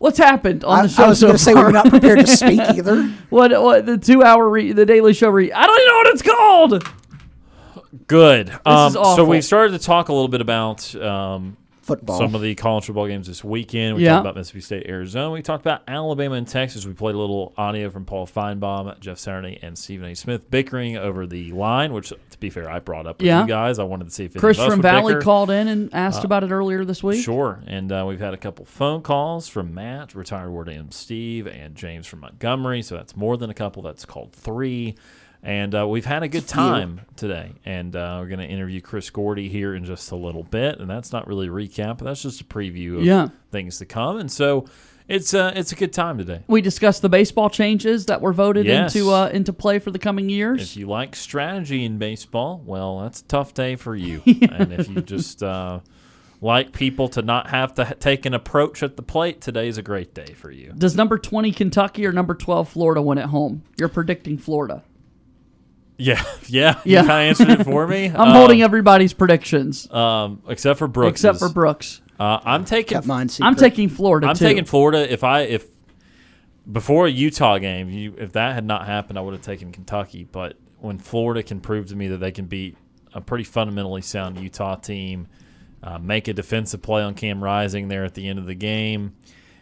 [0.00, 2.20] What's happened on I, the show I was so going to say we're not prepared
[2.20, 3.02] to speak either.
[3.28, 3.50] what?
[3.62, 3.84] What?
[3.84, 8.06] The two hour re- the Daily Show re- I don't even know what it's called.
[8.06, 8.58] Good.
[8.64, 11.58] Um, is so we've started to talk a little bit about um,
[11.90, 12.18] Football.
[12.18, 13.96] some of the college football games this weekend.
[13.96, 14.14] We Yeah.
[14.14, 15.30] talked about Mississippi State, Arizona.
[15.30, 16.86] We talked about Alabama and Texas.
[16.86, 20.14] We played a little audio from Paul Finebaum, Jeff Saturday, and Stephen A.
[20.14, 23.42] Smith bickering over the line, which, to be fair, I brought up with Yeah.
[23.42, 23.78] you guys.
[23.78, 25.22] I wanted to see if Chris from Valley bicker.
[25.24, 27.22] called in and asked Uh, about it earlier this week.
[27.22, 27.60] Sure.
[27.66, 31.74] And uh, we've had a couple phone calls from Matt, retired Ward AM Steve, and
[31.74, 32.82] James from Montgomery.
[32.82, 33.82] So that's more than a couple.
[33.82, 34.94] That's called three.
[35.42, 37.52] And uh, we've had a good a time today.
[37.64, 40.78] And uh, we're going to interview Chris Gordy here in just a little bit.
[40.80, 43.28] And that's not really a recap, but that's just a preview of Yeah.
[43.50, 44.18] things to come.
[44.18, 44.66] And so
[45.08, 46.42] it's, uh, it's a good time today.
[46.46, 48.94] We discussed the baseball changes that were voted Yes.
[48.94, 50.60] into uh, into play for the coming years.
[50.72, 54.22] If you like strategy in baseball, well, that's a tough day for you.
[54.26, 55.80] And if you just uh,
[56.42, 59.82] like people to not have to take an approach at the plate, today is a
[59.82, 60.74] great day for you.
[60.76, 63.62] Does number 20 Kentucky or number 12 Florida win at home?
[63.78, 64.82] You're predicting Florida.
[66.00, 67.02] Yeah, yeah, Yeah.
[67.02, 68.06] You kind of answered it for me.
[68.08, 69.90] I'm Um, holding everybody's predictions.
[69.92, 71.10] um, except for Brooks.
[71.20, 72.00] Except for Brooks.
[72.18, 72.96] Uh, I'm taking.
[72.96, 74.44] Kept mine I'm taking Florida I'm too.
[74.44, 75.10] taking Florida.
[75.12, 75.66] If I if
[76.70, 80.24] before a Utah game, you if that had not happened, I would have taken Kentucky.
[80.30, 82.76] But when Florida can prove to me that they can beat
[83.14, 85.28] a pretty fundamentally sound Utah team,
[85.82, 89.14] uh, make a defensive play on Cam Rising there at the end of the game,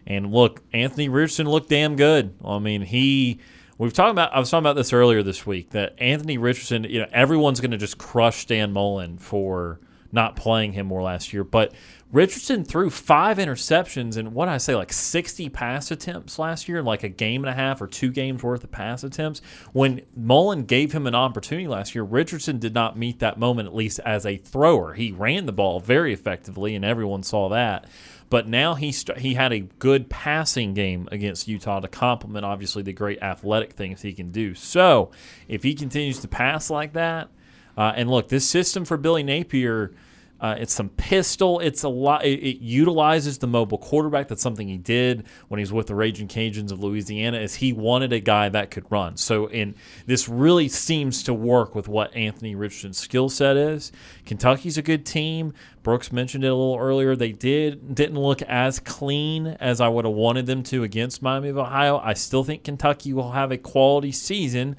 [0.06, 2.34] and look, Anthony Richardson looked damn good.
[2.44, 3.38] I mean, he.
[3.78, 4.34] We've talked about.
[4.34, 6.82] I was talking about this earlier this week that Anthony Richardson.
[6.84, 9.78] You know, everyone's going to just crush Dan Mullen for
[10.10, 11.72] not playing him more last year, but
[12.10, 17.02] Richardson threw five interceptions and what I say, like 60 pass attempts last year, like
[17.02, 19.42] a game and a half or two games worth of pass attempts.
[19.72, 23.74] When Mullen gave him an opportunity last year, Richardson did not meet that moment, at
[23.74, 24.94] least as a thrower.
[24.94, 27.84] He ran the ball very effectively, and everyone saw that.
[28.30, 32.82] But now he st- he had a good passing game against Utah to complement, obviously,
[32.82, 34.54] the great athletic things he can do.
[34.54, 35.10] So
[35.48, 37.28] if he continues to pass like that,
[37.76, 39.92] uh, and look, this system for Billy Napier,
[40.40, 41.58] uh, it's some pistol.
[41.58, 42.24] It's a lot.
[42.24, 44.28] It, it utilizes the mobile quarterback.
[44.28, 47.38] That's something he did when he was with the Raging Cajuns of Louisiana.
[47.38, 49.16] Is he wanted a guy that could run.
[49.16, 49.74] So, and
[50.06, 53.90] this really seems to work with what Anthony Richardson's skill set is.
[54.26, 55.54] Kentucky's a good team.
[55.82, 57.16] Brooks mentioned it a little earlier.
[57.16, 61.48] They did didn't look as clean as I would have wanted them to against Miami
[61.48, 61.98] of Ohio.
[61.98, 64.76] I still think Kentucky will have a quality season,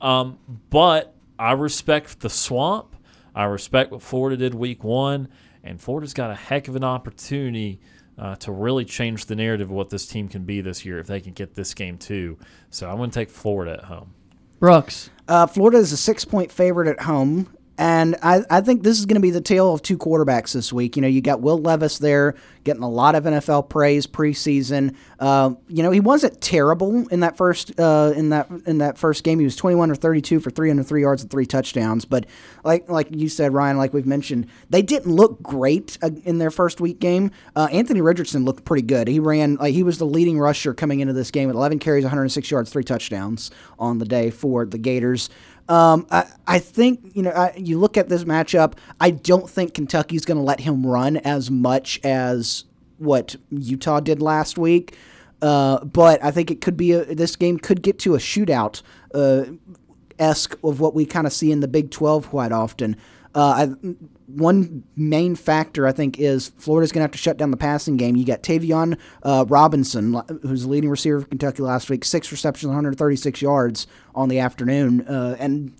[0.00, 0.38] um,
[0.70, 2.93] but I respect the swamp.
[3.34, 5.28] I respect what Florida did week one,
[5.62, 7.80] and Florida's got a heck of an opportunity
[8.18, 11.06] uh, to really change the narrative of what this team can be this year if
[11.06, 12.38] they can get this game too.
[12.70, 14.14] So I'm going to take Florida at home.
[14.60, 15.10] Brooks.
[15.26, 17.53] Uh, Florida is a six point favorite at home.
[17.76, 20.72] And I, I think this is going to be the tale of two quarterbacks this
[20.72, 20.94] week.
[20.94, 24.94] You know, you got Will Levis there getting a lot of NFL praise preseason.
[25.18, 29.24] Uh, you know, he wasn't terrible in that first uh, in that in that first
[29.24, 29.38] game.
[29.38, 32.04] He was 21 or 32 for 303 yards and three touchdowns.
[32.04, 32.26] But
[32.62, 36.50] like like you said, Ryan, like we've mentioned, they didn't look great uh, in their
[36.50, 37.32] first week game.
[37.56, 39.08] Uh, Anthony Richardson looked pretty good.
[39.08, 42.04] He ran like he was the leading rusher coming into this game with 11 carries,
[42.04, 45.28] 106 yards, three touchdowns on the day for the Gators.
[45.68, 48.74] Um, I, I think you know I, you look at this matchup.
[49.00, 52.64] I don't think Kentucky's going to let him run as much as
[52.98, 54.96] what Utah did last week.
[55.42, 58.82] Uh, but I think it could be a, this game could get to a shootout
[59.14, 59.44] uh,
[60.18, 62.96] esque of what we kind of see in the Big Twelve quite often.
[63.34, 63.94] Uh, I,
[64.26, 67.96] one main factor I think is Florida's going to have to shut down the passing
[67.96, 68.16] game.
[68.16, 72.68] You got Tayvion uh, Robinson, who's the leading receiver for Kentucky last week, six receptions,
[72.68, 75.72] 136 yards on the afternoon, uh, and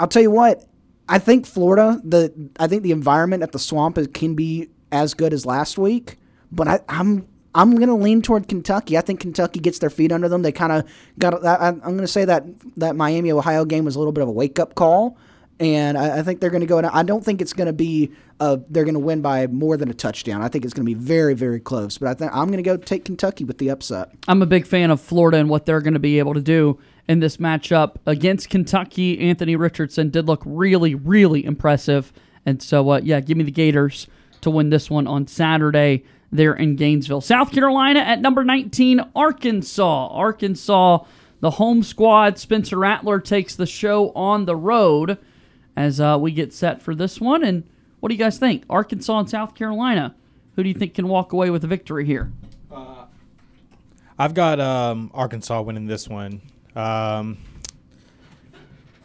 [0.00, 0.64] I'll tell you what,
[1.08, 5.32] I think Florida, the I think the environment at the swamp can be as good
[5.32, 6.16] as last week,
[6.50, 8.96] but I, I'm I'm going to lean toward Kentucky.
[8.96, 10.42] I think Kentucky gets their feet under them.
[10.42, 11.44] They kind of got.
[11.44, 12.44] I, I'm going to say that
[12.76, 15.18] that Miami Ohio game was a little bit of a wake up call,
[15.62, 16.78] and I, I think they're going to go.
[16.78, 18.12] And I don't think it's going to be.
[18.40, 20.42] They're going to win by more than a touchdown.
[20.42, 21.98] I think it's going to be very very close.
[21.98, 24.10] But I think I'm going to go take Kentucky with the upset.
[24.26, 26.80] I'm a big fan of Florida and what they're going to be able to do
[27.08, 29.18] in this matchup against Kentucky.
[29.20, 32.12] Anthony Richardson did look really, really impressive.
[32.44, 34.08] And so, uh, yeah, give me the Gators
[34.40, 37.20] to win this one on Saturday there in Gainesville.
[37.20, 40.08] South Carolina at number 19, Arkansas.
[40.08, 41.04] Arkansas,
[41.40, 42.38] the home squad.
[42.38, 45.18] Spencer Rattler takes the show on the road
[45.76, 47.42] as uh, we get set for this one.
[47.42, 47.64] And
[48.00, 48.64] what do you guys think?
[48.68, 50.14] Arkansas and South Carolina.
[50.56, 52.30] Who do you think can walk away with a victory here?
[54.18, 56.42] I've got um, Arkansas winning this one.
[56.76, 57.38] Um,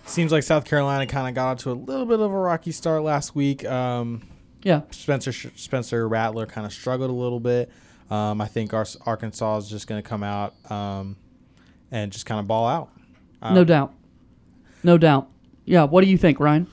[0.05, 2.71] seems like South Carolina kind of got out to a little bit of a rocky
[2.71, 3.65] start last week.
[3.65, 4.27] Um,
[4.63, 7.71] yeah, Spencer Spencer Rattler kind of struggled a little bit.
[8.11, 11.17] Um, I think our, Arkansas is just going to come out um,
[11.91, 12.89] and just kind of ball out.
[13.41, 13.93] Uh, no doubt,
[14.83, 15.29] no doubt.
[15.67, 16.65] Yeah, what do you think, Ryan?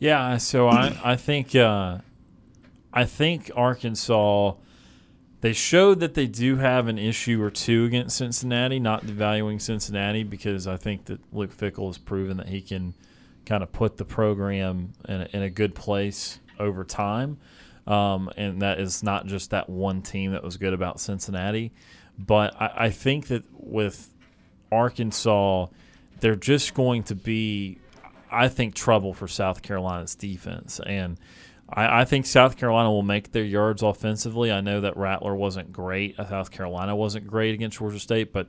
[0.00, 1.98] Yeah, so I I think uh,
[2.92, 4.54] I think Arkansas
[5.40, 10.24] they showed that they do have an issue or two against Cincinnati, not devaluing Cincinnati
[10.24, 12.94] because I think that Luke Fickell has proven that he can
[13.46, 17.38] kind of put the program in a, in a good place over time.
[17.86, 21.72] Um, and that is not just that one team that was good about Cincinnati.
[22.18, 24.12] But I, I think that with
[24.72, 25.68] Arkansas,
[26.20, 27.78] they're just going to be,
[28.30, 30.80] I think, trouble for South Carolina's defense.
[30.84, 31.18] And
[31.68, 34.50] I, I, think South Carolina will make their yards offensively.
[34.50, 36.16] I know that Rattler wasn't great.
[36.16, 38.48] South Carolina wasn't great against Georgia State, but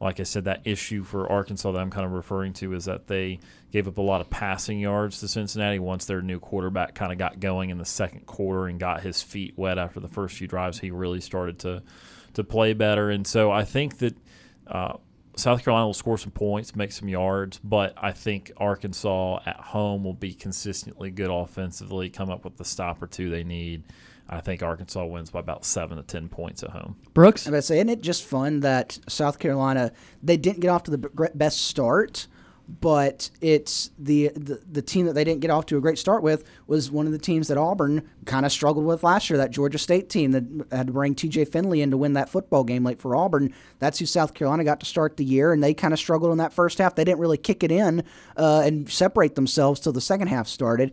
[0.00, 3.06] like I said, that issue for Arkansas that I'm kind of referring to is that
[3.06, 3.38] they
[3.70, 7.18] gave up a lot of passing yards to Cincinnati once their new quarterback kind of
[7.18, 10.46] got going in the second quarter and got his feet wet after the first few
[10.46, 10.78] drives.
[10.78, 11.82] He really started to
[12.32, 14.16] to play better, and so I think that.
[14.66, 14.94] Uh,
[15.36, 20.04] South Carolina will score some points, make some yards, but I think Arkansas at home
[20.04, 23.84] will be consistently good offensively, come up with the stop or two they need.
[24.28, 26.96] I think Arkansas wins by about seven to ten points at home.
[27.14, 29.92] Brooks, I say, isn't it just fun that South Carolina
[30.22, 32.28] they didn't get off to the best start,
[32.80, 36.22] but it's the, the the team that they didn't get off to a great start
[36.22, 39.36] with was one of the teams that Auburn kind of struggled with last year.
[39.38, 41.46] That Georgia State team that had to bring T.J.
[41.46, 43.52] Finley in to win that football game late for Auburn.
[43.80, 46.38] That's who South Carolina got to start the year, and they kind of struggled in
[46.38, 46.94] that first half.
[46.94, 48.04] They didn't really kick it in
[48.36, 50.92] uh, and separate themselves till the second half started.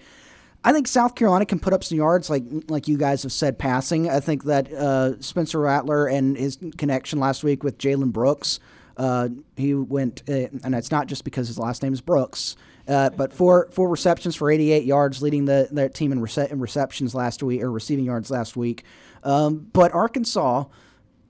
[0.63, 3.59] I think South Carolina can put up some yards, like like you guys have said,
[3.59, 4.09] passing.
[4.09, 8.59] I think that uh, Spencer Rattler and his connection last week with Jalen Brooks
[8.97, 12.55] uh, he went, uh, and it's not just because his last name is Brooks,
[12.87, 16.59] uh, but four four receptions for 88 yards, leading the their team in, rece- in
[16.59, 18.83] receptions last week or receiving yards last week.
[19.23, 20.65] Um, but Arkansas,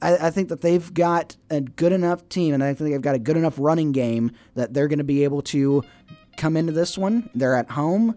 [0.01, 3.15] I, I, think that they've got a good enough team, and I think they've got
[3.15, 5.83] a good enough running game that they're going to be able to
[6.37, 7.29] come into this one.
[7.35, 8.15] They're at home,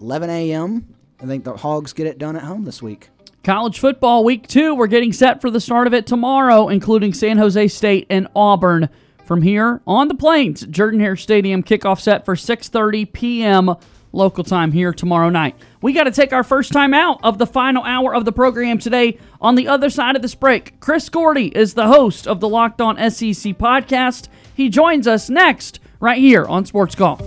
[0.00, 0.94] 11 a.m.
[1.20, 3.10] I think the Hogs get it done at home this week.
[3.48, 7.38] College football week two, we're getting set for the start of it tomorrow, including San
[7.38, 8.90] Jose State and Auburn.
[9.24, 13.74] From here on the Plains, Jordan Hare Stadium kickoff set for 6:30 p.m.
[14.12, 15.56] local time here tomorrow night.
[15.80, 18.76] We got to take our first time out of the final hour of the program
[18.76, 19.16] today.
[19.40, 22.82] On the other side of this break, Chris Gordy is the host of the Locked
[22.82, 24.28] On SEC podcast.
[24.54, 27.18] He joins us next right here on Sports Call.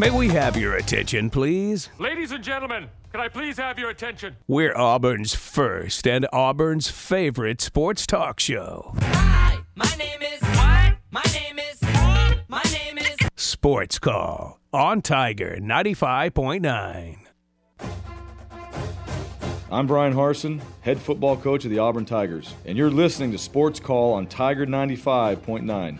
[0.00, 1.88] May we have your attention, please?
[1.98, 4.36] Ladies and gentlemen, can I please have your attention?
[4.46, 8.94] We're Auburn's first and Auburn's favorite sports talk show.
[9.00, 10.40] Hi, my name is.
[10.40, 10.94] What?
[11.10, 11.82] My name is.
[12.46, 13.16] My name is.
[13.34, 17.16] Sports Call on Tiger 95.9.
[19.70, 23.80] I'm Bryan Harsin, head football coach of the Auburn Tigers, and you're listening to Sports
[23.80, 25.98] Call on Tiger 95.9.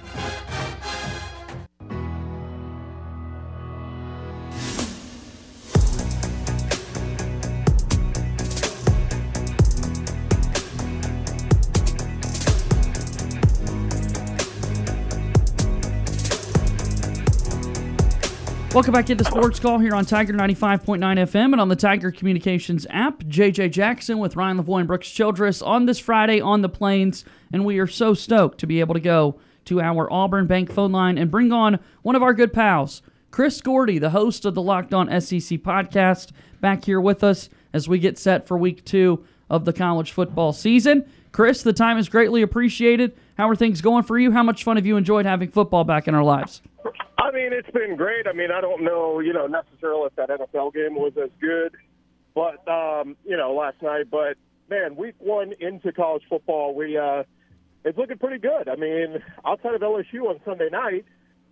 [18.78, 22.12] Welcome back to the Sports Call here on Tiger 95.9 FM and on the Tiger
[22.12, 23.24] Communications app.
[23.24, 27.64] JJ Jackson with Ryan Lavoie and Brooks Childress on this Friday on the Plains, and
[27.64, 31.18] we are so stoked to be able to go to our Auburn Bank phone line
[31.18, 33.02] and bring on one of our good pals,
[33.32, 36.30] Chris Gordy, the host of the Locked On SEC podcast,
[36.60, 40.52] back here with us as we get set for week two of the college football
[40.52, 41.04] season.
[41.32, 43.18] Chris, the time is greatly appreciated.
[43.36, 44.30] How are things going for you?
[44.30, 46.62] How much fun have you enjoyed having football back in our lives?
[47.28, 48.26] I mean, it's been great.
[48.26, 51.74] I mean, I don't know, you know, necessarily if that NFL game was as good,
[52.34, 54.06] but um, you know, last night.
[54.10, 54.38] But
[54.70, 57.24] man, week one into college football, we uh,
[57.84, 58.68] it's looking pretty good.
[58.68, 61.04] I mean, outside of LSU on Sunday night,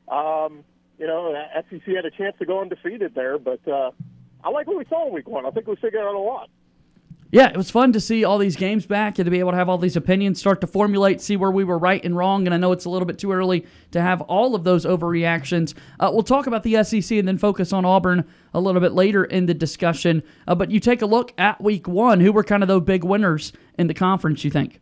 [0.09, 0.65] um,
[0.99, 1.35] you know,
[1.69, 3.91] SEC had a chance to go undefeated there, but uh,
[4.43, 5.45] I like what we saw in week one.
[5.45, 6.49] I think we figured out a lot
[7.33, 9.57] yeah, it was fun to see all these games back and to be able to
[9.57, 12.47] have all these opinions start to formulate, see where we were right and wrong.
[12.47, 15.75] And I know it's a little bit too early to have all of those overreactions.
[15.99, 18.25] Uh, we'll talk about the SEC and then focus on Auburn
[18.55, 20.23] a little bit later in the discussion.
[20.47, 22.21] Uh, but you take a look at week one.
[22.21, 24.81] Who were kind of those big winners in the conference, you think?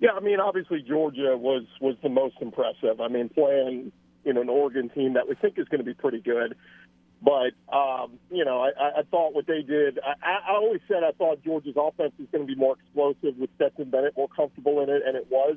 [0.00, 3.00] Yeah, I mean, obviously Georgia was was the most impressive.
[3.00, 3.92] I mean, playing
[4.24, 6.56] you know an Oregon team that we think is going to be pretty good.
[7.22, 9.98] But um, you know, I, I thought what they did.
[9.98, 13.50] I, I always said I thought Georgia's offense was going to be more explosive with
[13.56, 15.56] Stetson Bennett more comfortable in it, and it was.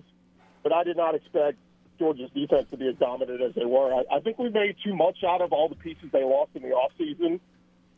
[0.61, 1.57] But I did not expect
[1.99, 3.94] Georgia's defense to be as dominant as they were.
[3.94, 6.64] I, I think we made too much out of all the pieces they lost in
[6.64, 7.40] the off season.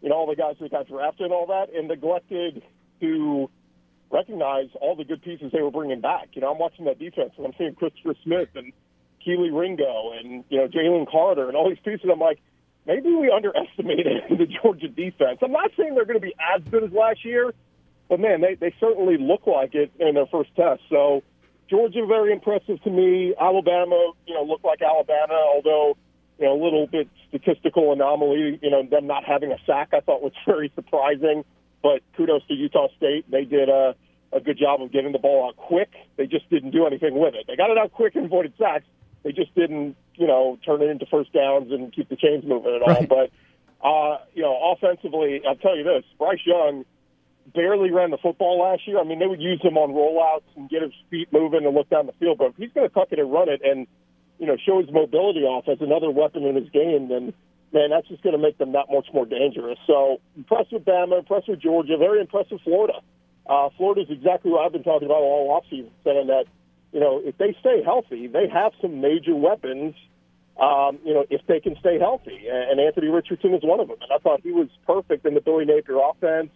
[0.02, 2.62] You know, all the guys that got drafted and all that, and neglected
[3.02, 3.50] to
[4.12, 6.30] recognize all the good pieces they were bringing back.
[6.34, 8.72] You know, I'm watching that defense and I'm seeing Christopher Smith and
[9.26, 12.08] Kelee Ringo and you know Jalen Carter and all these pieces.
[12.12, 12.40] I'm like
[12.86, 15.40] maybe we underestimated the Georgia defense.
[15.42, 17.54] I'm not saying they're going to be as good as last year,
[18.10, 20.82] but man, they, they certainly look like it in their first test.
[20.90, 21.24] So
[21.70, 23.34] Georgia very impressive to me.
[23.40, 25.98] Alabama, you know, looked like Alabama, although
[26.38, 28.60] you know a little bit statistical anomaly.
[28.62, 31.44] You know, them not having a sack I thought was very surprising.
[31.82, 33.30] But kudos to Utah State.
[33.30, 33.96] They did a,
[34.34, 35.92] a good job of getting the ball out quick.
[36.18, 37.46] They just didn't do anything with it.
[37.48, 38.86] They got it out quick and avoided sacks.
[39.24, 42.76] They just didn't, you know, turn it into first downs and keep the chains moving
[42.76, 42.94] at all.
[42.94, 43.10] Right.
[43.10, 43.32] But
[43.86, 46.86] uh, you know, offensively, I'll tell you this: Bryce Young
[47.54, 49.00] barely ran the football last year.
[49.00, 51.90] I mean, they would use him on rollouts and get his feet moving and look
[51.90, 52.40] down the field.
[52.40, 53.88] But if he's going to tuck it and run it, and
[54.40, 57.34] you know, show his mobility off as another weapon in his game, then
[57.72, 59.78] man, that's just going to make them that much more dangerous.
[59.86, 63.00] So impressed with Bama, impressed with Georgia, very impressed with Florida.
[63.48, 66.46] Uh, Florida's exactly what I've been talking about all offseason, saying that
[66.96, 69.96] you know if they stay healthy, they have some major weapons.
[70.56, 73.98] Um, you know, if they can stay healthy, and Anthony Richardson is one of them.
[74.02, 76.52] And I thought he was perfect in the Billy Napier offense.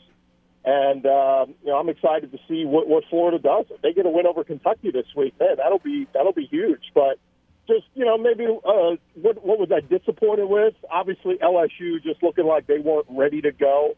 [0.64, 3.66] And uh, you know, I'm excited to see what, what Florida does.
[3.70, 6.92] If they get a win over Kentucky this week, man, that'll be that'll be huge.
[6.96, 7.20] But
[7.68, 10.76] just you know, maybe uh, what what was I disappointed with?
[10.90, 13.96] Obviously, LSU just looking like they weren't ready to go.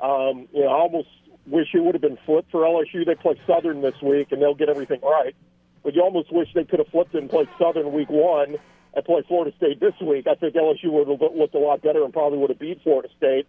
[0.00, 1.08] Um, you know, I almost
[1.46, 3.04] wish it would have been flipped for LSU.
[3.04, 5.34] They play Southern this week, and they'll get everything right.
[5.82, 8.56] But you almost wish they could have flipped and played Southern week one
[8.94, 10.26] and play Florida State this week.
[10.26, 13.08] I think LSU would have looked a lot better and probably would have beat Florida
[13.16, 13.46] State.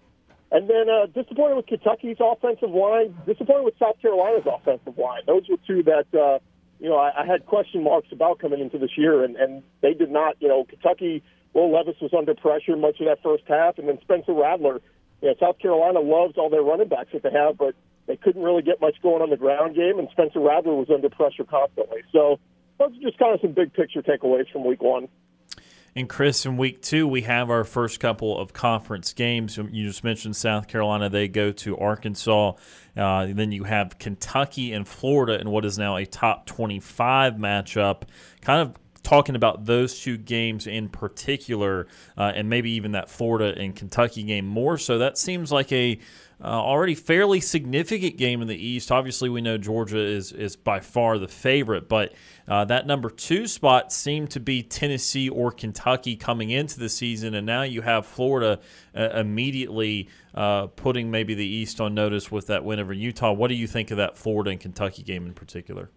[0.51, 5.21] And then uh, disappointed with Kentucky's offensive line, disappointed with South Carolina's offensive line.
[5.25, 6.39] Those were two that uh,
[6.79, 9.93] you know I, I had question marks about coming into this year, and, and they
[9.93, 10.35] did not.
[10.41, 13.99] You know, Kentucky, Will Levis was under pressure much of that first half, and then
[14.01, 14.81] Spencer Rattler.
[15.21, 17.73] You know, South Carolina loves all their running backs that they have, but
[18.07, 21.09] they couldn't really get much going on the ground game, and Spencer Rattler was under
[21.09, 22.01] pressure constantly.
[22.11, 22.39] So
[22.79, 25.07] those are just kind of some big picture takeaways from week one.
[25.93, 29.57] And Chris, in week two, we have our first couple of conference games.
[29.57, 32.53] You just mentioned South Carolina; they go to Arkansas.
[32.95, 38.03] Uh, then you have Kentucky and Florida in what is now a top twenty-five matchup.
[38.39, 41.87] Kind of talking about those two games in particular,
[42.17, 44.97] uh, and maybe even that Florida and Kentucky game more so.
[44.97, 45.99] That seems like a
[46.43, 48.91] uh, already fairly significant game in the East.
[48.91, 52.13] Obviously, we know Georgia is is by far the favorite, but
[52.47, 57.35] uh, that number two spot seemed to be Tennessee or Kentucky coming into the season,
[57.35, 58.59] and now you have Florida
[58.95, 63.31] uh, immediately uh, putting maybe the East on notice with that win over Utah.
[63.31, 65.91] What do you think of that Florida and Kentucky game in particular?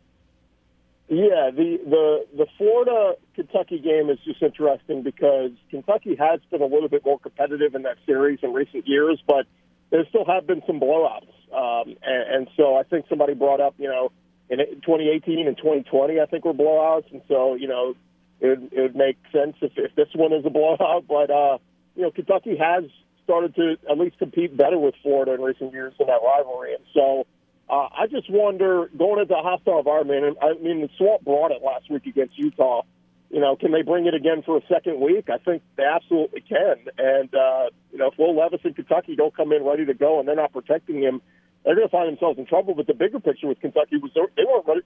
[1.08, 6.66] Yeah, the the the Florida Kentucky game is just interesting because Kentucky has been a
[6.66, 9.46] little bit more competitive in that series in recent years, but
[9.90, 11.28] there still have been some blowouts.
[11.52, 14.12] Um, and, and so I think somebody brought up, you know,
[14.48, 17.94] in 2018 and 2020, I think were blowouts, and so you know,
[18.40, 21.04] it would, it would make sense if, if this one is a blowout.
[21.06, 21.58] But uh,
[21.96, 22.84] you know, Kentucky has
[23.24, 26.84] started to at least compete better with Florida in recent years in that rivalry, and
[26.94, 27.26] so.
[27.68, 31.50] Uh, I just wonder, going into a hostile environment, and I mean, the Swamp brought
[31.50, 32.82] it last week against Utah.
[33.30, 35.28] You know, can they bring it again for a second week?
[35.28, 36.76] I think they absolutely can.
[36.98, 40.20] And, uh, you know, if Will Levis in Kentucky don't come in ready to go
[40.20, 41.20] and they're not protecting him,
[41.64, 42.74] they're going to find themselves in trouble.
[42.74, 44.80] But the bigger picture with Kentucky was they weren't ready,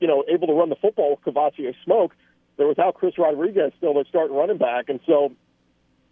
[0.00, 2.14] you know, able to run the football with Kavosiey Smoke.
[2.56, 4.88] They're without Chris Rodriguez still their starting running back.
[4.88, 5.32] And so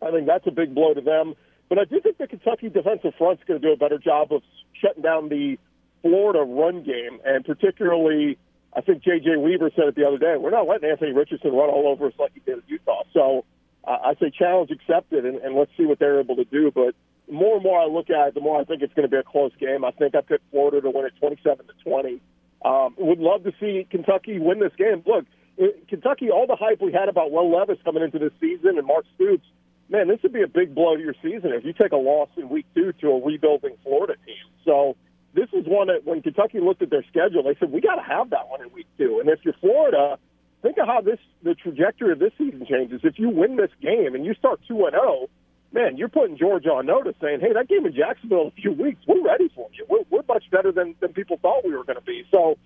[0.01, 1.35] I think that's a big blow to them.
[1.69, 4.43] But I do think the Kentucky defensive front's going to do a better job of
[4.81, 5.59] shutting down the
[6.07, 8.39] Florida run game, and particularly,
[8.75, 9.37] I think J.J.
[9.37, 10.37] Weaver said it the other day.
[10.39, 13.03] We're not letting Anthony Richardson run all over us like he did at Utah.
[13.13, 13.45] So
[13.85, 16.71] uh, I say challenge accepted, and, and let's see what they're able to do.
[16.71, 16.95] But
[17.31, 19.17] more and more I look at it, the more I think it's going to be
[19.17, 19.85] a close game.
[19.85, 22.21] I think I picked Florida to win it 27 to 20.
[22.65, 25.03] Um, would love to see Kentucky win this game.
[25.07, 25.27] Look,
[25.57, 28.87] it, Kentucky, all the hype we had about Will Levis coming into this season and
[28.87, 29.47] Mark Stoops,
[29.89, 32.29] man, this would be a big blow to your season if you take a loss
[32.37, 34.37] in week two to a rebuilding Florida team.
[34.65, 34.97] So
[35.37, 38.03] this is one that when Kentucky looked at their schedule, they said we got to
[38.03, 39.21] have that one in week two.
[39.21, 40.19] And if you're Florida,
[40.63, 43.03] think of how this the trajectory of this season changes.
[43.05, 45.29] If you win this game and you start two and zero,
[45.73, 48.73] man, you're putting Georgia on notice, saying, "Hey, that game in Jacksonville in a few
[48.73, 49.85] weeks, we're ready for you.
[49.89, 52.57] We're, we're much better than than people thought we were going to be." So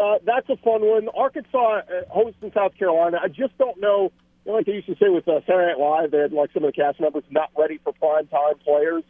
[0.00, 1.08] uh, that's a fun one.
[1.16, 3.20] Arkansas uh, hosting South Carolina.
[3.22, 4.12] I just don't know.
[4.44, 6.52] You know, like they used to say with uh, Saturday Night Live, they had like
[6.52, 9.04] some of the cast members not ready for prime time players.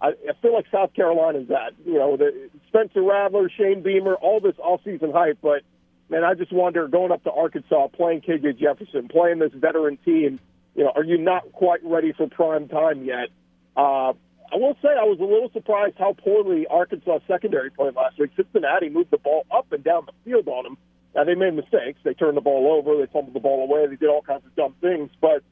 [0.00, 1.72] I, I feel like South Carolina's that.
[1.84, 5.38] You know, the Spencer Rattler, Shane Beamer, all this all-season hype.
[5.42, 5.62] But
[6.08, 10.40] man, I just wonder going up to Arkansas, playing KJ Jefferson, playing this veteran team.
[10.74, 13.28] You know, are you not quite ready for prime time yet?
[13.76, 14.12] Uh,
[14.50, 18.30] I will say I was a little surprised how poorly Arkansas secondary played last week.
[18.36, 20.78] Cincinnati moved the ball up and down the field on them.
[21.14, 21.98] Now they made mistakes.
[22.02, 22.96] They turned the ball over.
[22.96, 23.86] They fumbled the ball away.
[23.86, 25.10] They did all kinds of dumb things.
[25.20, 25.42] But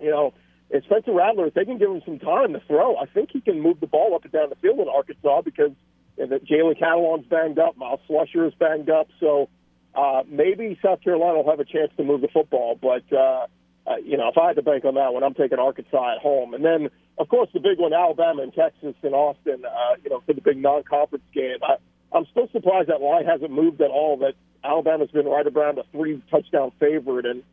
[0.00, 0.34] you know,
[0.70, 3.40] and Spencer Rattler, if they can give him some time to throw, I think he
[3.40, 5.70] can move the ball up and down the field in Arkansas because
[6.18, 9.08] you know, Jalen Catalon's banged up, Myles Slusher is banged up.
[9.20, 9.48] So
[9.94, 12.78] uh, maybe South Carolina will have a chance to move the football.
[12.80, 13.46] But, uh,
[13.86, 16.18] uh, you know, if I had to bank on that one, I'm taking Arkansas at
[16.20, 16.52] home.
[16.54, 20.22] And then, of course, the big one, Alabama and Texas and Austin, uh, you know,
[20.26, 21.58] for the big non-conference game.
[21.62, 21.76] I,
[22.12, 24.16] I'm still surprised that line hasn't moved at all.
[24.18, 24.34] That
[24.64, 27.26] Alabama's been right around a three touchdown favorite.
[27.26, 27.44] And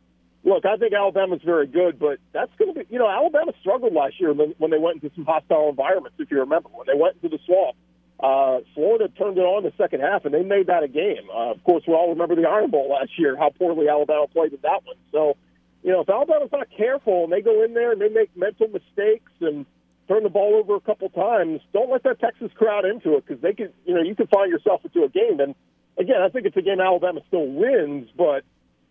[0.44, 3.94] look, I think Alabama's very good, but that's going to be, you know, Alabama struggled
[3.94, 6.68] last year when, they went into some hostile environments, if you remember.
[6.68, 7.76] When they went into the swamp,
[8.20, 11.28] uh, Florida turned it on the second half, and they made that a game.
[11.32, 14.52] Uh, of course, we all remember the Iron Bowl last year, how poorly Alabama played
[14.52, 14.96] in that one.
[15.12, 15.36] So,
[15.82, 18.68] you know, if Alabama's not careful and they go in there and they make mental
[18.68, 19.66] mistakes and
[20.08, 23.42] turn the ball over a couple times, don't let that Texas crowd into it because
[23.42, 25.40] they could, you know, you could find yourself into a game.
[25.40, 25.54] And
[25.98, 28.44] again, I think it's a game Alabama still wins, but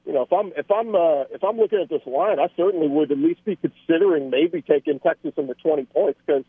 [0.05, 2.87] you know, if I'm if I'm uh, if I'm looking at this line, I certainly
[2.87, 6.43] would at least be considering maybe taking Texas under 20 points because,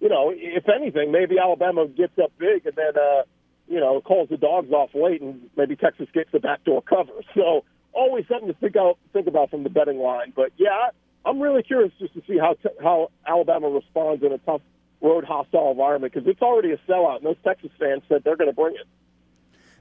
[0.00, 3.22] you know, if anything, maybe Alabama gets up big and then, uh,
[3.66, 7.12] you know, calls the dogs off late and maybe Texas gets the backdoor cover.
[7.34, 10.32] So always something to think out think about from the betting line.
[10.34, 10.90] But yeah,
[11.24, 14.62] I'm really curious just to see how te- how Alabama responds in a tough
[15.02, 18.50] road hostile environment because it's already a sellout, and those Texas fans said they're going
[18.50, 18.86] to bring it.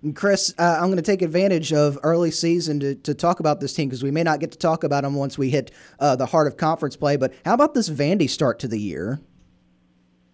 [0.02, 3.60] And Chris, uh, I'm going to take advantage of early season to, to talk about
[3.60, 6.16] this team because we may not get to talk about them once we hit uh,
[6.16, 7.18] the heart of conference play.
[7.18, 9.20] But how about this Vandy start to the year?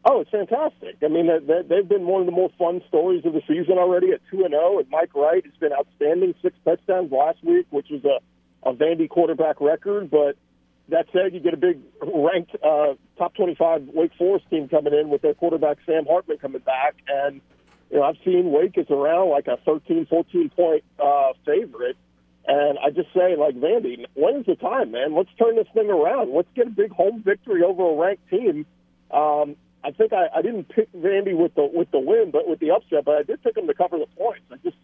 [0.08, 0.98] Oh, it's fantastic.
[1.04, 4.12] I mean, they, they've been one of the more fun stories of the season already
[4.12, 4.78] at 2 and 0.
[4.80, 9.10] And Mike Wright has been outstanding, six touchdowns last week, which was a, a Vandy
[9.10, 10.12] quarterback record.
[10.12, 10.38] But
[10.90, 15.10] that said, you get a big ranked uh, top 25 Wake Forest team coming in
[15.10, 16.98] with their quarterback Sam Hartman coming back.
[17.08, 17.42] And
[17.92, 21.98] you know, I've seen Wake is around like a 13, 14 point uh, favorite.
[22.48, 25.16] And I just say, like, Vandy, when's the time, man?
[25.16, 26.32] Let's turn this thing around.
[26.34, 28.68] Let's get a big home victory over a ranked team.
[29.10, 32.60] Um, I think I, I didn't pick Vandy with the with the win, but with
[32.60, 33.06] the upset.
[33.06, 34.46] But I did pick them to cover the points.
[34.52, 34.78] I just,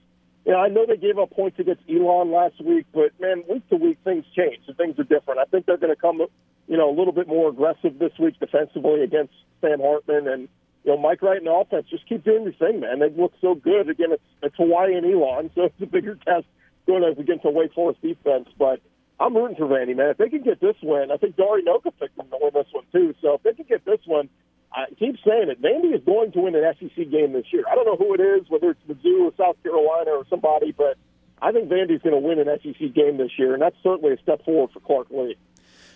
[0.46, 3.68] you know, I know they gave up points against Elon last week, but man, week
[3.70, 5.40] to week things change and things are different.
[5.40, 6.22] I think they're going to come,
[6.68, 10.50] you know, a little bit more aggressive this week defensively against Sam Hartman and
[10.84, 13.00] you know, Mike Wright and offense just keep doing your thing, man.
[13.00, 13.90] They've looked so good.
[13.90, 16.46] Again, it's, it's Hawaii and Elon, so it's a bigger test
[16.88, 18.50] going up against a Wake Forest defense.
[18.58, 18.82] But
[19.20, 20.10] I'm rooting for Vandy, man.
[20.10, 22.68] If they can get this win, I think Dari Nowkhah picked them to win this
[22.72, 23.14] one too.
[23.22, 24.30] So if they can get this one,
[24.74, 25.62] I keep saying it.
[25.62, 27.64] Vandy is going to win an SEC game this year.
[27.70, 30.98] I don't know who it is, whether it's Mizzou or South Carolina or somebody, but
[31.42, 34.18] I think Vandy's going to win an SEC game this year, and that's certainly a
[34.22, 35.38] step forward for Clark Lea.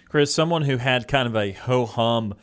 [0.09, 2.35] Chris, someone who had kind of a ho hum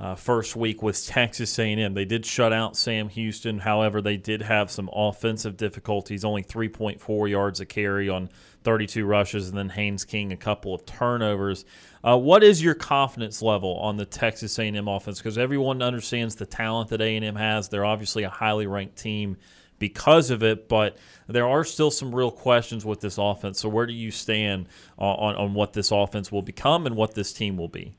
[0.00, 1.92] uh, first week was Texas A&M.
[1.92, 3.58] They did shut out Sam Houston.
[3.58, 6.24] However, they did have some offensive difficulties.
[6.24, 8.30] Only 3.4 yards a carry on
[8.64, 11.66] 32 rushes, and then Haynes King a couple of turnovers.
[12.02, 15.18] Uh, what is your confidence level on the Texas A&M offense?
[15.18, 17.68] Because everyone understands the talent that A&M has.
[17.68, 19.36] They're obviously a highly ranked team
[19.78, 20.96] because of it, but
[21.26, 23.60] there are still some real questions with this offense.
[23.60, 24.68] So where do you stand
[24.98, 27.96] on, on what this offense will become and what this team will be?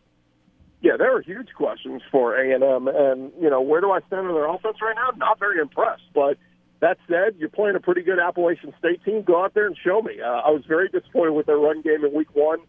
[0.82, 4.00] Yeah, there are huge questions for A and M, and you know where do I
[4.08, 5.12] stand on their offense right now?
[5.16, 6.10] Not very impressed.
[6.14, 6.38] But
[6.80, 9.22] that said, you're playing a pretty good Appalachian State team.
[9.22, 10.20] Go out there and show me.
[10.20, 12.60] Uh, I was very disappointed with their run game in Week One.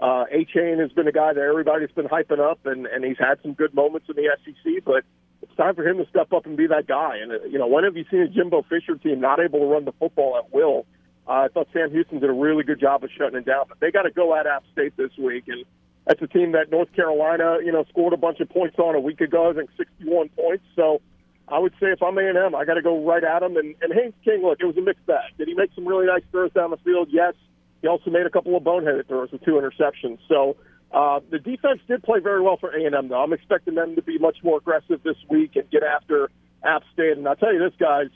[0.00, 3.38] Uh, Achane has been a guy that everybody's been hyping up, and and he's had
[3.42, 4.84] some good moments in the SEC.
[4.84, 5.04] But
[5.40, 7.18] it's time for him to step up and be that guy.
[7.22, 9.66] And uh, you know, when have you seen a Jimbo Fisher team not able to
[9.66, 10.86] run the football at will?
[11.28, 13.78] Uh, I thought Sam Houston did a really good job of shutting it down, but
[13.78, 15.64] they got to go at App State this week and
[16.06, 19.00] that's a team that North Carolina, you know, scored a bunch of points on a
[19.00, 19.50] week ago.
[19.50, 20.64] I think 61 points.
[20.74, 21.00] So
[21.48, 23.56] I would say if I'm A&M, I got to go right at him.
[23.56, 25.36] And, and Haynes King, look, it was a mixed bag.
[25.38, 27.08] Did he make some really nice throws down the field?
[27.10, 27.34] Yes.
[27.82, 30.18] He also made a couple of boneheaded throws with two interceptions.
[30.28, 30.56] So
[30.92, 33.22] uh, the defense did play very well for A&M, though.
[33.22, 36.30] I'm expecting them to be much more aggressive this week and get after
[36.64, 37.16] App State.
[37.16, 38.08] And I'll tell you this, guys,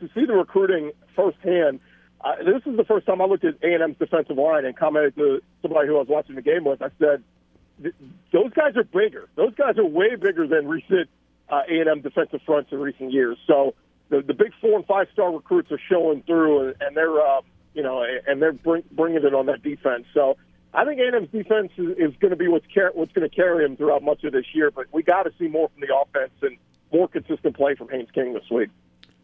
[0.00, 1.80] to see the recruiting firsthand–
[2.20, 5.42] uh, this is the first time I looked at A&M's defensive line and commented to
[5.62, 6.82] somebody who I was watching the game with.
[6.82, 7.22] I said,
[8.32, 9.28] those guys are bigger.
[9.36, 11.08] Those guys are way bigger than recent
[11.48, 13.38] uh, A&M defensive fronts in recent years.
[13.46, 13.74] So
[14.08, 17.42] the, the big four and five star recruits are showing through, and, and they're uh,
[17.74, 20.06] you know and they're bring, bringing it on that defense.
[20.14, 20.36] So
[20.72, 23.64] I think A&M's defense is, is going to be what's car- what's going to carry
[23.64, 24.70] them throughout much of this year.
[24.70, 26.56] But we got to see more from the offense and
[26.92, 28.70] more consistent play from Haynes King this week.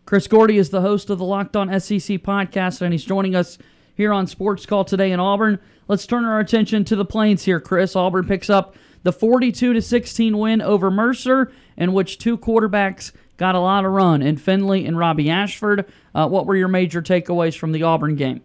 [0.05, 3.57] Chris Gordy is the host of the Locked On SEC podcast, and he's joining us
[3.95, 5.59] here on Sports Call today in Auburn.
[5.89, 7.95] Let's turn our attention to the Plains here, Chris.
[7.95, 8.75] Auburn picks up
[9.05, 13.93] the 42 to 16 win over Mercer, in which two quarterbacks got a lot of
[13.93, 15.87] run in Finley and Robbie Ashford.
[16.15, 18.43] Uh, what were your major takeaways from the Auburn game?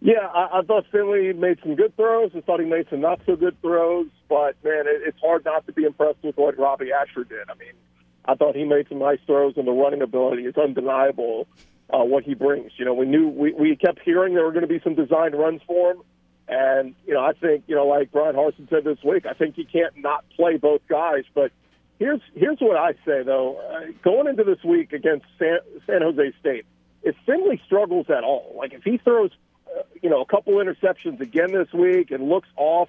[0.00, 2.32] Yeah, I, I thought Finley made some good throws.
[2.34, 5.64] I thought he made some not so good throws, but man, it, it's hard not
[5.66, 7.48] to be impressed with what Robbie Ashford did.
[7.48, 7.72] I mean,
[8.24, 11.46] I thought he made some nice throws, and the running ability is undeniable.
[11.92, 14.62] Uh, what he brings, you know, we knew we, we kept hearing there were going
[14.62, 16.02] to be some designed runs for him,
[16.48, 19.56] and you know, I think you know, like Bryan Harsin said this week, I think
[19.56, 21.52] he can't not play both guys, but
[21.98, 23.56] here's here's what I say though.
[23.56, 26.64] Uh, going into this week against San, San Jose State,
[27.02, 29.30] if Finley struggles at all, like if he throws,
[29.66, 32.88] uh, you know, a couple interceptions again this week and looks off,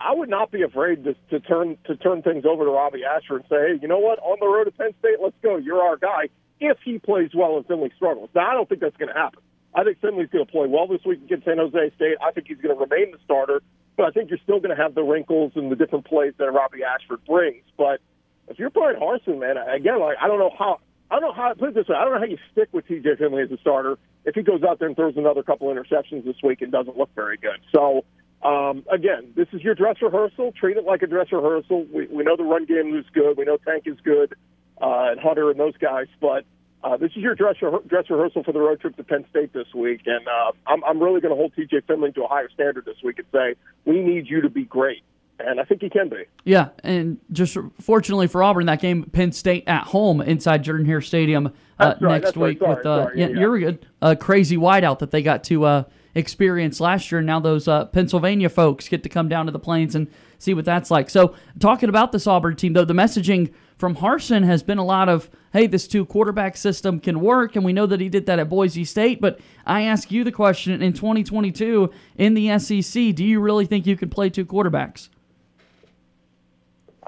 [0.00, 3.42] I would not be afraid to, to turn to turn things over to Robbie Ashford
[3.42, 5.56] and say, hey, you know what, on the road to Penn State, let's go.
[5.56, 6.28] You're our guy.
[6.60, 9.40] If he plays well and Finley struggles, now I don't think that's going to happen.
[9.74, 12.16] I think Finley's going to play well this week against San Jose State.
[12.22, 13.62] I think he's going to remain the starter,
[13.96, 16.50] but I think you're still going to have the wrinkles and the different plays that
[16.50, 17.64] Robbie Ashford brings.
[17.76, 18.00] But
[18.48, 21.52] if you're playing Harsin, man, again, like I don't know how I don't know how
[21.54, 21.96] put it this way.
[21.96, 24.62] I don't know how you stick with TJ Finley as a starter if he goes
[24.62, 27.60] out there and throws another couple interceptions this week and doesn't look very good.
[27.74, 28.04] So
[28.46, 30.52] um, again, this is your dress rehearsal.
[30.52, 31.84] Treat it like a dress rehearsal.
[31.92, 33.36] We, we know the run game is good.
[33.36, 34.34] We know Tank is good,
[34.80, 36.06] uh, and Hunter and those guys.
[36.20, 36.44] But
[36.84, 39.52] uh, this is your dress, re- dress rehearsal for the road trip to Penn State
[39.52, 42.48] this week, and uh, I'm, I'm really going to hold TJ Finley to a higher
[42.54, 45.02] standard this week and say we need you to be great
[45.38, 46.24] and I think he can be.
[46.44, 51.02] Yeah, and just fortunately for Auburn, that game Penn State at home inside Jordan Hare
[51.02, 52.48] Stadium uh, right, next right.
[52.48, 53.20] week Sorry, with uh, sorry.
[53.20, 55.84] yeah, Yeah, you're good a crazy whiteout that they got to uh,
[56.16, 59.58] experience last year, and now those uh, Pennsylvania folks get to come down to the
[59.58, 61.10] plains and see what that's like.
[61.10, 65.08] So, talking about this Auburn team, though, the messaging from Harsin has been a lot
[65.08, 68.38] of, "Hey, this two quarterback system can work," and we know that he did that
[68.38, 69.20] at Boise State.
[69.20, 73.86] But I ask you the question: in 2022 in the SEC, do you really think
[73.86, 75.10] you can play two quarterbacks?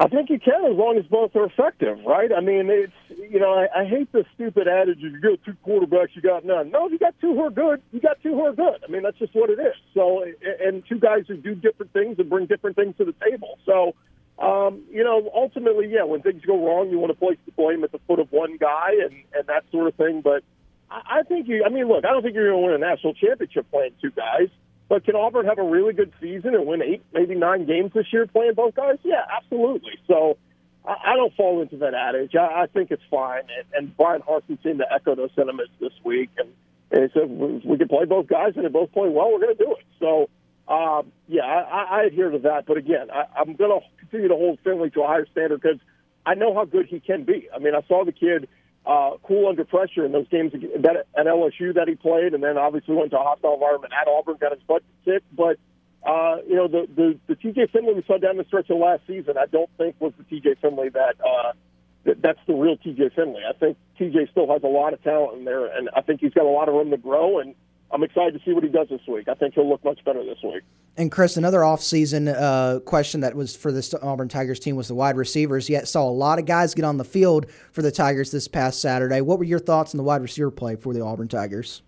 [0.00, 2.30] I think you can as long as both are effective, right?
[2.32, 5.56] I mean, it's you know, I, I hate the stupid adage: if you got two
[5.66, 6.70] quarterbacks, you got none.
[6.70, 8.84] No, if you got two who are good, you got two who are good.
[8.86, 9.74] I mean, that's just what it is.
[9.94, 10.24] So,
[10.64, 13.58] and two guys who do different things and bring different things to the table.
[13.66, 13.96] So,
[14.38, 17.82] um, you know, ultimately, yeah, when things go wrong, you want to place the blame
[17.82, 20.20] at the foot of one guy and and that sort of thing.
[20.20, 20.44] But
[20.88, 21.64] I, I think you.
[21.66, 24.12] I mean, look, I don't think you're going to win a national championship playing two
[24.12, 24.48] guys.
[24.88, 28.06] But can Auburn have a really good season and win eight, maybe nine games this
[28.12, 28.96] year playing both guys?
[29.02, 29.92] Yeah, absolutely.
[30.06, 30.38] So
[30.86, 32.34] I, I don't fall into that adage.
[32.34, 33.42] I, I think it's fine.
[33.56, 36.30] And, and Bryan Harsin seemed to echo those sentiments this week.
[36.38, 36.48] And,
[36.90, 39.30] and he said, we, we can play both guys and they both play well.
[39.30, 39.84] We're going to do it.
[40.00, 40.30] So,
[40.72, 42.64] um, yeah, I, I adhere to that.
[42.66, 45.80] But again, I, I'm going to continue to hold Finley to a higher standard because
[46.24, 47.48] I know how good he can be.
[47.54, 48.48] I mean, I saw the kid
[48.88, 52.56] uh, cool under pressure in those games that, at LSU that he played, and then
[52.56, 55.26] obviously went to a hostile environment at Auburn, got his butt kicked.
[55.36, 55.58] But
[56.02, 59.02] uh, you know, the, the the TJ Finley we saw down the stretch of last
[59.06, 61.52] season, I don't think was the TJ Finley that, uh,
[62.04, 63.42] that that's the real TJ Finley.
[63.46, 66.32] I think TJ still has a lot of talent in there, and I think he's
[66.32, 67.40] got a lot of room to grow.
[67.40, 67.54] And
[67.90, 69.28] I'm excited to see what he does this week.
[69.28, 70.62] I think he'll look much better this week.
[70.96, 74.94] And Chris, another offseason uh, question that was for this Auburn Tigers team was the
[74.94, 75.70] wide receivers.
[75.70, 78.80] Yet saw a lot of guys get on the field for the Tigers this past
[78.80, 79.20] Saturday.
[79.20, 81.82] What were your thoughts on the wide receiver play for the Auburn Tigers?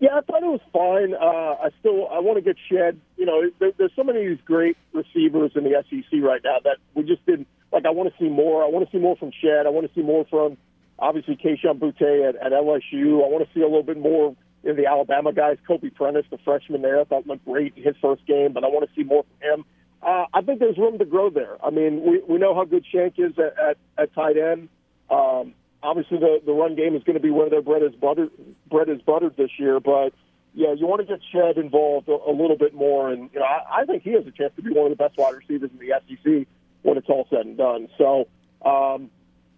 [0.00, 1.14] Yeah, I thought it was fine.
[1.14, 3.00] Uh, I still I want to get Shed.
[3.16, 6.58] You know, there, there's so many of these great receivers in the SEC right now
[6.64, 7.84] that we just didn't like.
[7.84, 8.62] I want to see more.
[8.62, 9.66] I want to see more from Shed.
[9.66, 10.56] I want to see more from
[10.98, 13.24] obviously Kayshon Boutte at, at LSU.
[13.24, 15.56] I want to see a little bit more in the Alabama guys.
[15.66, 18.68] Kobe Prentice, the freshman there, I thought looked great in his first game, but I
[18.68, 19.64] want to see more from him.
[20.02, 21.56] Uh, I think there's room to grow there.
[21.64, 24.68] I mean, we, we know how good Shank is at, at, at tight end.
[25.10, 28.30] Um, obviously, the, the run game is going to be where their bread is buttered,
[28.70, 30.12] bread is buttered this year, but
[30.54, 33.46] yeah, you want to get Shed involved a, a little bit more, and you know,
[33.46, 35.70] I, I think he has a chance to be one of the best wide receivers
[35.70, 36.46] in the SEC
[36.82, 37.88] when it's all said and done.
[37.98, 38.28] So,
[38.64, 39.10] um,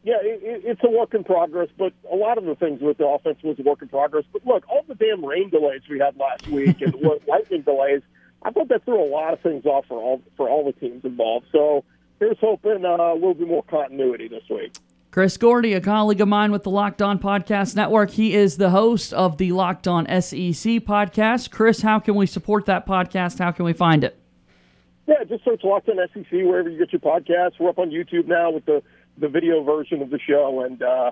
[0.03, 2.99] yeah, it, it, it's a work in progress, but a lot of the things with
[2.99, 4.25] the offense was a work in progress.
[4.33, 8.03] But look, all the damn rain delays we had last week and what lightning delays,
[8.43, 11.05] I thought that threw a lot of things off for all for all the teams
[11.05, 11.47] involved.
[11.53, 11.85] So
[12.19, 14.73] here's hoping uh, a little bit more continuity this week.
[15.11, 18.11] Chris Gordy, a colleague of mine with the Locked On Podcast Network.
[18.11, 21.51] He is the host of the Locked On SEC podcast.
[21.51, 23.41] Chris, how can we support that podcast?
[23.41, 24.17] How can we find it?
[25.09, 27.59] Yeah, just search Locked On SEC wherever you get your podcasts.
[27.59, 28.85] We're up on YouTube now with the
[29.21, 31.11] the video version of the show, and uh,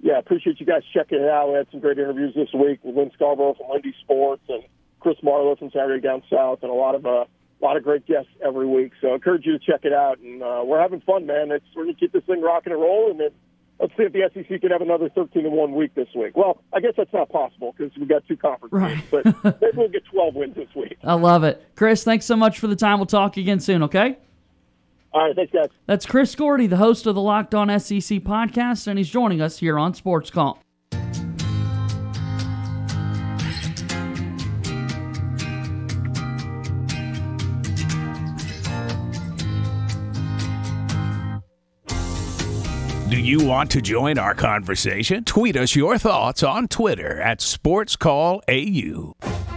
[0.00, 1.50] yeah, appreciate you guys checking it out.
[1.50, 4.62] We had some great interviews this week with Lynn Scarborough from Lindy Sports and
[5.00, 7.24] Chris Marlowe from Saturday Down South, and a lot of uh,
[7.60, 8.92] a lot of great guests every week.
[9.00, 11.50] So I encourage you to check it out, and uh, we're having fun, man.
[11.50, 13.30] It's we're gonna keep this thing rocking and rolling, and
[13.78, 16.36] let's see if the SEC can have another 13 and one week this week.
[16.36, 18.94] Well, I guess that's not possible because we got two conference right.
[19.12, 20.96] games, but maybe we'll get 12 wins this week.
[21.04, 22.04] I love it, Chris.
[22.04, 22.98] Thanks so much for the time.
[22.98, 23.82] We'll talk again soon.
[23.84, 24.16] Okay.
[25.12, 25.68] All right, thanks, guys.
[25.86, 29.58] That's Chris Gordy, the host of the Locked On SEC podcast, and he's joining us
[29.58, 30.62] here on Sports Call.
[43.10, 45.24] Do you want to join our conversation?
[45.24, 49.49] Tweet us your thoughts on Twitter at SportsCallAU.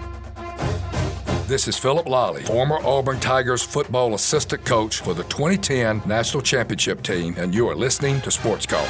[1.54, 7.04] This is Philip Lolley, former Auburn Tigers football assistant coach for the 2010 National Championship
[7.04, 8.84] team, and you are listening to Sports Call.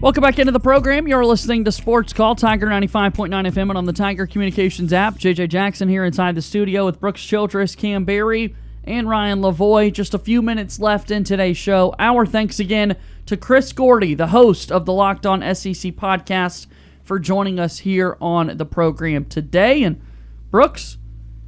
[0.00, 1.06] Welcome back into the program.
[1.06, 5.18] You're listening to Sports Call, Tiger 95.9 FM and on the Tiger Communications app.
[5.18, 9.92] JJ Jackson here inside the studio with Brooks Childress, Cam Berry, and Ryan Lavoie.
[9.92, 11.94] Just a few minutes left in today's show.
[11.98, 12.96] Our thanks again
[13.26, 16.66] to Chris Gordy, the host of the Locked On SEC podcast,
[17.04, 19.82] for joining us here on the program today.
[19.82, 20.00] And
[20.50, 20.98] Brooks,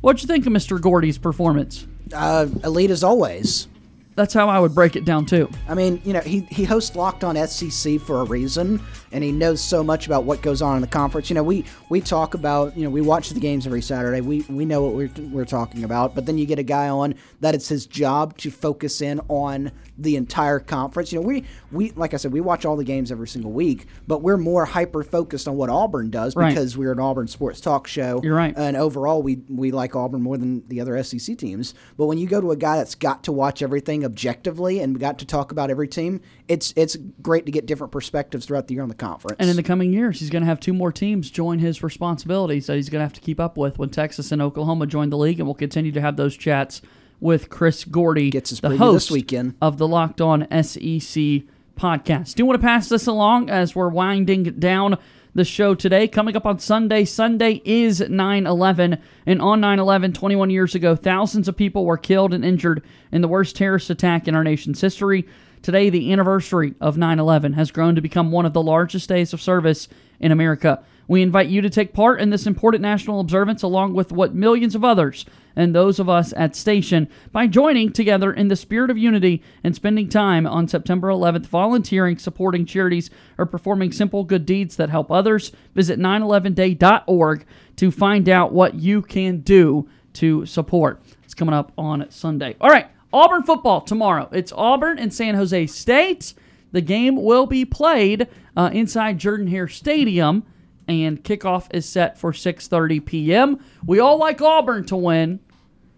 [0.01, 0.81] what'd you think of Mr.
[0.81, 1.87] Gordy's performance?
[2.13, 3.69] Uh, elite as always.
[4.17, 5.51] That's how I would break it down too.
[5.69, 8.81] I mean, you know, he, he hosts Locked On SEC for a reason,
[9.11, 11.31] and he knows so much about what goes on in the conference.
[11.31, 14.21] You know, we we talk about, you know, we watch the games every Saturday.
[14.21, 17.15] We we know what we're, we're talking about, but then you get a guy on
[17.41, 21.13] that it's his job to focus in on the entire conference.
[21.13, 23.87] You know, we we like I said, we watch all the games every single week,
[24.07, 26.49] but we're more hyper focused on what Auburn does Right.
[26.51, 28.21] because we're an Auburn sports talk show.
[28.23, 28.55] You're right.
[28.57, 31.75] And overall, we we like Auburn more than the other SEC teams.
[31.97, 35.01] But when you go to a guy that's got to watch everything objectively and we
[35.01, 38.75] got to talk about every team, it's it's great to get different perspectives throughout the
[38.75, 39.37] year on the conference.
[39.39, 42.67] And in the coming years, he's going to have two more teams join his responsibilities
[42.67, 45.19] that he's going to have to keep up with when Texas and Oklahoma join the
[45.19, 45.39] league.
[45.39, 46.83] And we'll continue to have those chats
[47.21, 49.55] with Chris Gordy, the host this weekend.
[49.63, 51.45] of the Locked On SEC
[51.77, 52.35] podcast.
[52.35, 54.99] Do you want to pass this along as we're winding down
[55.35, 56.07] the show today.
[56.07, 58.99] Coming up on Sunday, Sunday is 9 11.
[59.27, 63.21] And on 9 11, 21 years ago, thousands of people were killed and injured in
[63.21, 65.27] the worst terrorist attack in our nation's history.
[65.63, 69.33] Today, the anniversary of 9 11 has grown to become one of the largest days
[69.33, 69.89] of service
[70.21, 70.85] in America.
[71.07, 74.75] We invite you to take part in this important national observance along with what millions
[74.75, 75.27] of others
[75.57, 79.75] and those of us at Station by joining together in the spirit of unity and
[79.75, 85.11] spending time on September 11th volunteering, supporting charities, or performing simple good deeds that help
[85.11, 85.53] others.
[85.75, 91.03] Visit 911day.org to find out what you can do to support.
[91.25, 92.57] It's coming up on Sunday.
[92.61, 94.29] All right, Auburn football tomorrow.
[94.33, 96.35] It's Auburn and San Jose State.
[96.73, 98.27] The game will be played
[98.57, 100.45] uh, inside Jordan Hare Stadium,
[100.87, 103.65] and kickoff is set for 6:30 p.m.
[103.87, 105.41] We all like Auburn to win.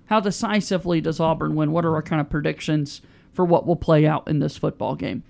[0.07, 1.73] How decisively does Auburn win?
[1.73, 3.01] What are our kind of predictions
[3.33, 5.25] for what will play out in this football game?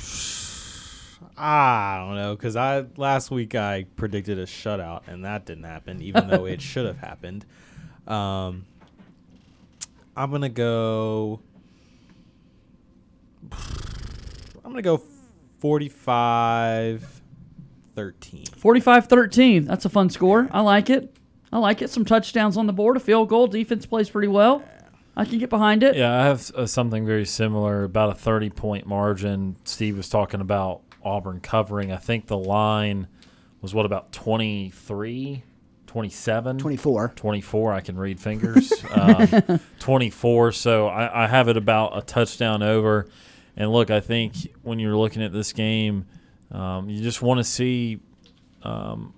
[1.36, 6.02] I don't know because I last week I predicted a shutout and that didn't happen,
[6.02, 7.46] even though it should have happened.
[8.06, 8.66] Um,
[10.16, 11.40] I'm gonna go.
[13.52, 15.02] I'm gonna go
[15.60, 17.19] 45
[18.00, 18.46] 13.
[18.46, 19.66] 45-13.
[19.66, 20.48] That's a fun score.
[20.50, 21.14] I like it.
[21.52, 21.90] I like it.
[21.90, 23.46] Some touchdowns on the board, a field goal.
[23.46, 24.64] Defense plays pretty well.
[25.14, 25.96] I can get behind it.
[25.96, 29.56] Yeah, I have uh, something very similar, about a 30 point margin.
[29.64, 31.92] Steve was talking about Auburn covering.
[31.92, 33.06] I think the line
[33.60, 35.42] was what, about 23,
[35.86, 36.56] 27?
[36.56, 37.12] 24.
[37.16, 37.72] 24.
[37.74, 38.72] I can read fingers.
[38.92, 40.52] um, 24.
[40.52, 43.10] So I, I have it about a touchdown over.
[43.56, 46.06] And look, I think when you're looking at this game,
[46.50, 48.00] um, you just want to see.
[48.62, 49.14] Um,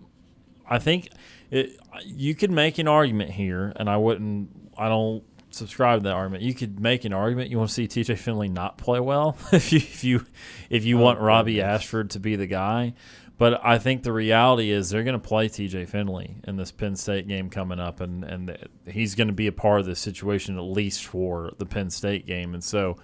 [0.68, 1.10] I think
[1.50, 4.50] it, you could make an argument here, and I wouldn't.
[4.76, 6.42] I don't subscribe to that argument.
[6.42, 7.50] You could make an argument.
[7.50, 8.16] You want to see T.J.
[8.16, 10.26] Finley not play well if you if you
[10.70, 12.94] if you want Robbie Ashford to be the guy.
[13.38, 15.86] But I think the reality is they're going to play T.J.
[15.86, 18.56] Finley in this Penn State game coming up, and and
[18.86, 22.26] he's going to be a part of the situation at least for the Penn State
[22.26, 22.54] game.
[22.54, 22.96] And so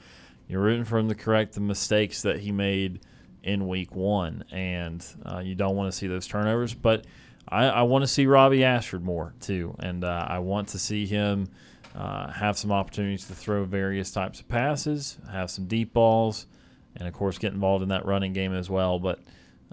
[0.47, 3.01] you're rooting for him to correct the mistakes that he made
[3.49, 6.75] in Week One, and uh, you don't want to see those turnovers.
[6.75, 7.07] But
[7.49, 11.07] I, I want to see Robbie Ashford more too, and uh, I want to see
[11.07, 11.49] him
[11.97, 16.47] uh, have some opportunities to throw various types of passes, have some deep balls,
[16.95, 18.99] and of course get involved in that running game as well.
[18.99, 19.21] But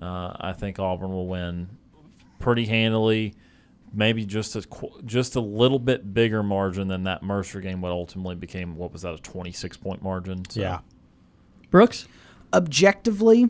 [0.01, 1.67] uh, I think Auburn will win
[2.39, 3.35] pretty handily,
[3.93, 4.63] maybe just a
[5.05, 7.81] just a little bit bigger margin than that Mercer game.
[7.81, 10.43] What ultimately became what was that a twenty six point margin?
[10.49, 10.79] So, Yeah.
[11.71, 12.07] Brooks?
[12.55, 13.49] Objectively,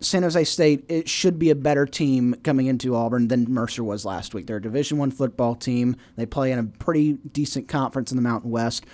[0.00, 4.06] San Jose State it should be a better team coming into Auburn than Mercer was
[4.06, 4.46] last week.
[4.46, 5.94] They're a Division One football team.
[6.16, 8.86] They play in a pretty decent conference in the Mountain West.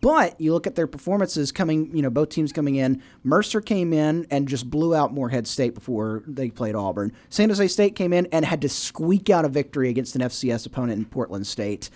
[0.00, 3.02] But you look at their performances coming, you know, both teams coming in.
[3.22, 7.12] Mercer came in and just blew out Morehead State before they played Auburn.
[7.28, 10.64] San Jose State came in and had to squeak out a victory against an FCS
[10.64, 11.90] opponent in Portland State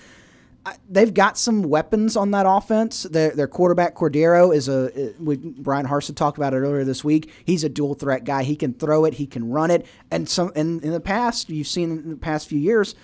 [0.89, 3.05] they've got some weapons on that offense.
[3.05, 7.31] Their, their quarterback Cordeiro is a we, Bryan Harsin talked about it earlier this week.
[7.45, 8.43] He's a dual threat guy.
[8.43, 10.53] He can throw it, he can run it, and some.
[10.57, 12.95] And in the past, you've seen in the past few years,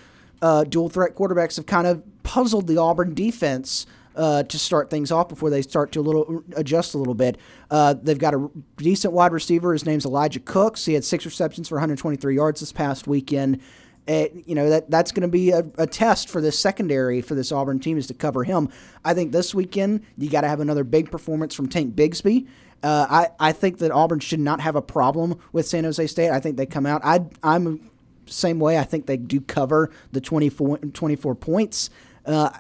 [0.40, 3.86] uh, dual threat quarterbacks have kind of puzzled the Auburn defense.
[4.16, 7.38] uh, to start things off before they start to a little adjust a little bit.
[7.70, 9.72] Uh, they've got a decent wide receiver.
[9.72, 10.84] His name's Elijah Cooks.
[10.84, 13.60] He had six receptions for 123 yards this past weekend.
[14.06, 17.34] It, you know that that's going to be a, a, test for this secondary for
[17.34, 18.68] this Auburn team is to cover him.
[19.04, 22.48] I think this weekend you got to have another big performance from Tank Bigsby.
[22.82, 26.30] Uh, I I think that Auburn should not have a problem with San Jose State.
[26.30, 27.02] I think they come out.
[27.04, 27.90] I I'm
[28.26, 28.78] same way.
[28.78, 31.90] I think they do cover the 24, 24 points.
[32.24, 32.50] Uh,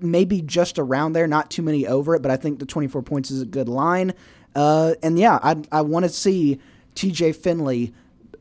[0.00, 3.30] maybe just around there, not too many over it, but I think the 24 points
[3.30, 4.14] is a good line.
[4.54, 6.60] Uh, and yeah, I, I want to see
[6.94, 7.94] TJ Finley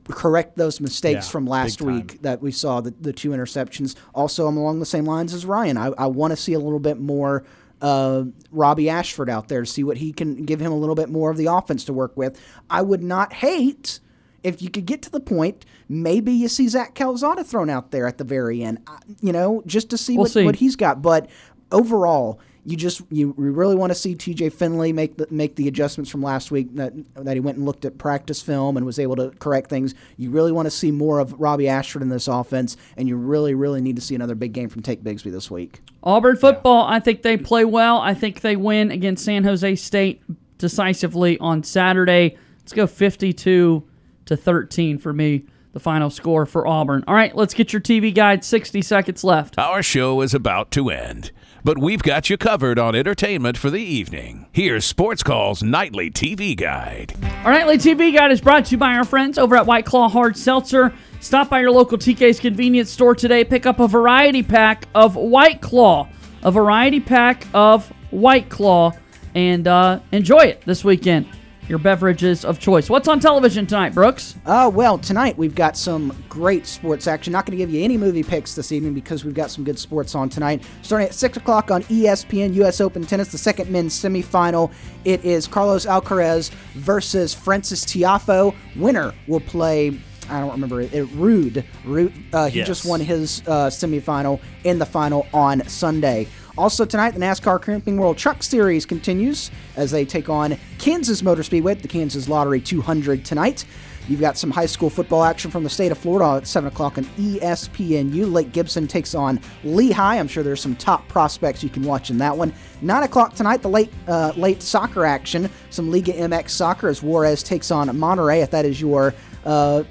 [0.06, 3.96] correct those mistakes Yeah, from last week that we saw, the, the two interceptions.
[4.14, 5.78] Also, I'm along the same lines as Ryan.
[5.78, 7.44] I, I want to see a little bit more
[7.82, 11.10] uh, Robbie Ashford out there to see what he can give him a little bit
[11.10, 12.40] more of the offense to work with.
[12.70, 14.00] I would not hate
[14.44, 18.08] if you could get to the point, maybe you see Zach Calzada thrown out there
[18.08, 18.80] at the very end,
[19.22, 20.46] you know, just to see We'll what, see.
[20.46, 21.02] what he's got.
[21.02, 21.30] But
[21.72, 26.12] overall, you just you really want to see TJ Finley make the make the adjustments
[26.12, 29.16] from last week that that he went and looked at practice film and was able
[29.16, 29.96] to correct things.
[30.18, 33.56] You really want to see more of Robbie Ashford in this offense, and you really
[33.56, 35.82] really need to see another big game from Tank Bigsby this week.
[36.04, 37.98] Auburn football, I think they play well.
[37.98, 40.22] I think they win against San Jose State
[40.58, 42.38] decisively on Saturday.
[42.60, 43.84] Let's go 52
[44.26, 47.04] to 13 for me, the final score for Auburn.
[47.08, 48.46] All right, let's get your TV guide.
[48.46, 49.58] 60 seconds left.
[49.58, 51.32] Our show is about to end,
[51.64, 54.48] but we've got you covered on entertainment for the evening.
[54.52, 57.14] Here's Sports Call's nightly TV guide.
[57.44, 60.10] Our nightly TV guide is brought to you by our friends over at White Claw
[60.10, 60.94] Hard Seltzer.
[61.20, 63.44] Stop by your local TK's convenience store today.
[63.44, 66.08] Pick up a variety pack of White Claw,
[66.44, 68.94] a variety pack of White Claw,
[69.36, 71.28] and uh, enjoy it this weekend.
[71.72, 72.90] Your beverages of choice.
[72.90, 74.36] What's on television tonight, Brooks?
[74.46, 77.32] Uh, well, tonight we've got some great sports action.
[77.32, 79.80] Not going to give you any movie picks this evening because we've got some good
[79.80, 80.64] sports on tonight.
[80.82, 82.82] Starting at 6 o'clock on ESPN U.S.
[82.82, 84.70] Open Tennis, the second men's semifinal.
[85.06, 88.54] It is Carlos Alcaraz versus Frances Tiafoe.
[88.76, 89.98] Winner will play.
[90.30, 90.92] I don't remember it.
[90.92, 91.64] Ruud.
[91.86, 92.14] Ruud.
[92.34, 92.68] Uh, he Yes.
[92.68, 96.28] just won his uh, semifinal in the final on Sunday.
[96.58, 101.44] Also tonight, the NASCAR Camping World Truck Series continues as they take on Kansas Motor
[101.44, 103.66] Speedway, the Kansas Lottery 200 tonight.
[104.08, 106.98] You've got some high school football action from the state of Florida at 7 o'clock
[106.98, 108.32] on ESPNU.
[108.32, 110.18] Lake Gibson takes on Lehigh.
[110.18, 112.54] I'm sure there's some top prospects you can watch in that one.
[112.82, 115.50] 9 o'clock tonight, the late uh, late soccer action.
[115.70, 119.14] Some Liga MX soccer as Juarez takes on Monterrey, if that is your
[119.46, 119.84] uh,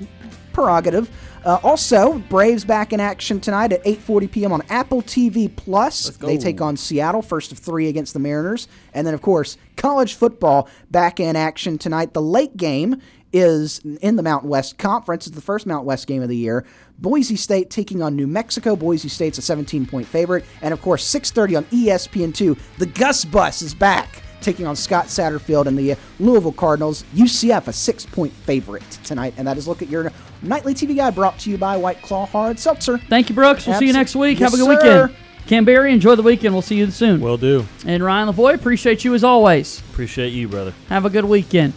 [0.52, 1.10] prerogative.
[1.44, 4.52] Uh, also, Braves back in action tonight at 8:40 p.m.
[4.52, 6.10] on Apple TV Plus.
[6.16, 10.14] They take on Seattle, first of three against the Mariners, and then of course college
[10.14, 12.12] football back in action tonight.
[12.12, 13.00] The late game
[13.32, 15.26] is in the Mountain West Conference.
[15.26, 16.66] It's the first Mountain West game of the year.
[16.98, 18.76] Boise State taking on New Mexico.
[18.76, 22.58] Boise State's a 17-point favorite, and of course 6:30 on E ESPN2.
[22.78, 27.04] The Gus Bus is back taking on Scott Satterfield and the Louisville Cardinals.
[27.14, 29.34] UCF a six point favorite tonight.
[29.36, 30.12] And that is look at your
[30.42, 32.98] nightly TV guide brought to you by White Claw Hard Seltzer.
[32.98, 33.66] Thank you, Brooks.
[33.66, 34.40] We'll see you next week.
[34.40, 35.02] Yes, Have a good sir.
[35.06, 35.16] weekend.
[35.46, 36.54] Cam Berry, enjoy the weekend.
[36.54, 37.20] We'll see you soon.
[37.20, 37.66] Will do.
[37.84, 39.80] And Ryan Lavoie, appreciate you as always.
[39.80, 40.72] Appreciate you, brother.
[40.88, 41.72] Have a good weekend.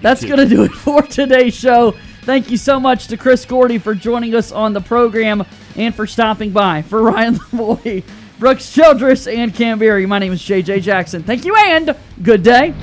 [0.00, 1.94] That's going to do it for today's show.
[2.22, 5.44] Thank you so much to Chris Gordy for joining us on the program
[5.76, 6.82] and for stopping by.
[6.82, 8.02] For Ryan Lavoie,
[8.42, 11.22] Brooks Childress, and Cam Berry, my name is JJ Jackson.
[11.22, 11.94] Thank you and
[12.24, 12.74] good day.